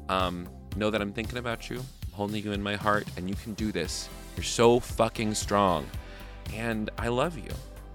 um, 0.10 0.48
know 0.76 0.90
that 0.90 1.02
I'm 1.02 1.14
thinking 1.14 1.38
about 1.38 1.70
you, 1.70 1.78
I'm 1.78 2.12
holding 2.14 2.44
you 2.44 2.52
in 2.52 2.62
my 2.62 2.76
heart, 2.76 3.08
and 3.18 3.30
you 3.30 3.36
can 3.36 3.54
do 3.54 3.72
this. 3.72 4.10
You're 4.36 4.44
so 4.44 4.80
fucking 4.80 5.36
strong, 5.36 5.86
and 6.54 6.90
I 6.98 7.08
love 7.10 7.38
you. 7.38 7.52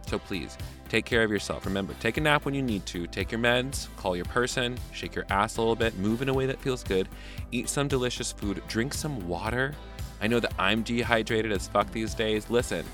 So 0.06 0.18
please 0.18 0.56
take 0.88 1.04
care 1.04 1.22
of 1.22 1.30
yourself. 1.30 1.66
Remember, 1.66 1.94
take 2.00 2.16
a 2.16 2.20
nap 2.20 2.44
when 2.44 2.54
you 2.54 2.62
need 2.62 2.86
to, 2.86 3.06
take 3.06 3.30
your 3.30 3.40
meds, 3.40 3.88
call 3.96 4.16
your 4.16 4.24
person, 4.24 4.78
shake 4.92 5.14
your 5.14 5.26
ass 5.28 5.56
a 5.56 5.60
little 5.60 5.76
bit, 5.76 5.96
move 5.98 6.22
in 6.22 6.28
a 6.28 6.34
way 6.34 6.46
that 6.46 6.60
feels 6.60 6.82
good, 6.82 7.08
eat 7.52 7.68
some 7.68 7.88
delicious 7.88 8.32
food, 8.32 8.62
drink 8.68 8.94
some 8.94 9.28
water. 9.28 9.74
I 10.20 10.26
know 10.26 10.40
that 10.40 10.54
I'm 10.58 10.82
dehydrated 10.82 11.52
as 11.52 11.68
fuck 11.68 11.92
these 11.92 12.14
days. 12.14 12.48
Listen, 12.48 12.84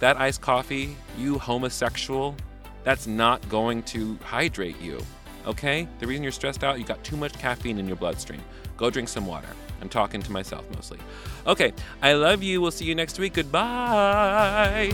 that 0.00 0.16
iced 0.16 0.40
coffee, 0.40 0.96
you 1.16 1.38
homosexual, 1.38 2.34
that's 2.82 3.06
not 3.06 3.48
going 3.48 3.82
to 3.84 4.18
hydrate 4.24 4.80
you 4.80 5.00
okay? 5.46 5.88
The 5.98 6.06
reason 6.06 6.22
you're 6.22 6.32
stressed 6.32 6.64
out, 6.64 6.78
you 6.78 6.84
got 6.84 7.02
too 7.04 7.16
much 7.16 7.32
caffeine 7.34 7.78
in 7.78 7.86
your 7.86 7.96
bloodstream. 7.96 8.42
Go 8.76 8.90
drink 8.90 9.08
some 9.08 9.26
water. 9.26 9.48
I'm 9.80 9.88
talking 9.88 10.22
to 10.22 10.32
myself 10.32 10.64
mostly. 10.74 10.98
Okay, 11.46 11.72
I 12.02 12.14
love 12.14 12.42
you. 12.42 12.60
We'll 12.60 12.70
see 12.70 12.84
you 12.86 12.94
next 12.94 13.18
week. 13.18 13.34
Goodbye. 13.34 14.92